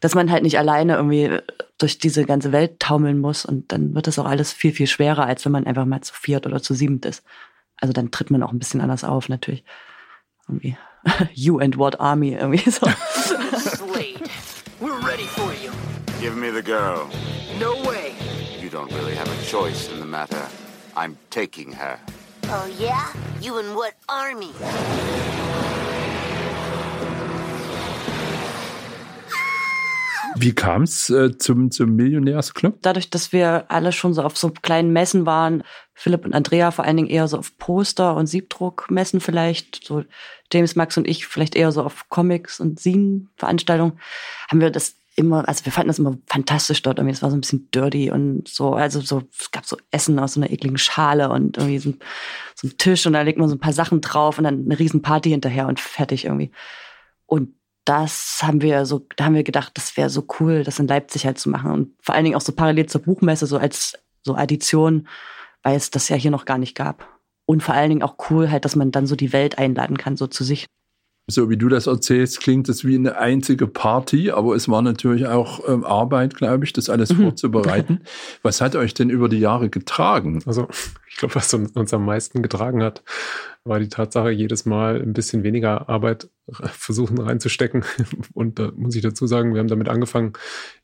dass 0.00 0.14
man 0.14 0.30
halt 0.30 0.42
nicht 0.42 0.58
alleine 0.58 0.96
irgendwie 0.96 1.38
durch 1.78 1.98
diese 1.98 2.24
ganze 2.24 2.52
Welt 2.52 2.80
taumeln 2.80 3.18
muss 3.18 3.44
und 3.44 3.70
dann 3.70 3.94
wird 3.94 4.06
das 4.06 4.18
auch 4.18 4.26
alles 4.26 4.52
viel, 4.52 4.72
viel 4.72 4.86
schwerer, 4.86 5.26
als 5.26 5.44
wenn 5.44 5.52
man 5.52 5.66
einfach 5.66 5.84
mal 5.84 6.00
zu 6.00 6.14
viert 6.14 6.46
oder 6.46 6.62
zu 6.62 6.74
siebend 6.74 7.04
ist. 7.04 7.22
Also 7.76 7.92
dann 7.92 8.10
tritt 8.10 8.30
man 8.30 8.42
auch 8.42 8.52
ein 8.52 8.58
bisschen 8.58 8.80
anders 8.80 9.04
auf, 9.04 9.28
natürlich. 9.28 9.64
Irgendwie. 10.48 10.76
You 11.34 11.58
and 11.58 11.76
what 11.76 12.00
army, 12.00 12.32
irgendwie 12.32 12.70
so. 12.70 12.86
Give 16.24 16.36
me 16.36 16.48
the 16.48 16.62
girl. 16.62 17.06
No 17.60 17.74
way. 17.86 18.14
You 18.58 18.70
don't 18.70 18.90
really 18.92 19.14
have 19.14 19.28
a 19.28 19.44
choice 19.44 19.92
in 19.92 20.00
the 20.00 20.06
matter. 20.06 20.42
I'm 20.96 21.18
taking 21.28 21.70
her. 21.72 21.98
Oh, 22.44 22.66
yeah? 22.78 23.12
You 23.42 23.58
and 23.58 23.74
what 23.74 23.92
army? 24.08 24.54
Wie 30.36 30.54
kam 30.54 30.84
es 30.84 31.10
äh, 31.10 31.36
zum, 31.36 31.70
zum 31.70 31.94
Millionärsclub? 31.94 32.78
Dadurch, 32.80 33.10
dass 33.10 33.32
wir 33.32 33.66
alle 33.68 33.92
schon 33.92 34.14
so 34.14 34.22
auf 34.22 34.38
so 34.38 34.48
kleinen 34.48 34.94
Messen 34.94 35.26
waren, 35.26 35.62
Philipp 35.92 36.24
und 36.24 36.32
Andrea 36.32 36.70
vor 36.70 36.86
allen 36.86 36.96
Dingen 36.96 37.10
eher 37.10 37.28
so 37.28 37.36
auf 37.36 37.58
Poster- 37.58 38.16
und 38.16 38.28
Siebdruckmessen 38.28 39.20
vielleicht, 39.20 39.84
so 39.84 40.04
James, 40.50 40.74
Max 40.74 40.96
und 40.96 41.06
ich 41.06 41.26
vielleicht 41.26 41.54
eher 41.54 41.70
so 41.70 41.82
auf 41.82 42.08
Comics 42.08 42.60
und 42.60 42.80
Scene-Veranstaltungen, 42.80 44.00
haben 44.48 44.62
wir 44.62 44.70
das 44.70 44.96
immer, 45.16 45.48
also 45.48 45.64
wir 45.64 45.72
fanden 45.72 45.88
das 45.88 45.98
immer 45.98 46.16
fantastisch 46.26 46.82
dort 46.82 46.98
irgendwie. 46.98 47.14
Es 47.14 47.22
war 47.22 47.30
so 47.30 47.36
ein 47.36 47.40
bisschen 47.40 47.70
dirty 47.70 48.10
und 48.10 48.48
so, 48.48 48.74
also 48.74 49.00
so, 49.00 49.22
es 49.38 49.50
gab 49.50 49.64
so 49.66 49.76
Essen 49.90 50.18
aus 50.18 50.34
so 50.34 50.40
einer 50.40 50.50
ekligen 50.50 50.78
Schale 50.78 51.30
und 51.30 51.56
irgendwie 51.56 51.78
so, 51.78 51.94
so 52.54 52.68
ein 52.68 52.78
Tisch 52.78 53.06
und 53.06 53.12
da 53.12 53.22
legt 53.22 53.38
man 53.38 53.48
so 53.48 53.54
ein 53.54 53.60
paar 53.60 53.72
Sachen 53.72 54.00
drauf 54.00 54.38
und 54.38 54.44
dann 54.44 54.64
eine 54.64 54.78
riesen 54.78 55.02
Party 55.02 55.30
hinterher 55.30 55.68
und 55.68 55.80
fertig 55.80 56.24
irgendwie. 56.24 56.50
Und 57.26 57.54
das 57.84 58.40
haben 58.42 58.62
wir 58.62 58.86
so, 58.86 59.06
da 59.16 59.26
haben 59.26 59.34
wir 59.34 59.44
gedacht, 59.44 59.72
das 59.74 59.96
wäre 59.96 60.10
so 60.10 60.26
cool, 60.40 60.64
das 60.64 60.78
in 60.78 60.88
Leipzig 60.88 61.26
halt 61.26 61.38
zu 61.38 61.50
machen 61.50 61.70
und 61.70 61.92
vor 62.00 62.14
allen 62.14 62.24
Dingen 62.24 62.36
auch 62.36 62.40
so 62.40 62.52
parallel 62.52 62.86
zur 62.86 63.02
Buchmesse, 63.02 63.46
so 63.46 63.58
als 63.58 63.98
so 64.22 64.34
Addition, 64.34 65.06
weil 65.62 65.76
es 65.76 65.90
das 65.90 66.08
ja 66.08 66.16
hier 66.16 66.30
noch 66.30 66.44
gar 66.44 66.58
nicht 66.58 66.74
gab. 66.74 67.08
Und 67.46 67.62
vor 67.62 67.74
allen 67.74 67.90
Dingen 67.90 68.02
auch 68.02 68.16
cool 68.30 68.50
halt, 68.50 68.64
dass 68.64 68.74
man 68.74 68.90
dann 68.90 69.06
so 69.06 69.16
die 69.16 69.32
Welt 69.32 69.58
einladen 69.58 69.98
kann, 69.98 70.16
so 70.16 70.26
zu 70.26 70.44
sich. 70.44 70.66
So 71.26 71.48
wie 71.48 71.56
du 71.56 71.70
das 71.70 71.86
erzählst, 71.86 72.40
klingt 72.40 72.68
es 72.68 72.84
wie 72.84 72.96
eine 72.96 73.16
einzige 73.16 73.66
Party, 73.66 74.30
aber 74.30 74.54
es 74.54 74.68
war 74.68 74.82
natürlich 74.82 75.26
auch 75.26 75.66
ähm, 75.66 75.82
Arbeit, 75.82 76.34
glaube 76.34 76.66
ich, 76.66 76.74
das 76.74 76.90
alles 76.90 77.14
mhm. 77.14 77.22
vorzubereiten. 77.22 78.00
Was 78.42 78.60
hat 78.60 78.76
euch 78.76 78.92
denn 78.92 79.08
über 79.08 79.30
die 79.30 79.38
Jahre 79.38 79.70
getragen? 79.70 80.42
Also, 80.44 80.68
ich 81.08 81.16
glaube, 81.16 81.36
was 81.36 81.54
uns 81.54 81.94
am 81.94 82.04
meisten 82.04 82.42
getragen 82.42 82.82
hat, 82.82 83.04
war 83.62 83.80
die 83.80 83.88
Tatsache, 83.88 84.30
jedes 84.30 84.66
Mal 84.66 85.00
ein 85.00 85.14
bisschen 85.14 85.44
weniger 85.44 85.88
Arbeit 85.88 86.28
versuchen 86.64 87.18
reinzustecken. 87.18 87.84
Und 88.34 88.58
da 88.58 88.72
muss 88.76 88.94
ich 88.94 89.02
dazu 89.02 89.26
sagen, 89.26 89.54
wir 89.54 89.60
haben 89.60 89.68
damit 89.68 89.88
angefangen, 89.88 90.34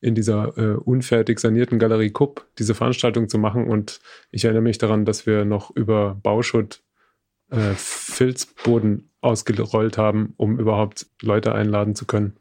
in 0.00 0.14
dieser 0.14 0.56
äh, 0.56 0.76
unfertig 0.76 1.38
sanierten 1.40 1.78
Galerie 1.78 2.10
Kupp 2.10 2.46
diese 2.58 2.74
Veranstaltung 2.74 3.28
zu 3.28 3.38
machen. 3.38 3.66
Und 3.66 4.00
ich 4.30 4.44
erinnere 4.44 4.62
mich 4.62 4.78
daran, 4.78 5.04
dass 5.04 5.26
wir 5.26 5.44
noch 5.44 5.70
über 5.76 6.14
Bauschutt 6.22 6.82
äh, 7.50 7.74
Filzboden 7.74 9.09
ausgerollt 9.20 9.98
haben, 9.98 10.34
um 10.36 10.58
überhaupt 10.58 11.06
Leute 11.20 11.54
einladen 11.54 11.94
zu 11.94 12.06
können. 12.06 12.36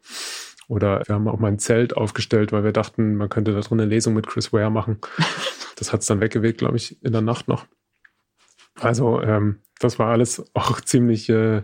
Oder 0.68 1.02
wir 1.06 1.16
haben 1.16 1.28
auch 1.28 1.38
mal 1.38 1.48
ein 1.48 1.58
Zelt 1.58 1.96
aufgestellt, 1.96 2.52
weil 2.52 2.62
wir 2.62 2.72
dachten, 2.72 3.16
man 3.16 3.28
könnte 3.28 3.52
da 3.52 3.60
drin 3.60 3.80
eine 3.80 3.90
Lesung 3.90 4.14
mit 4.14 4.26
Chris 4.26 4.52
Ware 4.52 4.70
machen. 4.70 4.98
Das 5.76 5.94
hat 5.94 6.02
es 6.02 6.06
dann 6.08 6.20
weggewegt, 6.20 6.58
glaube 6.58 6.76
ich, 6.76 7.02
in 7.02 7.12
der 7.12 7.22
Nacht 7.22 7.48
noch. 7.48 7.64
Also 8.78 9.22
ähm, 9.22 9.60
das 9.78 9.98
war 9.98 10.08
alles 10.08 10.44
auch 10.52 10.78
ziemlich 10.82 11.30
äh, 11.30 11.62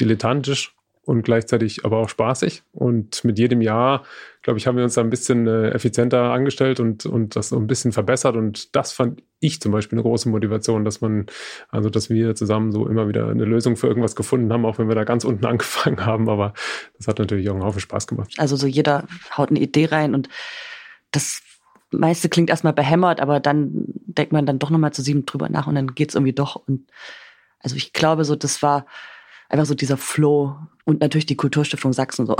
dilettantisch. 0.00 0.74
Und 1.04 1.22
gleichzeitig 1.22 1.84
aber 1.84 1.98
auch 1.98 2.08
spaßig. 2.08 2.62
Und 2.72 3.24
mit 3.24 3.38
jedem 3.38 3.62
Jahr, 3.62 4.04
glaube 4.42 4.58
ich, 4.58 4.66
haben 4.66 4.76
wir 4.76 4.84
uns 4.84 4.94
da 4.94 5.00
ein 5.00 5.10
bisschen 5.10 5.46
äh, 5.46 5.70
effizienter 5.70 6.30
angestellt 6.32 6.78
und, 6.78 7.06
und 7.06 7.36
das 7.36 7.48
so 7.48 7.56
ein 7.56 7.66
bisschen 7.66 7.92
verbessert. 7.92 8.36
Und 8.36 8.76
das 8.76 8.92
fand 8.92 9.22
ich 9.40 9.60
zum 9.60 9.72
Beispiel 9.72 9.96
eine 9.96 10.02
große 10.02 10.28
Motivation, 10.28 10.84
dass 10.84 11.00
man, 11.00 11.26
also 11.70 11.88
dass 11.88 12.10
wir 12.10 12.34
zusammen 12.34 12.70
so 12.70 12.86
immer 12.86 13.08
wieder 13.08 13.28
eine 13.28 13.44
Lösung 13.44 13.76
für 13.76 13.86
irgendwas 13.86 14.14
gefunden 14.14 14.52
haben, 14.52 14.66
auch 14.66 14.78
wenn 14.78 14.88
wir 14.88 14.94
da 14.94 15.04
ganz 15.04 15.24
unten 15.24 15.46
angefangen 15.46 16.04
haben. 16.04 16.28
Aber 16.28 16.52
das 16.98 17.08
hat 17.08 17.18
natürlich 17.18 17.48
auch 17.48 17.54
einen 17.54 17.64
Haufen 17.64 17.80
Spaß 17.80 18.06
gemacht. 18.06 18.34
Also 18.36 18.56
so 18.56 18.66
jeder 18.66 19.06
haut 19.36 19.50
eine 19.50 19.60
Idee 19.60 19.86
rein 19.86 20.14
und 20.14 20.28
das 21.12 21.42
meiste 21.90 22.28
klingt 22.28 22.50
erstmal 22.50 22.72
behämmert, 22.72 23.20
aber 23.20 23.40
dann 23.40 23.70
denkt 24.06 24.32
man 24.32 24.46
dann 24.46 24.58
doch 24.58 24.70
nochmal 24.70 24.92
zu 24.92 25.02
sieben 25.02 25.26
drüber 25.26 25.48
nach 25.48 25.66
und 25.66 25.74
dann 25.74 25.94
geht's 25.94 26.14
irgendwie 26.14 26.34
doch. 26.34 26.56
Und 26.56 26.86
also 27.58 27.74
ich 27.74 27.92
glaube 27.92 28.24
so, 28.24 28.36
das 28.36 28.62
war 28.62 28.86
einfach 29.50 29.66
so 29.66 29.74
dieser 29.74 29.96
Flow 29.96 30.56
und 30.84 31.00
natürlich 31.00 31.26
die 31.26 31.36
Kulturstiftung 31.36 31.92
Sachsen 31.92 32.26
so, 32.26 32.36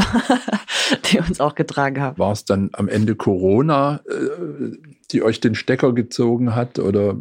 die 1.10 1.18
uns 1.18 1.40
auch 1.40 1.54
getragen 1.54 2.00
haben. 2.00 2.18
War 2.18 2.32
es 2.32 2.44
dann 2.44 2.70
am 2.72 2.88
Ende 2.88 3.14
Corona, 3.14 4.00
äh, 4.08 4.76
die 5.10 5.22
euch 5.22 5.40
den 5.40 5.54
Stecker 5.54 5.92
gezogen 5.92 6.54
hat 6.54 6.78
oder? 6.78 7.16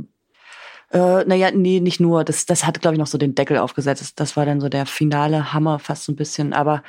Äh, 0.91 1.23
naja, 1.25 1.51
nee, 1.51 1.79
nicht 1.79 1.99
nur. 1.99 2.23
Das, 2.23 2.45
das 2.45 2.65
hat, 2.65 2.81
glaube 2.81 2.95
ich, 2.95 2.99
noch 2.99 3.07
so 3.07 3.17
den 3.17 3.35
Deckel 3.35 3.57
aufgesetzt. 3.57 4.01
Das, 4.01 4.15
das 4.15 4.37
war 4.37 4.45
dann 4.45 4.59
so 4.59 4.69
der 4.69 4.85
finale 4.85 5.53
Hammer 5.53 5.77
fast 5.77 6.05
so 6.05 6.11
ein 6.11 6.15
bisschen. 6.15 6.53
Aber 6.53 6.81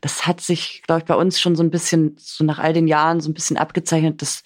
das 0.00 0.26
hat 0.26 0.40
sich, 0.40 0.82
glaube 0.86 1.00
ich, 1.00 1.06
bei 1.06 1.14
uns 1.14 1.40
schon 1.40 1.56
so 1.56 1.62
ein 1.62 1.70
bisschen, 1.70 2.14
so 2.18 2.44
nach 2.44 2.60
all 2.60 2.72
den 2.72 2.86
Jahren 2.86 3.20
so 3.20 3.30
ein 3.30 3.34
bisschen 3.34 3.56
abgezeichnet, 3.56 4.22
dass 4.22 4.42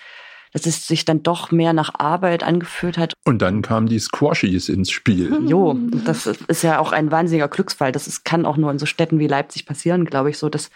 dass 0.52 0.66
es 0.66 0.86
sich 0.86 1.04
dann 1.04 1.22
doch 1.22 1.50
mehr 1.50 1.72
nach 1.72 1.94
Arbeit 1.98 2.42
angefühlt 2.42 2.98
hat. 2.98 3.14
Und 3.24 3.40
dann 3.42 3.62
kamen 3.62 3.86
die 3.86 3.98
Squashies 3.98 4.68
ins 4.68 4.90
Spiel. 4.90 5.32
Jo, 5.48 5.76
das 6.04 6.26
ist 6.26 6.62
ja 6.62 6.78
auch 6.78 6.92
ein 6.92 7.10
wahnsinniger 7.10 7.48
Glücksfall. 7.48 7.92
Das 7.92 8.06
ist, 8.06 8.24
kann 8.24 8.46
auch 8.46 8.56
nur 8.56 8.70
in 8.70 8.78
so 8.78 8.86
Städten 8.86 9.18
wie 9.18 9.26
Leipzig 9.26 9.66
passieren, 9.66 10.04
glaube 10.04 10.30
ich, 10.30 10.38
so, 10.38 10.48
dass, 10.48 10.70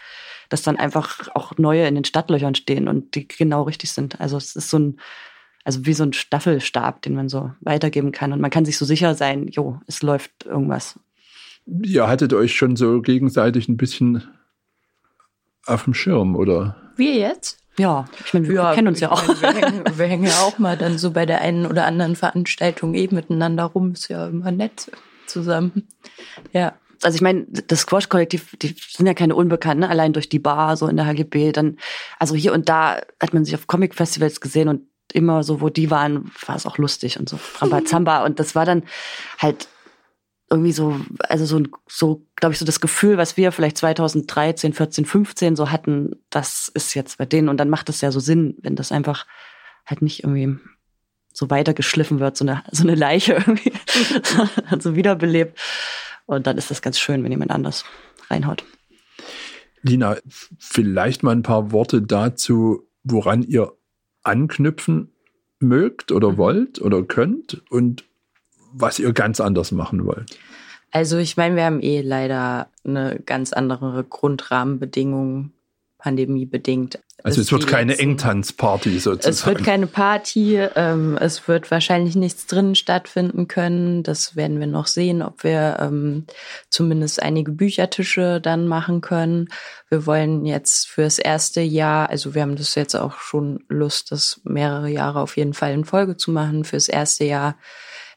dass 0.49 0.63
dann 0.63 0.77
einfach 0.77 1.29
auch 1.35 1.57
neue 1.57 1.87
in 1.87 1.95
den 1.95 2.03
Stadtlöchern 2.03 2.55
stehen 2.55 2.87
und 2.87 3.15
die 3.15 3.27
genau 3.27 3.63
richtig 3.63 3.91
sind. 3.91 4.19
Also 4.19 4.37
es 4.37 4.55
ist 4.55 4.69
so 4.69 4.79
ein, 4.79 4.99
also 5.63 5.85
wie 5.85 5.93
so 5.93 6.03
ein 6.03 6.13
Staffelstab, 6.13 7.01
den 7.01 7.15
man 7.15 7.29
so 7.29 7.51
weitergeben 7.61 8.11
kann. 8.11 8.33
Und 8.33 8.41
man 8.41 8.51
kann 8.51 8.65
sich 8.65 8.77
so 8.77 8.85
sicher 8.85 9.15
sein, 9.15 9.47
jo, 9.47 9.79
es 9.87 10.01
läuft 10.01 10.45
irgendwas. 10.45 10.99
Ihr 11.83 12.07
hattet 12.07 12.33
euch 12.33 12.55
schon 12.55 12.75
so 12.75 13.01
gegenseitig 13.01 13.67
ein 13.67 13.77
bisschen 13.77 14.23
auf 15.65 15.83
dem 15.83 15.93
Schirm, 15.93 16.35
oder? 16.35 16.77
Wir 16.95 17.15
jetzt? 17.15 17.59
Ja, 17.79 18.05
ich 18.25 18.33
meine, 18.33 18.47
wir 18.47 18.55
ja, 18.55 18.73
kennen 18.73 18.87
uns 18.87 18.99
ja 18.99 19.11
auch. 19.11 19.25
Meine, 19.27 19.41
wir, 19.41 19.53
hängen, 19.53 19.83
wir 19.95 20.05
hängen 20.07 20.23
ja 20.23 20.39
auch 20.39 20.57
mal 20.57 20.77
dann 20.77 20.97
so 20.97 21.11
bei 21.11 21.25
der 21.25 21.41
einen 21.41 21.65
oder 21.65 21.85
anderen 21.85 22.15
Veranstaltung 22.15 22.95
eben 22.95 23.15
miteinander 23.15 23.65
rum. 23.65 23.93
Ist 23.93 24.07
ja 24.09 24.27
immer 24.27 24.51
nett 24.51 24.91
zusammen. 25.27 25.87
Ja. 26.53 26.73
Also 27.03 27.15
ich 27.15 27.21
meine, 27.21 27.45
das 27.45 27.81
Squash-Kollektiv, 27.81 28.55
die 28.59 28.75
sind 28.89 29.05
ja 29.05 29.13
keine 29.13 29.35
Unbekannten, 29.35 29.81
ne? 29.81 29.89
allein 29.89 30.13
durch 30.13 30.29
die 30.29 30.39
Bar, 30.39 30.77
so 30.77 30.87
in 30.87 30.97
der 30.97 31.05
HGB. 31.05 31.51
Dann, 31.51 31.77
also 32.17 32.33
hier 32.33 32.53
und 32.53 32.69
da 32.69 32.99
hat 33.21 33.35
man 33.35 33.45
sich 33.45 33.53
auf 33.53 33.67
Comic-Festivals 33.67 34.41
gesehen 34.41 34.67
und 34.67 34.81
immer 35.13 35.43
so, 35.43 35.61
wo 35.61 35.69
die 35.69 35.91
waren, 35.91 36.31
war 36.47 36.55
es 36.55 36.65
auch 36.65 36.79
lustig 36.79 37.19
und 37.19 37.29
so 37.29 37.39
Rambazamba. 37.59 38.25
und 38.25 38.39
das 38.39 38.55
war 38.55 38.65
dann 38.65 38.83
halt 39.37 39.67
irgendwie 40.49 40.71
so, 40.71 40.99
also 41.19 41.45
so, 41.45 41.63
so 41.87 42.25
glaube 42.35 42.53
ich, 42.53 42.59
so 42.59 42.65
das 42.65 42.79
Gefühl, 42.79 43.17
was 43.17 43.35
wir 43.35 43.51
vielleicht 43.51 43.77
2013, 43.77 44.73
14, 44.73 45.05
15 45.05 45.55
so 45.55 45.71
hatten, 45.71 46.15
das 46.29 46.69
ist 46.73 46.93
jetzt 46.93 47.17
bei 47.17 47.25
denen. 47.25 47.49
Und 47.49 47.57
dann 47.57 47.69
macht 47.69 47.89
es 47.89 48.01
ja 48.01 48.11
so 48.11 48.19
Sinn, 48.19 48.55
wenn 48.61 48.75
das 48.75 48.91
einfach 48.91 49.25
halt 49.85 50.01
nicht 50.01 50.23
irgendwie 50.23 50.57
so 51.33 51.49
weitergeschliffen 51.49 52.19
wird, 52.19 52.37
so 52.37 52.45
eine, 52.45 52.63
so 52.71 52.83
eine 52.83 52.95
Leiche 52.95 53.33
irgendwie 53.47 53.73
so 54.79 54.95
wiederbelebt. 54.95 55.59
Und 56.25 56.47
dann 56.47 56.57
ist 56.57 56.71
das 56.71 56.81
ganz 56.81 56.99
schön, 56.99 57.23
wenn 57.23 57.31
jemand 57.31 57.51
anders 57.51 57.85
reinhaut. 58.29 58.63
Lina, 59.81 60.17
vielleicht 60.57 61.23
mal 61.23 61.31
ein 61.31 61.43
paar 61.43 61.71
Worte 61.71 62.01
dazu, 62.01 62.87
woran 63.03 63.43
ihr 63.43 63.73
anknüpfen 64.23 65.11
mögt 65.59 66.11
oder 66.11 66.33
mhm. 66.33 66.37
wollt 66.37 66.81
oder 66.81 67.03
könnt 67.03 67.63
und 67.69 68.03
was 68.79 68.99
ihr 68.99 69.13
ganz 69.13 69.39
anders 69.39 69.71
machen 69.71 70.05
wollt? 70.05 70.37
Also 70.91 71.17
ich 71.17 71.37
meine, 71.37 71.55
wir 71.55 71.65
haben 71.65 71.81
eh 71.81 72.01
leider 72.01 72.69
eine 72.85 73.19
ganz 73.25 73.53
andere 73.53 74.03
Grundrahmenbedingung, 74.03 75.51
pandemiebedingt. 75.97 76.99
Also 77.23 77.41
es 77.41 77.51
wird 77.51 77.67
keine 77.67 77.97
Engtanzparty 77.97 78.99
sozusagen. 78.99 79.33
Es 79.33 79.45
wird 79.45 79.63
keine 79.63 79.87
Party, 79.87 80.55
ähm, 80.75 81.17
es 81.19 81.47
wird 81.47 81.71
wahrscheinlich 81.71 82.15
nichts 82.15 82.45
drinnen 82.45 82.75
stattfinden 82.75 83.47
können. 83.47 84.03
Das 84.03 84.35
werden 84.35 84.59
wir 84.59 84.67
noch 84.67 84.85
sehen, 84.85 85.23
ob 85.23 85.43
wir 85.43 85.77
ähm, 85.79 86.25
zumindest 86.69 87.21
einige 87.21 87.51
Büchertische 87.51 88.39
dann 88.39 88.67
machen 88.67 89.01
können. 89.01 89.49
Wir 89.89 90.05
wollen 90.05 90.45
jetzt 90.45 90.87
fürs 90.87 91.17
erste 91.17 91.61
Jahr, 91.61 92.09
also 92.09 92.35
wir 92.35 92.43
haben 92.43 92.55
das 92.55 92.75
jetzt 92.75 92.95
auch 92.95 93.17
schon 93.17 93.63
Lust, 93.67 94.11
das 94.11 94.39
mehrere 94.43 94.89
Jahre 94.89 95.19
auf 95.19 95.35
jeden 95.35 95.55
Fall 95.55 95.73
in 95.73 95.85
Folge 95.85 96.17
zu 96.17 96.31
machen. 96.31 96.63
Fürs 96.63 96.87
erste 96.87 97.25
Jahr 97.25 97.57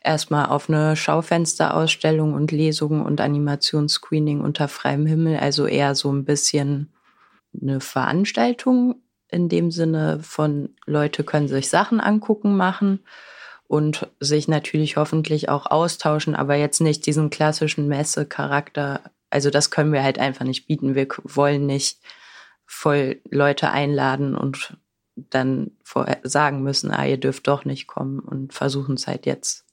erstmal 0.01 0.47
auf 0.47 0.69
eine 0.69 0.97
Schaufensterausstellung 0.97 2.35
und 2.35 2.53
Lesungen 2.53 3.03
und 3.03 3.21
Animationsscreening 3.21 4.41
unter 4.41 4.69
freiem 4.69 5.07
Himmel, 5.07 5.39
also 5.39 5.67
eher 5.67 5.95
so 5.95 6.13
ein 6.13 6.25
bisschen 6.25 6.93
eine 7.61 7.81
Veranstaltung 7.81 8.97
in 9.31 9.49
dem 9.49 9.71
Sinne 9.71 10.21
von 10.23 10.71
Leute 10.87 11.25
können 11.25 11.49
sich 11.49 11.69
Sachen 11.69 12.01
angucken, 12.01 12.57
machen 12.57 13.01
und 13.69 14.09
sich 14.19 14.49
natürlich 14.49 14.97
hoffentlich 14.97 15.49
auch 15.49 15.67
austauschen, 15.67 16.35
aber 16.35 16.57
jetzt 16.57 16.81
nicht 16.81 17.07
diesen 17.07 17.31
klassischen 17.31 17.87
Messecharakter. 17.87 19.03
Also 19.31 19.51
das 19.51 19.71
können 19.71 19.93
wir 19.93 20.03
halt 20.03 20.19
einfach 20.19 20.45
nicht 20.45 20.67
bieten. 20.67 20.97
Wir 20.97 21.07
wollen 21.23 21.67
nicht 21.67 21.99
voll 22.67 23.21
Leute 23.31 23.71
einladen 23.71 24.35
und 24.35 24.77
dann 25.15 25.73
sagen 26.23 26.63
müssen, 26.63 26.91
ah, 26.91 27.07
ihr 27.07 27.19
dürft 27.19 27.47
doch 27.47 27.65
nicht 27.65 27.87
kommen 27.87 28.21
und 28.21 28.55
versuchen 28.55 28.95
es 28.95 29.07
halt 29.07 29.27
jetzt 29.27 29.65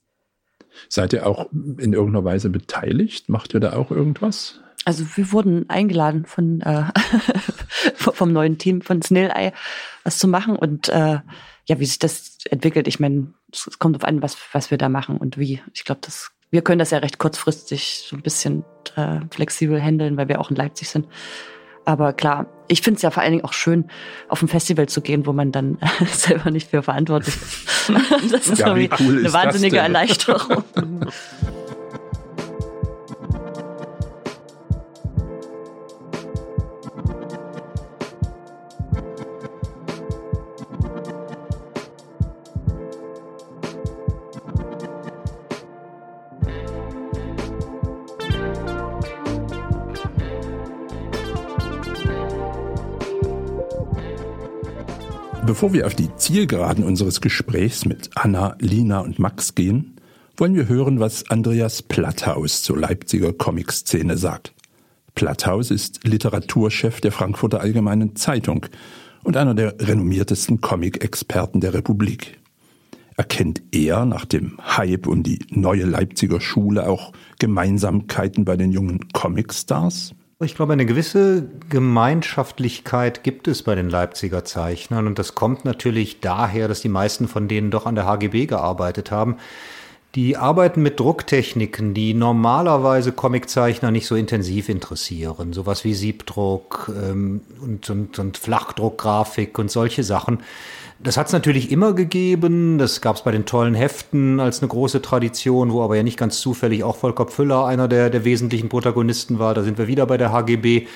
Seid 0.90 1.14
ihr 1.14 1.26
auch 1.26 1.52
in 1.52 1.94
irgendeiner 1.94 2.26
Weise 2.26 2.50
beteiligt? 2.50 3.30
Macht 3.30 3.54
ihr 3.54 3.60
da 3.60 3.74
auch 3.74 3.92
irgendwas? 3.92 4.62
Also 4.86 5.06
wir 5.16 5.32
wurden 5.32 5.70
eingeladen 5.70 6.26
von 6.26 6.62
äh, 6.62 6.86
vom 7.96 8.32
neuen 8.32 8.58
Team 8.58 8.82
von 8.82 9.02
Snail 9.02 9.32
Eye 9.36 9.52
was 10.04 10.18
zu 10.18 10.28
machen 10.28 10.56
und 10.56 10.90
äh, 10.90 11.20
ja, 11.66 11.80
wie 11.80 11.86
sich 11.86 12.00
das 12.00 12.38
entwickelt. 12.50 12.88
Ich 12.88 13.00
meine, 13.00 13.34
es 13.52 13.80
kommt 13.80 13.98
auf 13.98 14.06
an, 14.06 14.22
was 14.22 14.38
was 14.54 14.72
wir 14.72 14.78
da 14.78 14.88
machen 14.88 15.18
und 15.18 15.38
wie. 15.38 15.62
Ich 15.74 15.84
glaube, 15.84 16.00
das 16.04 16.32
wir 16.50 16.62
können 16.62 16.80
das 16.80 16.92
ja 16.92 17.00
recht 17.00 17.18
kurzfristig 17.18 18.06
so 18.08 18.16
ein 18.16 18.22
bisschen 18.22 18.64
äh, 18.96 19.20
flexibel 19.32 19.82
handeln, 19.82 20.16
weil 20.18 20.30
wir 20.30 20.40
auch 20.40 20.50
in 20.50 20.56
Leipzig 20.56 20.90
sind. 20.90 21.08
Aber 21.88 22.12
klar, 22.12 22.48
ich 22.68 22.82
finde 22.82 22.98
es 22.98 23.02
ja 23.02 23.12
vor 23.12 23.24
allen 23.24 23.32
Dingen 23.32 23.46
auch 23.46 23.54
schön, 23.54 23.86
auf 24.28 24.42
ein 24.42 24.50
Festival 24.50 24.90
zu 24.90 25.00
gehen, 25.00 25.26
wo 25.26 25.32
man 25.32 25.54
dann 25.54 25.78
selber 26.12 26.52
nicht 26.52 26.70
für 26.70 26.84
verantwortlich 26.84 27.34
ist. 27.34 27.90
Das 28.30 28.48
ist, 28.50 28.60
ja, 28.60 28.74
cool 28.74 29.20
eine 29.20 29.32
wahnsinnige 29.32 29.78
Erleichterung. 29.78 30.66
Bevor 55.58 55.74
wir 55.74 55.88
auf 55.88 55.96
die 55.96 56.16
Zielgeraden 56.16 56.84
unseres 56.84 57.20
Gesprächs 57.20 57.84
mit 57.84 58.12
Anna, 58.14 58.56
Lina 58.60 59.00
und 59.00 59.18
Max 59.18 59.56
gehen, 59.56 59.96
wollen 60.36 60.54
wir 60.54 60.68
hören, 60.68 61.00
was 61.00 61.32
Andreas 61.32 61.82
Platthaus 61.82 62.62
zur 62.62 62.78
Leipziger 62.78 63.34
Comic-Szene 63.34 64.18
sagt. 64.18 64.54
Platthaus 65.16 65.72
ist 65.72 66.04
Literaturchef 66.04 67.02
der 67.02 67.12
Frankfurter 67.12 67.60
Allgemeinen 67.60 68.16
Zeitung 68.16 68.68
und 69.24 69.36
einer 69.36 69.56
der 69.56 69.74
renommiertesten 69.80 70.62
Comic-Experten 70.62 71.60
der 71.60 71.74
Republik. 71.74 72.38
Erkennt 73.16 73.64
er 73.72 74.06
nach 74.06 74.26
dem 74.26 74.60
Hype 74.78 75.08
um 75.08 75.24
die 75.24 75.40
neue 75.50 75.86
Leipziger 75.86 76.40
Schule 76.40 76.88
auch 76.88 77.14
Gemeinsamkeiten 77.40 78.46
bei 78.46 78.58
den 78.58 78.72
jungen 78.72 79.08
Comic-Stars? 79.12 80.14
Ich 80.40 80.54
glaube, 80.54 80.74
eine 80.74 80.86
gewisse 80.86 81.50
Gemeinschaftlichkeit 81.68 83.24
gibt 83.24 83.48
es 83.48 83.64
bei 83.64 83.74
den 83.74 83.90
Leipziger 83.90 84.46
Zeichnern 84.46 85.08
und 85.08 85.18
das 85.18 85.34
kommt 85.34 85.66
natürlich 85.66 86.20
daher, 86.20 86.68
dass 86.68 86.82
die 86.82 86.90
meisten 86.90 87.28
von 87.28 87.48
denen 87.48 87.72
doch 87.72 87.88
an 87.88 87.96
der 87.96 88.06
HGB 88.06 88.46
gearbeitet 88.46 89.10
haben. 89.10 89.38
Die 90.16 90.38
arbeiten 90.38 90.82
mit 90.82 91.00
Drucktechniken, 91.00 91.94
die 91.94 92.14
normalerweise 92.14 93.12
Comiczeichner 93.12 93.92
nicht 93.92 94.08
so 94.08 94.16
intensiv 94.16 94.70
interessieren. 94.70 95.54
Sowas 95.54 95.84
wie 95.84 95.94
Siebdruck 95.94 96.90
ähm, 96.90 97.42
und, 97.62 97.90
und, 97.90 98.18
und 98.18 98.38
Flachdruckgrafik 98.38 99.60
und 99.60 99.70
solche 99.70 100.04
Sachen. 100.04 100.40
Das 101.00 101.18
hat 101.18 101.28
es 101.28 101.34
natürlich 101.34 101.72
immer 101.72 101.94
gegeben. 101.94 102.80
Das 102.80 103.02
gab 103.02 103.18
es 103.18 103.22
bei 103.22 103.32
den 103.32 103.46
tollen 103.46 103.76
Heften 103.76 104.40
als 104.40 104.62
eine 104.62 104.70
große 104.70 105.02
Tradition, 105.02 105.72
wo 105.72 105.84
aber 105.84 105.96
ja 105.96 106.04
nicht 106.04 106.18
ganz 106.18 106.40
zufällig 106.40 106.84
auch 106.84 106.96
Volker 106.96 107.26
Pfüller 107.26 107.66
einer 107.66 107.88
der, 107.88 108.10
der 108.10 108.26
wesentlichen 108.26 108.70
Protagonisten 108.70 109.38
war. 109.38 109.54
Da 109.54 109.62
sind 109.62 109.78
wir 109.78 109.88
wieder 109.88 110.08
bei 110.08 110.18
der 110.18 110.32
HGB. 110.32 110.88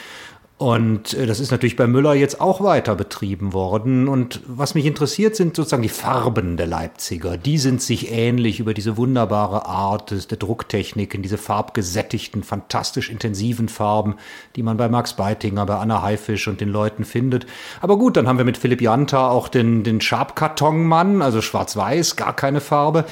Und 0.61 1.15
äh, 1.15 1.25
das 1.25 1.39
ist 1.39 1.49
natürlich 1.49 1.75
bei 1.75 1.87
Müller 1.87 2.13
jetzt 2.13 2.39
auch 2.39 2.61
weiter 2.61 2.93
betrieben 2.93 3.51
worden. 3.51 4.07
Und 4.07 4.41
was 4.45 4.75
mich 4.75 4.85
interessiert, 4.85 5.35
sind 5.35 5.55
sozusagen 5.55 5.81
die 5.81 5.89
Farben 5.89 6.55
der 6.55 6.67
Leipziger. 6.67 7.35
Die 7.35 7.57
sind 7.57 7.81
sich 7.81 8.11
ähnlich 8.11 8.59
über 8.59 8.75
diese 8.75 8.95
wunderbare 8.95 9.65
Art 9.65 10.11
des, 10.11 10.27
der 10.27 10.37
Drucktechnik, 10.37 11.15
in 11.15 11.23
diese 11.23 11.39
farbgesättigten, 11.39 12.43
fantastisch 12.43 13.09
intensiven 13.09 13.69
Farben, 13.69 14.17
die 14.55 14.61
man 14.61 14.77
bei 14.77 14.87
Max 14.87 15.13
Beitinger, 15.13 15.65
bei 15.65 15.77
Anna 15.77 16.03
Haifisch 16.03 16.47
und 16.47 16.61
den 16.61 16.69
Leuten 16.69 17.05
findet. 17.05 17.47
Aber 17.81 17.97
gut, 17.97 18.15
dann 18.15 18.27
haben 18.27 18.37
wir 18.37 18.45
mit 18.45 18.59
Philipp 18.59 18.83
Janta 18.83 19.31
auch 19.31 19.47
den, 19.47 19.83
den 19.83 19.99
Schabkartonmann, 19.99 21.23
also 21.23 21.41
schwarz-weiß, 21.41 22.17
gar 22.17 22.35
keine 22.35 22.61
Farbe. 22.61 23.05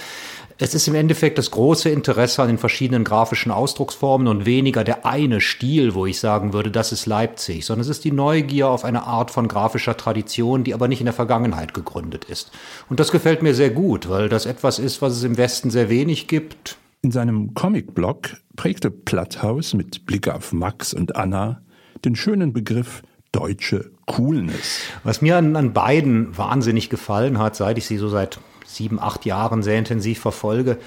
Es 0.62 0.76
ist 0.76 0.90
im 0.90 0.96
Endeffekt 0.96 1.38
das 1.38 1.52
große 1.52 1.88
Interesse 1.88 2.42
an 2.42 2.50
den 2.50 2.58
verschiedenen 2.58 3.06
grafischen 3.06 3.50
Ausdrucksformen 3.50 4.28
und 4.28 4.46
weniger 4.46 4.84
der 4.84 5.06
eine 5.06 5.40
Stil, 5.40 5.94
wo 5.94 6.06
ich 6.06 6.20
sagen 6.20 6.52
würde, 6.52 6.70
das 6.70 6.92
ist 6.92 7.06
Leipzig, 7.06 7.66
sondern 7.66 7.84
es 7.84 7.88
ist 7.88 8.04
die 8.04 8.12
Neugier 8.12 8.68
auf 8.68 8.84
eine 8.84 9.04
Art 9.04 9.32
von 9.32 9.48
grafischer 9.48 9.96
Tradition, 9.96 10.66
die 10.66 10.74
aber 10.74 10.90
nicht 10.90 11.00
in 11.00 11.06
der 11.06 11.14
Vergangenheit 11.14 11.74
gegründet 11.74 12.26
ist. 12.26 12.52
Und 12.90 13.00
das 13.00 13.14
gefällt 13.14 13.42
mir 13.42 13.56
sehr 13.56 13.70
gut, 13.70 14.10
weil 14.10 14.28
das 14.28 14.46
etwas 14.46 14.80
ist, 14.80 15.02
was 15.02 15.14
es 15.14 15.24
im 15.24 15.38
Westen 15.38 15.70
sehr 15.70 15.88
wenig 15.88 16.28
gibt. 16.28 16.78
In 17.02 17.12
seinem 17.12 17.54
Comic-Blog 17.54 18.36
prägte 18.58 18.92
Platthaus 18.92 19.74
mit 19.74 20.06
Blick 20.06 20.28
auf 20.28 20.52
Max 20.52 20.94
und 20.94 21.16
Anna 21.16 21.62
den 22.04 22.18
schönen 22.18 22.52
Begriff 22.52 23.02
deutsche 23.32 23.92
Coolness. 24.08 24.82
Was 25.06 25.22
mir 25.22 25.38
an, 25.38 25.56
an 25.56 25.72
beiden 25.72 26.38
wahnsinnig 26.38 26.90
gefallen 26.90 27.40
hat, 27.40 27.56
seit 27.56 27.78
ich 27.78 27.86
sie 27.86 27.98
so 27.98 28.10
seit 28.10 28.40
sieben, 28.76 29.00
acht 29.00 29.26
Jahren 29.26 29.64
sehr 29.64 29.78
intensiv 29.78 30.20
verfolge, 30.20 30.78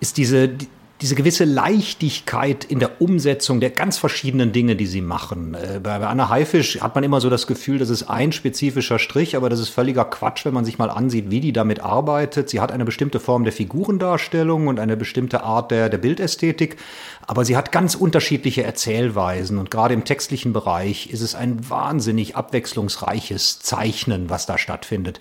ist 0.00 0.16
diese, 0.16 0.50
diese 1.00 1.14
gewisse 1.14 1.44
Leichtigkeit 1.44 2.64
in 2.64 2.80
der 2.80 3.00
Umsetzung 3.00 3.60
der 3.60 3.70
ganz 3.70 3.98
verschiedenen 3.98 4.52
Dinge, 4.52 4.74
die 4.74 4.86
sie 4.86 5.00
machen. 5.00 5.54
Äh, 5.54 5.80
bei, 5.80 5.94
Anna 5.94 6.28
Haifisch 6.28 6.80
hat 6.80 6.96
man 6.96 7.04
immer 7.04 7.20
so 7.20 7.30
das 7.30 7.46
Gefühl, 7.46 7.78
das 7.78 7.88
ist 7.88 8.04
ein 8.04 8.32
spezifischer 8.32 8.98
Strich, 8.98 9.36
aber 9.36 9.48
das 9.48 9.60
ist 9.60 9.68
völliger 9.68 10.04
Quatsch, 10.04 10.44
wenn 10.44 10.54
man 10.54 10.64
sich 10.64 10.78
mal 10.78 10.90
ansieht, 10.90 11.30
wie 11.30 11.40
die 11.40 11.52
damit 11.52 11.80
arbeitet. 11.80 12.50
Sie 12.50 12.60
hat 12.60 12.72
eine 12.72 12.84
bestimmte 12.84 13.20
Form 13.20 13.44
der 13.44 13.52
Figurendarstellung 13.52 14.66
und 14.66 14.80
eine 14.80 14.96
bestimmte 14.96 15.44
Art 15.44 15.70
der, 15.70 15.88
der 15.88 15.98
Bildästhetik, 15.98 16.76
aber 17.26 17.44
sie 17.44 17.56
hat 17.56 17.70
ganz 17.70 17.94
unterschiedliche 17.94 18.64
Erzählweisen 18.64 19.58
und 19.58 19.70
gerade 19.70 19.94
im 19.94 20.04
textlichen 20.04 20.52
Bereich 20.52 21.10
ist 21.10 21.20
es 21.20 21.36
ein 21.36 21.68
wahnsinnig 21.70 22.34
abwechslungsreiches 22.34 23.60
Zeichnen, 23.60 24.30
was 24.30 24.46
da 24.46 24.58
stattfindet. 24.58 25.20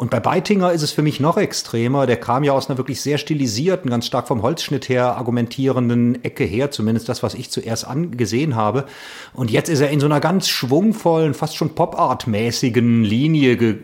Und 0.00 0.08
bei 0.08 0.18
Beitinger 0.18 0.72
ist 0.72 0.80
es 0.80 0.92
für 0.92 1.02
mich 1.02 1.20
noch 1.20 1.36
extremer. 1.36 2.06
Der 2.06 2.16
kam 2.16 2.42
ja 2.42 2.54
aus 2.54 2.70
einer 2.70 2.78
wirklich 2.78 3.02
sehr 3.02 3.18
stilisierten, 3.18 3.90
ganz 3.90 4.06
stark 4.06 4.28
vom 4.28 4.40
Holzschnitt 4.40 4.88
her 4.88 5.18
argumentierenden 5.18 6.24
Ecke 6.24 6.44
her, 6.44 6.70
zumindest 6.70 7.10
das, 7.10 7.22
was 7.22 7.34
ich 7.34 7.50
zuerst 7.50 7.86
angesehen 7.86 8.56
habe. 8.56 8.86
Und 9.34 9.50
jetzt 9.50 9.68
ist 9.68 9.80
er 9.80 9.90
in 9.90 10.00
so 10.00 10.06
einer 10.06 10.20
ganz 10.20 10.48
schwungvollen, 10.48 11.34
fast 11.34 11.54
schon 11.54 11.74
Pop-Art-mäßigen 11.74 13.04
Linie 13.04 13.58
ge 13.58 13.76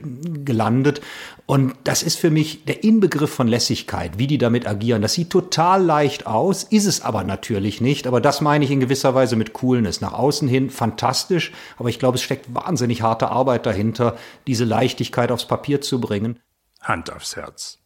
gelandet. 0.42 1.02
Und 1.46 1.76
das 1.84 2.02
ist 2.02 2.18
für 2.18 2.30
mich 2.30 2.64
der 2.64 2.82
Inbegriff 2.82 3.32
von 3.32 3.46
Lässigkeit, 3.46 4.18
wie 4.18 4.26
die 4.26 4.36
damit 4.36 4.66
agieren. 4.66 5.00
Das 5.00 5.12
sieht 5.12 5.30
total 5.30 5.80
leicht 5.80 6.26
aus, 6.26 6.64
ist 6.64 6.86
es 6.86 7.02
aber 7.02 7.22
natürlich 7.22 7.80
nicht. 7.80 8.08
Aber 8.08 8.20
das 8.20 8.40
meine 8.40 8.64
ich 8.64 8.72
in 8.72 8.80
gewisser 8.80 9.14
Weise 9.14 9.36
mit 9.36 9.52
Coolness. 9.52 10.00
Nach 10.00 10.12
außen 10.12 10.48
hin 10.48 10.70
fantastisch, 10.70 11.52
aber 11.78 11.88
ich 11.88 12.00
glaube, 12.00 12.16
es 12.16 12.22
steckt 12.22 12.52
wahnsinnig 12.52 13.02
harte 13.02 13.28
Arbeit 13.30 13.64
dahinter, 13.64 14.16
diese 14.48 14.64
Leichtigkeit 14.64 15.30
aufs 15.30 15.46
Papier 15.46 15.80
zu 15.80 16.00
bringen. 16.00 16.40
Hand 16.82 17.12
aufs 17.12 17.36
Herz. 17.36 17.78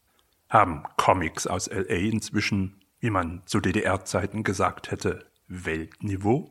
Haben 0.48 0.84
Comics 0.96 1.46
aus 1.46 1.68
LA 1.70 1.96
inzwischen, 1.96 2.80
wie 2.98 3.10
man 3.10 3.42
zu 3.44 3.60
DDR-Zeiten 3.60 4.42
gesagt 4.42 4.90
hätte, 4.90 5.26
Weltniveau? 5.48 6.50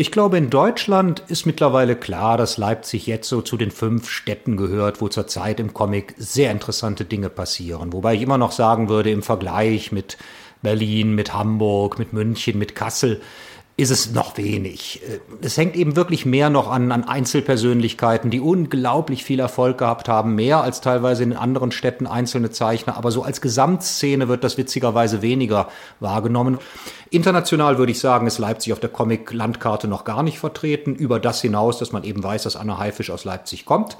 Ich 0.00 0.10
glaube, 0.10 0.38
in 0.38 0.48
Deutschland 0.48 1.22
ist 1.28 1.44
mittlerweile 1.44 1.94
klar, 1.94 2.38
dass 2.38 2.56
Leipzig 2.56 3.06
jetzt 3.06 3.28
so 3.28 3.42
zu 3.42 3.58
den 3.58 3.70
fünf 3.70 4.08
Städten 4.08 4.56
gehört, 4.56 5.02
wo 5.02 5.08
zurzeit 5.08 5.60
im 5.60 5.74
Comic 5.74 6.14
sehr 6.16 6.50
interessante 6.52 7.04
Dinge 7.04 7.28
passieren. 7.28 7.92
Wobei 7.92 8.14
ich 8.14 8.22
immer 8.22 8.38
noch 8.38 8.52
sagen 8.52 8.88
würde, 8.88 9.10
im 9.10 9.22
Vergleich 9.22 9.92
mit 9.92 10.16
Berlin, 10.62 11.14
mit 11.14 11.34
Hamburg, 11.34 11.98
mit 11.98 12.14
München, 12.14 12.58
mit 12.58 12.74
Kassel, 12.74 13.20
ist 13.80 13.90
es 13.90 14.12
noch 14.12 14.36
wenig. 14.36 15.00
Äh, 15.08 15.20
es 15.40 15.56
hängt 15.56 15.74
eben 15.74 15.96
wirklich 15.96 16.26
mehr 16.26 16.50
noch 16.50 16.70
an, 16.70 16.92
an 16.92 17.04
Einzelpersönlichkeiten, 17.04 18.30
die 18.30 18.40
unglaublich 18.40 19.24
viel 19.24 19.40
Erfolg 19.40 19.78
gehabt 19.78 20.08
haben, 20.08 20.34
mehr 20.34 20.60
als 20.60 20.80
teilweise 20.82 21.22
in 21.22 21.32
anderen 21.32 21.72
Städten 21.72 22.06
einzelne 22.06 22.50
Zeichner. 22.50 22.96
Aber 22.96 23.10
so 23.10 23.22
als 23.22 23.40
Gesamtszene 23.40 24.28
wird 24.28 24.44
das 24.44 24.58
witzigerweise 24.58 25.22
weniger 25.22 25.68
wahrgenommen. 25.98 26.58
International 27.08 27.78
würde 27.78 27.92
ich 27.92 28.00
sagen, 28.00 28.26
ist 28.26 28.38
Leipzig 28.38 28.72
auf 28.72 28.80
der 28.80 28.90
Comic-Landkarte 28.90 29.88
noch 29.88 30.04
gar 30.04 30.22
nicht 30.22 30.38
vertreten. 30.38 30.94
Über 30.94 31.18
das 31.18 31.40
hinaus, 31.40 31.78
dass 31.78 31.92
man 31.92 32.04
eben 32.04 32.22
weiß, 32.22 32.42
dass 32.42 32.56
Anna 32.56 32.78
Haifisch 32.78 33.10
aus 33.10 33.24
Leipzig 33.24 33.64
kommt. 33.64 33.96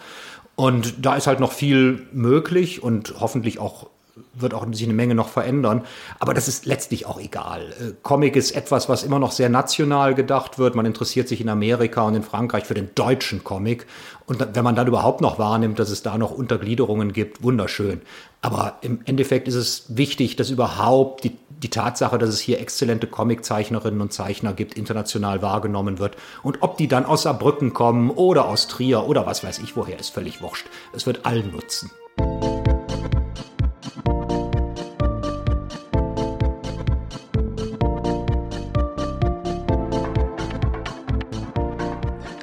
Und 0.57 1.07
da 1.07 1.17
ist 1.17 1.27
halt 1.27 1.41
noch 1.41 1.53
viel 1.53 2.07
möglich 2.13 2.83
und 2.83 3.15
hoffentlich 3.19 3.59
auch 3.59 3.89
wird 4.35 4.55
auch 4.55 4.67
sich 4.73 4.85
eine 4.85 4.95
Menge 4.95 5.15
noch 5.15 5.29
verändern. 5.29 5.85
Aber 6.19 6.35
das 6.35 6.49
ist 6.49 6.67
letztlich 6.67 7.07
auch 7.07 7.21
egal. 7.21 7.73
Äh, 7.81 7.93
Comic 8.03 8.37
ist 8.37 8.53
etwas, 8.53 8.89
was 8.89 9.03
immer 9.03 9.19
noch 9.19 9.33
sehr 9.33 9.49
national 9.49 10.15
gedacht 10.15 10.59
wird. 10.59 10.75
Man 10.75 10.87
interessiert 10.87 11.29
sich 11.29 11.41
in 11.41 11.49
Amerika 11.49 12.03
und 12.03 12.15
in 12.15 12.23
Frankreich 12.23 12.65
für 12.65 12.75
den 12.75 12.91
deutschen 12.95 13.45
Comic. 13.45 13.87
Und 14.27 14.55
wenn 14.55 14.65
man 14.65 14.77
dann 14.77 14.87
überhaupt 14.87 15.21
noch 15.21 15.39
wahrnimmt, 15.39 15.79
dass 15.79 15.91
es 15.91 16.03
da 16.03 16.17
noch 16.17 16.31
Untergliederungen 16.31 17.13
gibt, 17.13 17.43
wunderschön. 17.43 18.01
Aber 18.43 18.79
im 18.81 19.01
Endeffekt 19.05 19.49
ist 19.49 19.57
es 19.57 19.85
wichtig, 19.89 20.37
dass 20.37 20.51
überhaupt 20.51 21.25
die, 21.25 21.37
die 21.49 21.69
Tatsache, 21.69 22.17
dass 22.17 22.31
es 22.31 22.41
hier 22.41 22.61
exzellente 22.61 23.07
Comiczeichnerinnen 23.07 24.01
und 24.01 24.13
Zeichner 24.13 24.53
gibt, 24.53 24.75
international 24.75 25.43
wahrgenommen 25.43 25.99
wird. 25.99 26.17
Und 26.43 26.63
ob 26.63 26.79
die 26.79 26.89
dann 26.89 27.05
aus 27.05 27.23
Saarbrücken 27.23 27.75
kommen 27.75 28.11
oder 28.11 28.47
aus 28.47 28.69
Trier 28.69 29.05
oder 29.07 29.27
was 29.27 29.43
weiß 29.43 29.59
ich 29.59 29.77
woher, 29.77 29.99
ist 29.99 30.11
völlig 30.11 30.41
wurscht. 30.41 30.67
Es 30.95 31.07
wird 31.07 31.27
allen 31.27 31.51
nutzen. 31.51 31.91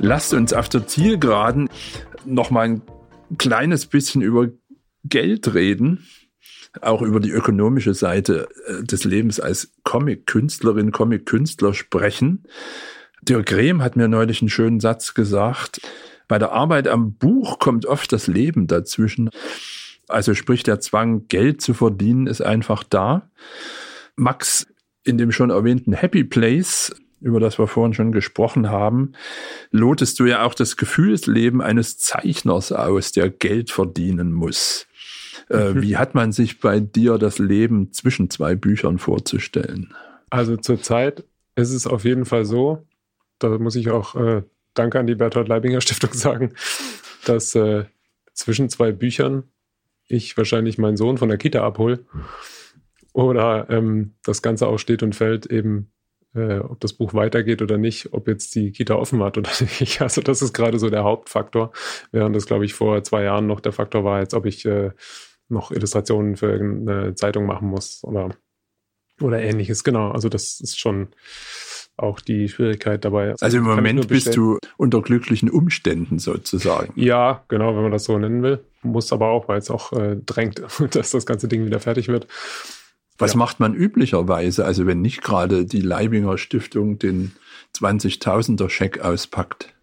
Lasst 0.08 0.34
uns 0.34 0.53
auf 0.53 0.70
der 0.70 0.88
Zielgeraden 0.88 1.70
noch 2.26 2.49
mal 2.49 2.70
ein 2.70 2.82
kleines 3.38 3.86
bisschen 3.88 4.22
über 4.22 4.47
Geld 5.03 5.53
reden, 5.53 6.08
auch 6.82 7.01
über 7.01 7.20
die 7.20 7.30
ökonomische 7.30 7.93
Seite 7.93 8.47
äh, 8.68 8.84
des 8.84 9.03
Lebens 9.03 9.41
als 9.41 9.74
Comic-Künstlerin, 9.84 10.91
Comic-Künstler 10.91 11.74
sprechen. 11.74 12.45
Dirk 13.22 13.51
Rehm 13.51 13.82
hat 13.84 13.97
mir 13.97 14.08
neulich 14.08 14.41
einen 14.41 14.49
schönen 14.49 14.80
Satz 14.80 15.14
gesagt. 15.14 15.82
Bei 16.30 16.39
der 16.39 16.53
Arbeit 16.53 16.88
am 16.88 17.16
Buch 17.16 17.60
kommt 17.60 17.86
oft 17.86 18.14
das 18.14 18.28
Leben 18.28 18.68
dazwischen. 18.68 19.30
Also 20.08 20.34
sprich, 20.34 20.64
der 20.64 20.80
Zwang, 20.80 21.28
Geld 21.28 21.62
zu 21.62 21.74
verdienen, 21.74 22.28
ist 22.28 22.41
einfach 22.41 22.84
da. 22.84 23.30
Max, 24.16 24.68
in 25.03 25.18
dem 25.18 25.34
schon 25.34 25.49
erwähnten 25.49 25.91
Happy 25.91 26.24
Place 26.24 26.95
über 27.22 27.39
das 27.39 27.57
wir 27.57 27.68
vorhin 27.68 27.93
schon 27.93 28.11
gesprochen 28.11 28.70
haben, 28.70 29.13
lotest 29.72 30.20
du 30.20 30.26
ja 30.26 30.43
auch 30.43 30.53
das 30.53 30.78
Gefühlsleben 30.78 31.61
eines 31.61 31.97
Zeichners 31.97 32.72
aus, 32.72 33.11
der 33.11 33.30
Geld 33.30 33.72
verdienen 33.72 34.32
muss. 34.32 34.88
Äh, 35.49 35.74
mhm. 35.74 35.82
Wie 35.82 35.97
hat 35.97 36.15
man 36.15 36.32
sich 36.32 36.59
bei 36.59 36.80
dir 36.80 37.18
das 37.18 37.39
Leben 37.39 37.91
zwischen 37.93 38.30
zwei 38.30 38.55
Büchern 38.55 38.99
vorzustellen? 38.99 39.93
Also 40.30 40.57
zurzeit 40.57 41.24
ist 41.55 41.72
es 41.72 41.88
auf 41.88 42.03
jeden 42.03 42.26
Fall 42.26 42.45
so, 42.45 42.86
da 43.39 43.57
muss 43.57 43.76
ich 43.76 43.89
auch 43.89 44.15
äh, 44.15 44.43
Danke 44.74 44.99
an 44.99 45.07
die 45.07 45.15
Bertolt 45.15 45.47
Leibinger 45.47 45.82
Stiftung 45.82 46.13
sagen, 46.13 46.53
dass 47.26 47.55
äh, 47.55 47.86
zwischen 48.34 48.70
zwei 48.70 48.91
Büchern 48.91 49.43
ich 50.07 50.38
wahrscheinlich 50.38 50.78
meinen 50.78 50.97
Sohn 50.97 51.18
von 51.18 51.30
der 51.30 51.38
Kita 51.38 51.65
abhole 51.65 52.05
oder 53.11 53.68
ähm, 53.70 54.13
das 54.24 54.41
Ganze 54.41 54.68
auch 54.68 54.78
steht 54.78 55.03
und 55.03 55.15
fällt 55.15 55.47
eben 55.47 55.91
äh, 56.36 56.60
ob 56.60 56.80
das 56.80 56.94
Buch 56.94 57.14
weitergeht 57.14 57.62
oder 57.62 57.78
nicht, 57.78 58.14
ob 58.14 58.28
jetzt 58.28 58.56
die 58.56 58.72
Kita 58.72 58.96
offen 58.96 59.24
hat 59.24 59.38
oder 59.38 59.50
nicht. 59.80 60.02
Also 60.02 60.22
das 60.22 60.42
ist 60.42 60.54
gerade 60.54 60.80
so 60.80 60.90
der 60.90 61.04
Hauptfaktor, 61.04 61.72
während 62.12 62.36
das, 62.36 62.46
glaube 62.46 62.66
ich, 62.66 62.74
vor 62.74 63.04
zwei 63.04 63.24
Jahren 63.24 63.48
noch 63.48 63.60
der 63.60 63.74
Faktor 63.74 64.04
war, 64.04 64.18
als 64.18 64.34
ob 64.34 64.46
ich 64.46 64.66
äh, 64.66 64.92
noch 65.50 65.72
Illustrationen 65.72 66.36
für 66.36 66.52
irgendeine 66.52 67.16
Zeitung 67.16 67.46
machen 67.46 67.70
muss 67.70 68.04
oder, 68.04 68.30
oder 69.22 69.42
ähnliches. 69.42 69.84
Genau, 69.84 70.12
also 70.12 70.30
das 70.30 70.60
ist 70.60 70.80
schon 70.80 71.10
auch 71.98 72.20
die 72.20 72.48
Schwierigkeit 72.48 73.04
dabei. 73.04 73.34
Also, 73.40 73.58
im 73.58 73.64
Moment 73.64 74.08
bist 74.08 74.36
du 74.36 74.60
unter 74.78 75.02
glücklichen 75.02 75.50
Umständen 75.50 76.20
sozusagen. 76.20 76.94
Ja, 76.96 77.44
genau, 77.48 77.76
wenn 77.76 77.82
man 77.82 77.92
das 77.92 78.04
so 78.04 78.18
nennen 78.18 78.44
will. 78.44 78.64
Muss 78.84 79.12
aber 79.12 79.30
auch, 79.30 79.48
weil 79.48 79.58
es 79.58 79.72
auch 79.72 79.92
äh, 79.94 80.16
drängt, 80.24 80.62
dass 80.92 81.12
das 81.12 81.26
ganze 81.26 81.48
Ding 81.48 81.66
wieder 81.66 81.80
fertig 81.80 82.08
wird. 82.08 82.28
Was 83.18 83.34
ja. 83.34 83.38
macht 83.38 83.59
man 83.59 83.74
üblicherweise, 83.74 84.65
also 84.65 84.86
wenn 84.86 85.01
nicht 85.01 85.24
gerade 85.24 85.65
die 85.65 85.82
Leibinger 85.82 86.38
Stiftung 86.38 86.99
den 86.99 87.32
20.000er 87.76 88.70
Scheck 88.70 88.99
auspackt? 88.99 89.74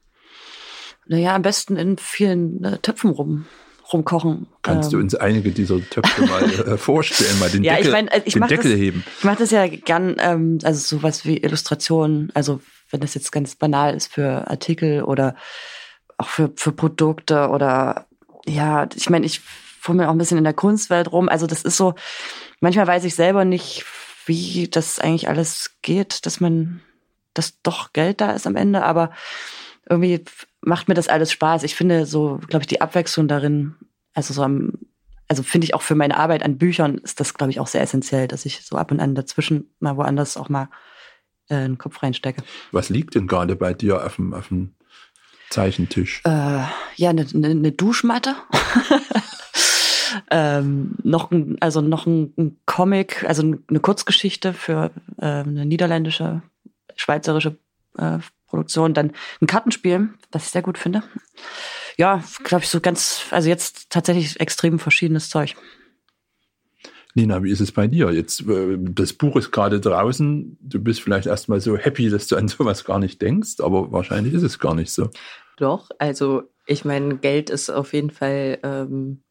Naja, 1.06 1.34
am 1.34 1.42
besten 1.42 1.76
in 1.76 1.98
vielen 1.98 2.64
äh, 2.64 2.78
Töpfen 2.78 3.10
rum 3.10 3.46
rumkochen. 3.92 4.46
Kannst 4.62 4.92
du 4.92 4.96
ähm. 4.96 5.04
uns 5.04 5.14
einige 5.14 5.50
dieser 5.50 5.78
Töpfe 5.88 6.26
mal 6.26 6.42
äh, 6.68 6.78
vorstellen, 6.78 7.38
mal 7.38 7.50
den 7.50 7.64
ja, 7.64 7.74
Deckel, 7.74 7.86
ich 7.86 7.92
mein, 7.92 8.08
ich 8.24 8.34
den 8.34 8.46
Deckel 8.46 8.70
das, 8.70 8.80
heben? 8.80 9.04
Ich 9.18 9.24
mache 9.24 9.38
das 9.38 9.50
ja 9.50 9.66
gern, 9.66 10.16
ähm, 10.18 10.58
also 10.62 10.96
sowas 10.96 11.24
wie 11.24 11.38
Illustrationen, 11.38 12.30
also 12.34 12.60
wenn 12.90 13.00
das 13.00 13.14
jetzt 13.14 13.32
ganz 13.32 13.56
banal 13.56 13.94
ist 13.94 14.12
für 14.12 14.48
Artikel 14.48 15.02
oder 15.02 15.36
auch 16.16 16.28
für, 16.28 16.52
für 16.56 16.72
Produkte 16.72 17.48
oder 17.48 18.06
ja, 18.46 18.88
ich 18.94 19.10
meine, 19.10 19.26
ich 19.26 19.40
fummel 19.40 20.06
auch 20.06 20.12
ein 20.12 20.18
bisschen 20.18 20.38
in 20.38 20.44
der 20.44 20.52
Kunstwelt 20.54 21.10
rum. 21.12 21.28
Also 21.28 21.46
das 21.46 21.62
ist 21.62 21.76
so, 21.76 21.94
manchmal 22.64 22.86
weiß 22.86 23.04
ich 23.04 23.14
selber 23.14 23.44
nicht, 23.44 23.84
wie 24.24 24.68
das 24.68 24.98
eigentlich 24.98 25.28
alles 25.28 25.76
geht, 25.82 26.24
dass 26.24 26.40
man, 26.40 26.80
dass 27.34 27.60
doch 27.62 27.92
Geld 27.92 28.22
da 28.22 28.32
ist 28.32 28.46
am 28.46 28.56
Ende, 28.56 28.82
aber 28.82 29.10
irgendwie 29.88 30.24
macht 30.62 30.88
mir 30.88 30.94
das 30.94 31.08
alles 31.08 31.30
Spaß. 31.30 31.62
Ich 31.62 31.74
finde 31.74 32.06
so, 32.06 32.40
glaube 32.48 32.62
ich, 32.62 32.66
die 32.66 32.80
Abwechslung 32.80 33.28
darin, 33.28 33.74
also 34.14 34.32
so 34.32 34.42
am, 34.42 34.72
also 35.28 35.42
finde 35.42 35.66
ich 35.66 35.74
auch 35.74 35.82
für 35.82 35.94
meine 35.94 36.16
Arbeit 36.16 36.42
an 36.42 36.56
Büchern 36.56 36.96
ist 36.96 37.20
das, 37.20 37.34
glaube 37.34 37.50
ich, 37.50 37.60
auch 37.60 37.66
sehr 37.66 37.82
essentiell, 37.82 38.28
dass 38.28 38.46
ich 38.46 38.62
so 38.62 38.76
ab 38.76 38.90
und 38.90 39.00
an 39.00 39.14
dazwischen 39.14 39.70
mal 39.78 39.98
woanders 39.98 40.38
auch 40.38 40.48
mal 40.48 40.70
äh, 41.50 41.56
einen 41.56 41.76
Kopf 41.76 42.02
reinstecke. 42.02 42.42
Was 42.72 42.88
liegt 42.88 43.14
denn 43.14 43.26
gerade 43.26 43.56
bei 43.56 43.74
dir 43.74 44.06
auf 44.06 44.16
dem, 44.16 44.32
auf 44.32 44.48
dem 44.48 44.74
Zeichentisch? 45.50 46.22
Äh, 46.24 46.64
ja, 46.96 47.10
eine, 47.10 47.26
eine, 47.34 47.50
eine 47.50 47.72
Duschmatte. 47.72 48.34
ähm, 50.30 50.96
noch 51.02 51.30
ein, 51.30 51.56
also 51.60 51.80
noch 51.80 52.06
ein, 52.06 52.32
ein, 52.36 52.56
Comic, 52.66 53.24
also 53.24 53.42
eine 53.42 53.80
Kurzgeschichte 53.80 54.52
für 54.52 54.90
äh, 55.18 55.26
eine 55.26 55.64
niederländische, 55.66 56.42
schweizerische 56.96 57.56
äh, 57.98 58.18
Produktion, 58.46 58.94
dann 58.94 59.12
ein 59.40 59.46
Kartenspiel, 59.46 60.10
das 60.30 60.46
ich 60.46 60.50
sehr 60.50 60.62
gut 60.62 60.78
finde. 60.78 61.02
Ja, 61.96 62.22
glaube 62.44 62.64
ich, 62.64 62.70
so 62.70 62.80
ganz, 62.80 63.26
also 63.30 63.48
jetzt 63.48 63.90
tatsächlich 63.90 64.40
extrem 64.40 64.78
verschiedenes 64.78 65.28
Zeug. 65.28 65.56
Nina, 67.14 67.42
wie 67.44 67.50
ist 67.50 67.60
es 67.60 67.70
bei 67.70 67.86
dir? 67.86 68.10
Jetzt, 68.12 68.46
äh, 68.48 68.76
das 68.78 69.12
Buch 69.12 69.36
ist 69.36 69.52
gerade 69.52 69.80
draußen. 69.80 70.58
Du 70.60 70.80
bist 70.80 71.00
vielleicht 71.00 71.26
erstmal 71.26 71.60
so 71.60 71.76
happy, 71.76 72.10
dass 72.10 72.26
du 72.26 72.36
an 72.36 72.48
sowas 72.48 72.84
gar 72.84 72.98
nicht 72.98 73.22
denkst, 73.22 73.60
aber 73.60 73.92
wahrscheinlich 73.92 74.34
ist 74.34 74.42
es 74.42 74.58
gar 74.58 74.74
nicht 74.74 74.92
so. 74.92 75.10
Doch, 75.56 75.90
also 75.98 76.42
ich 76.66 76.84
meine, 76.84 77.18
Geld 77.18 77.50
ist 77.50 77.70
auf 77.70 77.92
jeden 77.92 78.10
Fall 78.10 78.58
ähm, 78.62 79.22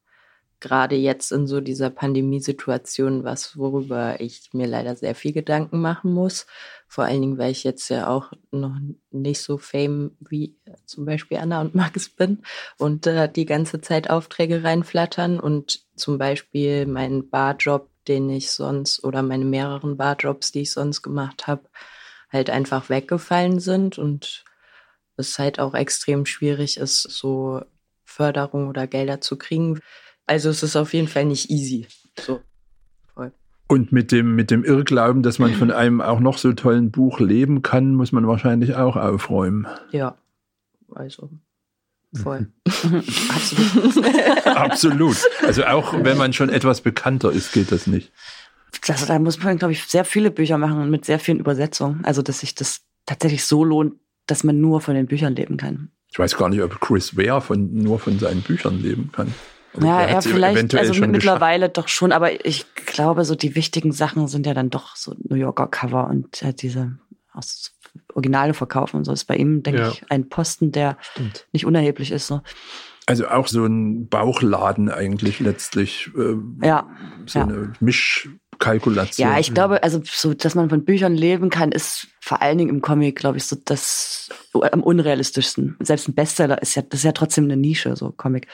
gerade 0.64 0.96
jetzt 0.96 1.32
in 1.32 1.46
so 1.46 1.62
dieser 1.62 1.90
Pandemiesituation 1.90 3.24
was, 3.24 3.58
worüber 3.58 4.20
ich 4.20 4.50
mir 4.54 4.66
leider 4.66 4.96
sehr 4.96 5.14
viel 5.14 5.34
Gedanken 5.34 5.82
machen 5.82 6.14
muss. 6.14 6.48
Vor 6.88 7.04
allen 7.04 7.22
Dingen, 7.22 7.38
weil 7.38 7.52
ich 7.52 7.64
jetzt 7.64 7.90
ja 7.90 8.08
auch 8.08 8.32
noch 8.52 8.76
nicht 9.12 9.42
so 9.42 9.58
fame 9.58 10.16
wie 10.20 10.56
zum 10.86 11.06
Beispiel 11.06 11.38
Anna 11.38 11.62
und 11.62 11.76
Max 11.76 12.10
bin 12.10 12.44
und 12.78 13.06
äh, 13.06 13.32
die 13.32 13.46
ganze 13.46 13.82
Zeit 13.82 14.10
Aufträge 14.10 14.64
reinflattern 14.64 15.40
und 15.40 15.84
zum 15.96 16.18
Beispiel 16.18 16.86
mein 16.86 17.30
Barjob, 17.30 17.90
den 18.08 18.30
ich 18.30 18.52
sonst 18.52 19.04
oder 19.04 19.22
meine 19.22 19.46
mehreren 19.46 19.98
Barjobs, 19.98 20.52
die 20.52 20.62
ich 20.62 20.72
sonst 20.72 21.02
gemacht 21.02 21.46
habe, 21.46 21.64
halt 22.32 22.50
einfach 22.50 22.90
weggefallen 22.90 23.60
sind 23.60 23.98
und 23.98 24.46
es 25.18 25.38
halt 25.38 25.60
auch 25.60 25.74
extrem 25.74 26.26
schwierig 26.26 26.78
ist, 26.78 27.02
so 27.02 27.62
Förderung 28.06 28.70
oder 28.70 28.88
Gelder 28.88 29.22
zu 29.22 29.38
kriegen. 29.38 29.80
Also 30.26 30.50
es 30.50 30.64
ist 30.64 30.76
auf 30.76 30.94
jeden 30.94 31.08
Fall 31.08 31.26
nicht 31.26 31.50
easy. 31.50 31.88
So. 32.20 32.42
Und 33.68 33.92
mit 33.92 34.12
dem, 34.12 34.36
mit 34.36 34.52
dem 34.52 34.64
Irrglauben, 34.64 35.24
dass 35.24 35.40
man 35.40 35.54
von 35.54 35.72
einem 35.72 36.00
auch 36.00 36.20
noch 36.20 36.38
so 36.38 36.54
tollen 36.54 36.92
Buch 36.92 37.20
leben 37.20 37.64
kann, 37.64 37.96
muss 37.96 38.12
man 38.12 38.28
wahrscheinlich 38.28 38.76
auch 38.76 38.96
aufräumen. 38.96 39.66
Ja, 39.92 40.16
also 40.94 41.32
voll. 42.14 42.52
Absolut. 42.68 44.46
Absolut. 44.46 45.18
Also 45.42 45.64
auch 45.64 45.94
wenn 46.04 46.18
man 46.18 46.34
schon 46.34 46.50
etwas 46.50 46.82
bekannter 46.82 47.32
ist, 47.32 47.52
geht 47.52 47.72
das 47.72 47.88
nicht. 47.88 48.12
Das, 48.86 49.08
da 49.08 49.18
muss 49.18 49.42
man, 49.42 49.58
glaube 49.58 49.72
ich, 49.72 49.84
sehr 49.86 50.06
viele 50.06 50.30
Bücher 50.30 50.60
machen 50.60 50.92
mit 50.92 51.06
sehr 51.06 51.18
vielen 51.18 51.40
Übersetzungen. 51.40 52.06
Also, 52.06 52.22
dass 52.22 52.42
sich 52.42 52.54
das 52.54 52.82
tatsächlich 53.08 53.46
so 53.46 53.64
lohnt, 53.64 53.96
dass 54.28 54.44
man 54.44 54.60
nur 54.60 54.82
von 54.82 54.94
den 54.94 55.08
Büchern 55.08 55.36
leben 55.36 55.58
kann. 55.58 55.90
Ich 56.12 56.20
weiß 56.20 56.38
gar 56.38 56.50
nicht, 56.50 56.62
ob 56.62 56.80
Chris 56.80 57.18
Ware 57.18 57.42
von, 57.42 57.74
nur 57.74 57.98
von 57.98 58.20
seinen 58.20 58.42
Büchern 58.42 58.80
leben 58.82 59.12
kann. 59.12 59.34
Ja, 59.82 60.02
er 60.02 60.22
vielleicht, 60.22 60.76
also 60.76 60.94
mittlerweile 61.06 61.70
doch 61.70 61.88
schon, 61.88 62.12
aber 62.12 62.46
ich 62.46 62.66
glaube, 62.76 63.26
so 63.26 63.36
die 63.36 63.56
wichtigen 63.56 63.92
Sachen 63.92 64.28
sind 64.28 64.46
ja 64.46 64.54
dann 64.54 64.70
doch 64.70 64.96
so 64.96 65.16
New 65.28 65.36
Yorker 65.36 65.68
Cover 65.68 66.08
und 66.08 66.42
halt 66.44 66.62
diese 66.62 66.98
aus 67.34 67.74
Originale 68.14 68.54
verkaufen 68.54 68.98
und 68.98 69.06
so 69.06 69.12
ist 69.12 69.26
bei 69.26 69.36
ihm, 69.36 69.64
denke 69.64 69.82
ja. 69.82 69.90
ich, 69.90 70.04
ein 70.10 70.30
Posten, 70.30 70.72
der 70.72 70.98
Stimmt. 71.14 71.48
nicht 71.52 71.66
unerheblich 71.66 72.12
ist. 72.12 72.28
So. 72.28 72.42
Also 73.06 73.28
auch 73.28 73.48
so 73.48 73.66
ein 73.66 74.08
Bauchladen 74.08 74.90
eigentlich 74.90 75.40
letztlich. 75.40 76.12
Äh, 76.16 76.36
ja. 76.66 76.90
So 77.26 77.40
ja. 77.40 77.46
eine 77.46 77.74
Mischkalkulation. 77.80 79.28
Ja, 79.28 79.40
ich 79.40 79.54
glaube, 79.54 79.84
also 79.84 80.02
so, 80.04 80.34
dass 80.34 80.56
man 80.56 80.70
von 80.70 80.86
Büchern 80.86 81.14
leben 81.14 81.50
kann, 81.50 81.72
ist 81.72 82.08
vor 82.20 82.42
allen 82.42 82.58
Dingen 82.58 82.70
im 82.70 82.82
Comic, 82.82 83.18
glaube 83.18 83.38
ich, 83.38 83.46
so 83.46 83.58
das 83.66 84.30
am 84.54 84.82
unrealistischsten. 84.82 85.76
Selbst 85.82 86.08
ein 86.08 86.16
Bestseller 86.16 86.62
ist 86.62 86.76
ja, 86.76 86.82
das 86.82 87.02
ist 87.02 87.06
ja 87.06 87.12
trotzdem 87.12 87.46
eine 87.46 87.58
Nische, 87.58 87.96
so 87.96 88.12
Comic. 88.12 88.48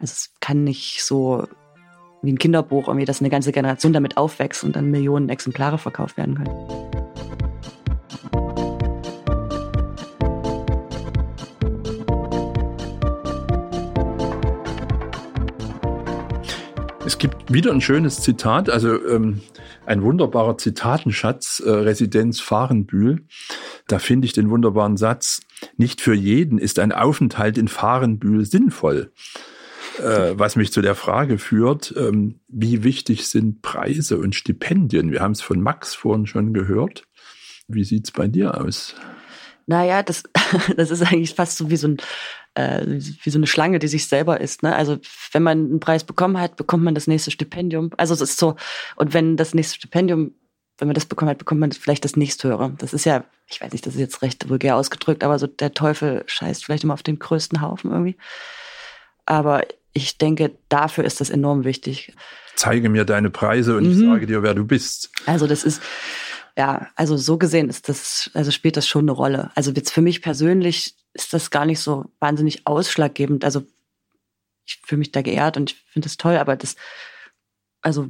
Also 0.00 0.12
es 0.12 0.30
kann 0.40 0.64
nicht 0.64 1.04
so 1.04 1.46
wie 2.22 2.32
ein 2.32 2.38
Kinderbuch, 2.38 2.88
irgendwie, 2.88 3.04
dass 3.04 3.20
eine 3.20 3.28
ganze 3.28 3.52
Generation 3.52 3.92
damit 3.92 4.16
aufwächst 4.16 4.64
und 4.64 4.74
dann 4.74 4.90
Millionen 4.90 5.28
Exemplare 5.28 5.76
verkauft 5.76 6.16
werden 6.16 6.36
können. 6.36 6.50
Es 17.04 17.18
gibt 17.18 17.52
wieder 17.52 17.70
ein 17.72 17.82
schönes 17.82 18.22
Zitat, 18.22 18.70
also 18.70 19.04
ähm, 19.06 19.42
ein 19.84 20.02
wunderbarer 20.02 20.56
Zitatenschatz, 20.56 21.60
äh, 21.60 21.68
Residenz 21.68 22.40
Fahrenbühl. 22.40 23.26
Da 23.86 23.98
finde 23.98 24.24
ich 24.24 24.32
den 24.32 24.48
wunderbaren 24.48 24.96
Satz, 24.96 25.42
nicht 25.76 26.00
für 26.00 26.14
jeden 26.14 26.56
ist 26.56 26.78
ein 26.78 26.92
Aufenthalt 26.92 27.58
in 27.58 27.68
Fahrenbühl 27.68 28.46
sinnvoll. 28.46 29.12
Äh, 29.98 30.38
was 30.38 30.56
mich 30.56 30.72
zu 30.72 30.82
der 30.82 30.94
Frage 30.94 31.38
führt, 31.38 31.94
ähm, 31.96 32.40
wie 32.48 32.84
wichtig 32.84 33.26
sind 33.26 33.62
Preise 33.62 34.18
und 34.18 34.34
Stipendien? 34.34 35.10
Wir 35.10 35.20
haben 35.20 35.32
es 35.32 35.42
von 35.42 35.60
Max 35.60 35.94
vorhin 35.94 36.26
schon 36.26 36.54
gehört. 36.54 37.04
Wie 37.68 37.84
sieht 37.84 38.06
es 38.06 38.10
bei 38.10 38.28
dir 38.28 38.60
aus? 38.60 38.94
Naja, 39.66 40.02
das, 40.02 40.24
das 40.76 40.90
ist 40.90 41.02
eigentlich 41.02 41.34
fast 41.34 41.56
so 41.56 41.70
wie 41.70 41.76
so, 41.76 41.88
ein, 41.88 41.98
äh, 42.54 42.84
wie 42.86 43.30
so 43.30 43.38
eine 43.38 43.46
Schlange, 43.46 43.78
die 43.78 43.88
sich 43.88 44.06
selber 44.06 44.40
isst. 44.40 44.62
Ne? 44.62 44.74
Also 44.74 44.98
wenn 45.32 45.42
man 45.42 45.58
einen 45.58 45.80
Preis 45.80 46.04
bekommen 46.04 46.38
hat, 46.38 46.56
bekommt 46.56 46.82
man 46.82 46.94
das 46.94 47.06
nächste 47.06 47.30
Stipendium. 47.30 47.90
Also 47.96 48.14
es 48.14 48.20
ist 48.20 48.38
so, 48.38 48.56
und 48.96 49.14
wenn 49.14 49.36
das 49.36 49.54
nächste 49.54 49.76
Stipendium, 49.76 50.34
wenn 50.78 50.88
man 50.88 50.94
das 50.94 51.04
bekommen 51.04 51.30
hat, 51.30 51.38
bekommt 51.38 51.60
man 51.60 51.72
vielleicht 51.72 52.04
das 52.04 52.16
nächsthöhere. 52.16 52.74
Das 52.78 52.94
ist 52.94 53.04
ja, 53.04 53.24
ich 53.46 53.60
weiß 53.60 53.72
nicht, 53.72 53.86
das 53.86 53.94
ist 53.94 54.00
jetzt 54.00 54.22
recht 54.22 54.48
vulgär 54.48 54.76
ausgedrückt, 54.76 55.22
aber 55.22 55.38
so 55.38 55.46
der 55.46 55.74
Teufel 55.74 56.24
scheißt 56.26 56.64
vielleicht 56.64 56.84
immer 56.84 56.94
auf 56.94 57.02
den 57.02 57.18
größten 57.18 57.60
Haufen 57.60 57.90
irgendwie. 57.90 58.16
Aber 59.26 59.62
ich 59.92 60.18
denke, 60.18 60.56
dafür 60.68 61.04
ist 61.04 61.20
das 61.20 61.30
enorm 61.30 61.64
wichtig. 61.64 62.14
Zeige 62.54 62.88
mir 62.88 63.04
deine 63.04 63.30
Preise 63.30 63.76
und 63.76 63.84
mhm. 63.84 63.92
ich 63.92 63.98
sage 63.98 64.26
dir, 64.26 64.42
wer 64.42 64.54
du 64.54 64.64
bist. 64.64 65.10
Also 65.26 65.46
das 65.46 65.64
ist, 65.64 65.82
ja, 66.56 66.88
also 66.94 67.16
so 67.16 67.38
gesehen 67.38 67.68
ist 67.68 67.88
das, 67.88 68.30
also 68.34 68.50
spielt 68.50 68.76
das 68.76 68.86
schon 68.86 69.04
eine 69.04 69.12
Rolle. 69.12 69.50
Also 69.54 69.70
jetzt 69.72 69.92
für 69.92 70.02
mich 70.02 70.22
persönlich 70.22 70.94
ist 71.12 71.32
das 71.32 71.50
gar 71.50 71.64
nicht 71.64 71.80
so 71.80 72.06
wahnsinnig 72.20 72.66
ausschlaggebend. 72.66 73.44
Also 73.44 73.62
ich 74.66 74.80
fühle 74.84 75.00
mich 75.00 75.12
da 75.12 75.22
geehrt 75.22 75.56
und 75.56 75.72
ich 75.72 75.84
finde 75.88 76.06
das 76.06 76.16
toll, 76.16 76.36
aber 76.36 76.56
das, 76.56 76.76
also 77.80 78.08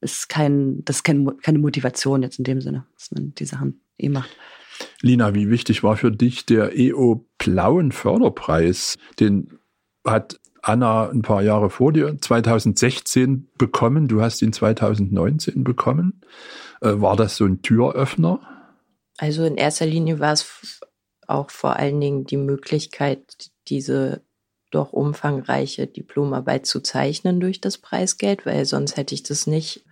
ist 0.00 0.28
kein, 0.28 0.84
das 0.84 0.96
ist 0.96 1.02
kein, 1.02 1.36
keine 1.38 1.58
Motivation 1.58 2.22
jetzt 2.22 2.38
in 2.38 2.44
dem 2.44 2.60
Sinne, 2.60 2.86
dass 2.94 3.10
man 3.10 3.34
die 3.34 3.44
Sachen 3.44 3.80
eh 3.98 4.08
macht. 4.08 4.30
Lina, 5.00 5.34
wie 5.34 5.50
wichtig 5.50 5.82
war 5.82 5.96
für 5.96 6.12
dich 6.12 6.44
der 6.46 6.78
EO 6.78 7.26
Plauen 7.38 7.92
Förderpreis? 7.92 8.96
Den 9.18 9.58
hat 10.04 10.38
Anna 10.66 11.08
ein 11.10 11.22
paar 11.22 11.42
Jahre 11.42 11.70
vor 11.70 11.92
dir, 11.92 12.20
2016 12.20 13.48
bekommen. 13.56 14.08
Du 14.08 14.20
hast 14.20 14.42
ihn 14.42 14.52
2019 14.52 15.62
bekommen. 15.62 16.20
Äh, 16.80 16.94
war 16.96 17.16
das 17.16 17.36
so 17.36 17.44
ein 17.44 17.62
Türöffner? 17.62 18.40
Also 19.16 19.44
in 19.44 19.56
erster 19.56 19.86
Linie 19.86 20.18
war 20.18 20.32
es 20.32 20.80
auch 21.28 21.50
vor 21.50 21.76
allen 21.76 22.00
Dingen 22.00 22.24
die 22.24 22.36
Möglichkeit, 22.36 23.50
diese 23.68 24.22
doch 24.70 24.92
umfangreiche 24.92 25.86
Diplomarbeit 25.86 26.66
zu 26.66 26.80
zeichnen 26.80 27.38
durch 27.38 27.60
das 27.60 27.78
Preisgeld, 27.78 28.44
weil 28.44 28.64
sonst 28.64 28.96
hätte 28.96 29.14
ich 29.14 29.22
das 29.22 29.46
nicht 29.46 29.84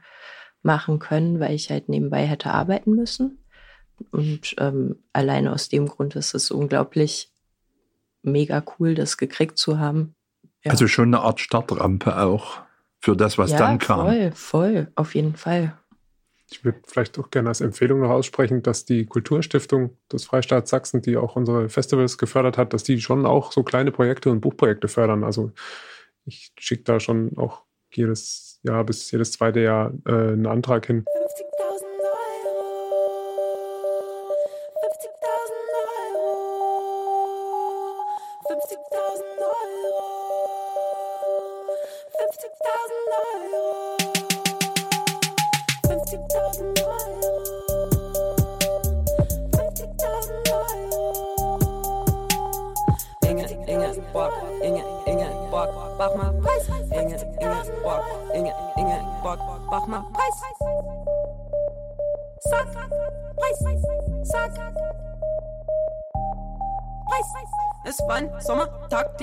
machen 0.62 0.98
können, 0.98 1.38
weil 1.38 1.54
ich 1.54 1.70
halt 1.70 1.88
nebenbei 1.88 2.26
hätte 2.26 2.50
arbeiten 2.50 2.94
müssen. 2.94 3.38
Und 4.10 4.56
ähm, 4.58 4.96
alleine 5.12 5.52
aus 5.52 5.68
dem 5.68 5.86
Grund 5.86 6.16
ist 6.16 6.34
es 6.34 6.50
unglaublich 6.50 7.30
mega 8.22 8.64
cool, 8.78 8.94
das 8.94 9.16
gekriegt 9.16 9.56
zu 9.56 9.78
haben. 9.78 10.13
Ja. 10.64 10.70
Also 10.70 10.88
schon 10.88 11.14
eine 11.14 11.20
Art 11.20 11.40
Startrampe 11.40 12.18
auch 12.18 12.60
für 13.00 13.16
das, 13.16 13.36
was 13.36 13.50
ja, 13.50 13.58
dann 13.58 13.78
kam. 13.78 14.06
Voll, 14.06 14.32
voll, 14.32 14.88
auf 14.94 15.14
jeden 15.14 15.36
Fall. 15.36 15.76
ich 16.50 16.64
würde 16.64 16.78
vielleicht 16.86 17.18
auch 17.18 17.30
gerne 17.30 17.48
als 17.48 17.60
Empfehlung 17.60 18.00
noch 18.00 18.10
aussprechen, 18.10 18.62
dass 18.62 18.84
die 18.84 19.06
Kulturstiftung 19.06 19.96
des 20.10 20.24
Freistaats 20.24 20.70
Sachsen, 20.70 21.02
die 21.02 21.16
auch 21.16 21.36
unsere 21.36 21.68
Festivals 21.68 22.16
gefördert 22.16 22.56
hat, 22.56 22.72
dass 22.72 22.82
die 22.82 23.00
schon 23.00 23.26
auch 23.26 23.52
so 23.52 23.62
kleine 23.62 23.90
Projekte 23.90 24.30
und 24.30 24.40
Buchprojekte 24.40 24.88
fördern. 24.88 25.24
Also 25.24 25.52
ich 26.24 26.52
schicke 26.58 26.84
da 26.84 27.00
schon 27.00 27.36
auch 27.36 27.62
jedes 27.92 28.60
Jahr 28.62 28.84
bis 28.84 29.10
jedes 29.10 29.32
zweite 29.32 29.60
Jahr 29.60 29.92
äh, 30.06 30.12
einen 30.12 30.46
Antrag 30.46 30.86
hin. 30.86 31.04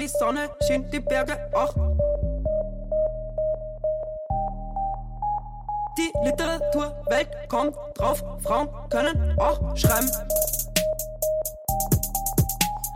Die 0.02 0.08
Sonne 0.08 0.50
schien 0.66 0.90
die 0.90 1.00
Berge 1.00 1.38
auch. 1.54 1.74
Die 5.96 6.12
Literaturwelt 6.24 7.28
kommt 7.48 7.78
drauf, 7.96 8.24
Frauen 8.44 8.68
können 8.90 9.38
auch 9.40 9.78
schreiben. 9.78 10.10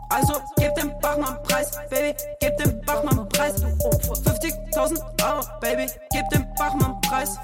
Also 0.09 0.41
gib 0.57 0.73
dem 0.75 0.97
Bachmann 0.99 1.43
Preis, 1.43 1.71
Baby, 1.89 2.15
gib 2.39 2.57
dem 2.57 2.81
Bachmann 2.81 3.29
Preis. 3.29 3.53
50.000 3.53 4.99
Euro, 5.23 5.45
Baby, 5.59 5.85
gib 6.11 6.27
dem 6.29 6.47
Bachmann 6.55 6.99
Preis. 7.01 7.37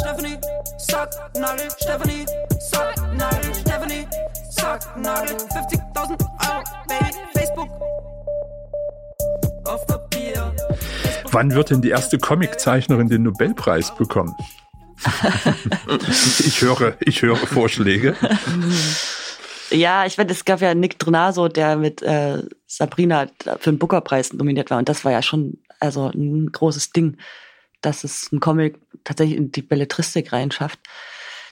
Stephanie, 0.00 0.38
sag 0.78 1.10
Nagel, 1.38 1.70
Stephanie, 1.70 2.26
sag 2.58 2.96
Nagel, 3.14 3.54
Stephanie, 3.54 4.08
sag 4.50 4.96
Nagel. 4.96 5.36
Wann 11.36 11.52
wird 11.52 11.68
denn 11.68 11.82
die 11.82 11.90
erste 11.90 12.16
Comiczeichnerin 12.16 13.08
den 13.08 13.24
Nobelpreis 13.24 13.94
bekommen? 13.94 14.34
ich 16.38 16.62
höre, 16.62 16.94
ich 17.00 17.20
höre 17.20 17.36
Vorschläge. 17.36 18.16
Ja, 19.68 20.06
ich 20.06 20.16
meine, 20.16 20.32
es 20.32 20.46
gab 20.46 20.62
ja 20.62 20.74
Nick 20.74 20.98
Drenaso, 20.98 21.48
der 21.48 21.76
mit 21.76 22.00
äh, 22.00 22.42
Sabrina 22.66 23.26
für 23.58 23.70
den 23.70 23.78
Booker-Preis 23.78 24.32
nominiert 24.32 24.70
war. 24.70 24.78
Und 24.78 24.88
das 24.88 25.04
war 25.04 25.12
ja 25.12 25.20
schon 25.20 25.58
also 25.78 26.08
ein 26.08 26.52
großes 26.52 26.92
Ding, 26.92 27.18
dass 27.82 28.02
es 28.02 28.32
ein 28.32 28.40
Comic 28.40 28.78
tatsächlich 29.04 29.36
in 29.36 29.52
die 29.52 29.60
Belletristik 29.60 30.32
reinschafft. 30.32 30.80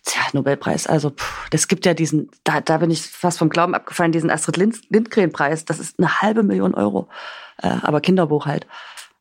Tja, 0.07 0.23
Nobelpreis. 0.33 0.87
Also, 0.87 1.11
pff, 1.11 1.51
das 1.51 1.69
gibt 1.69 1.85
ja 1.85 1.93
diesen, 1.93 2.31
da, 2.43 2.63
da 2.63 2.79
bin 2.79 2.91
ich 2.91 3.03
fast 3.03 3.39
vom 3.39 3.51
Glauben 3.51 3.75
abgefallen, 3.75 4.13
diesen 4.13 4.31
Astrid 4.31 4.57
Lindgren-Preis. 4.89 5.67
Das 5.67 5.79
ist 5.79 5.99
eine 5.99 6.23
halbe 6.23 6.43
Million 6.43 6.75
Euro. 6.75 7.11
Äh, 7.59 7.69
aber 7.83 8.01
Kinderbuch 8.01 8.47
halt. 8.47 8.67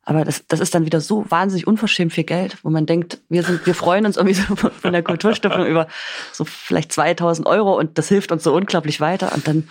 Aber 0.04 0.24
das, 0.24 0.46
das 0.46 0.60
ist 0.60 0.74
dann 0.74 0.84
wieder 0.84 1.00
so 1.00 1.24
wahnsinnig 1.28 1.66
unverschämt 1.66 2.12
viel 2.12 2.24
Geld, 2.24 2.58
wo 2.62 2.70
man 2.70 2.86
denkt, 2.86 3.18
wir 3.28 3.42
sind, 3.42 3.66
wir 3.66 3.74
freuen 3.74 4.04
uns 4.04 4.16
irgendwie 4.16 4.34
so 4.34 4.54
von 4.56 4.92
der 4.92 5.02
Kulturstiftung 5.02 5.66
über 5.66 5.88
so 6.32 6.44
vielleicht 6.44 6.92
2000 6.92 7.46
Euro 7.46 7.78
und 7.78 7.96
das 7.98 8.08
hilft 8.08 8.30
uns 8.30 8.44
so 8.44 8.54
unglaublich 8.54 9.00
weiter. 9.00 9.32
Und 9.34 9.48
dann, 9.48 9.68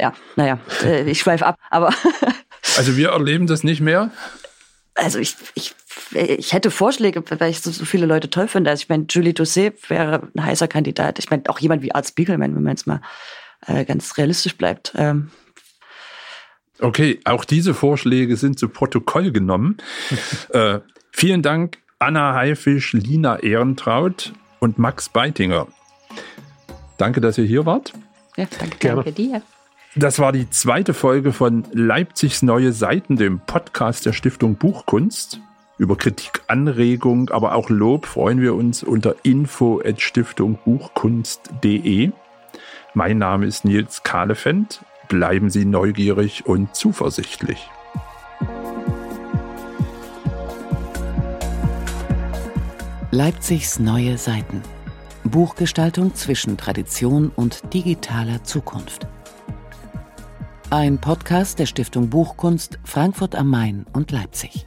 ja, 0.00 0.14
naja, 0.36 0.58
äh, 0.82 1.08
ich 1.10 1.20
schweife 1.20 1.46
ab, 1.46 1.58
aber. 1.70 1.92
also 2.76 2.96
wir 2.96 3.10
erleben 3.10 3.46
das 3.46 3.64
nicht 3.64 3.80
mehr? 3.80 4.10
Also 4.94 5.18
ich, 5.18 5.36
ich, 5.54 5.74
ich 6.12 6.54
hätte 6.54 6.70
Vorschläge, 6.70 7.22
weil 7.28 7.50
ich 7.50 7.60
so, 7.60 7.70
so 7.70 7.84
viele 7.84 8.06
Leute 8.06 8.30
toll 8.30 8.48
finde. 8.48 8.70
Also 8.70 8.82
ich 8.82 8.88
meine, 8.88 9.04
Julie 9.10 9.34
Doucet 9.34 9.90
wäre 9.90 10.28
ein 10.34 10.44
heißer 10.44 10.68
Kandidat. 10.68 11.18
Ich 11.18 11.28
meine, 11.28 11.42
auch 11.48 11.58
jemand 11.58 11.82
wie 11.82 11.94
Art 11.94 12.06
Spiegelman, 12.06 12.54
wenn 12.54 12.62
man 12.62 12.72
jetzt 12.72 12.86
mal 12.86 13.02
äh, 13.66 13.84
ganz 13.84 14.16
realistisch 14.16 14.56
bleibt. 14.56 14.94
Ähm, 14.96 15.30
Okay, 16.80 17.20
auch 17.24 17.44
diese 17.44 17.74
Vorschläge 17.74 18.36
sind 18.36 18.58
zu 18.58 18.68
Protokoll 18.68 19.30
genommen. 19.32 19.78
äh, 20.50 20.80
vielen 21.10 21.42
Dank, 21.42 21.78
Anna 21.98 22.34
Haifisch, 22.34 22.92
Lina 22.92 23.38
Ehrentraut 23.38 24.34
und 24.60 24.78
Max 24.78 25.08
Beitinger. 25.08 25.66
Danke, 26.98 27.20
dass 27.20 27.38
ihr 27.38 27.44
hier 27.44 27.66
wart. 27.66 27.92
Ja, 28.36 28.46
danke, 28.58 28.78
Gerne. 28.78 28.96
danke 28.96 29.12
dir. 29.12 29.42
Das 29.94 30.18
war 30.18 30.32
die 30.32 30.50
zweite 30.50 30.92
Folge 30.92 31.32
von 31.32 31.64
Leipzigs 31.72 32.42
Neue 32.42 32.72
Seiten, 32.72 33.16
dem 33.16 33.38
Podcast 33.40 34.04
der 34.04 34.12
Stiftung 34.12 34.56
Buchkunst. 34.56 35.40
Über 35.78 35.96
Kritik, 35.96 36.42
Anregung, 36.46 37.30
aber 37.30 37.54
auch 37.54 37.70
Lob 37.70 38.04
freuen 38.06 38.42
wir 38.42 38.54
uns 38.54 38.82
unter 38.82 39.16
info.stiftungbuchkunst.de. 39.22 42.10
Mein 42.94 43.18
Name 43.18 43.46
ist 43.46 43.64
Nils 43.64 44.02
Kahlefeld 44.02 44.80
bleiben 45.08 45.50
Sie 45.50 45.64
neugierig 45.64 46.46
und 46.46 46.74
zuversichtlich. 46.74 47.70
Leipzigs 53.10 53.78
neue 53.78 54.18
Seiten. 54.18 54.62
Buchgestaltung 55.24 56.14
zwischen 56.14 56.56
Tradition 56.56 57.30
und 57.34 57.72
digitaler 57.72 58.44
Zukunft. 58.44 59.06
Ein 60.70 60.98
Podcast 60.98 61.58
der 61.58 61.66
Stiftung 61.66 62.10
Buchkunst 62.10 62.78
Frankfurt 62.84 63.34
am 63.34 63.48
Main 63.48 63.86
und 63.92 64.10
Leipzig. 64.10 64.66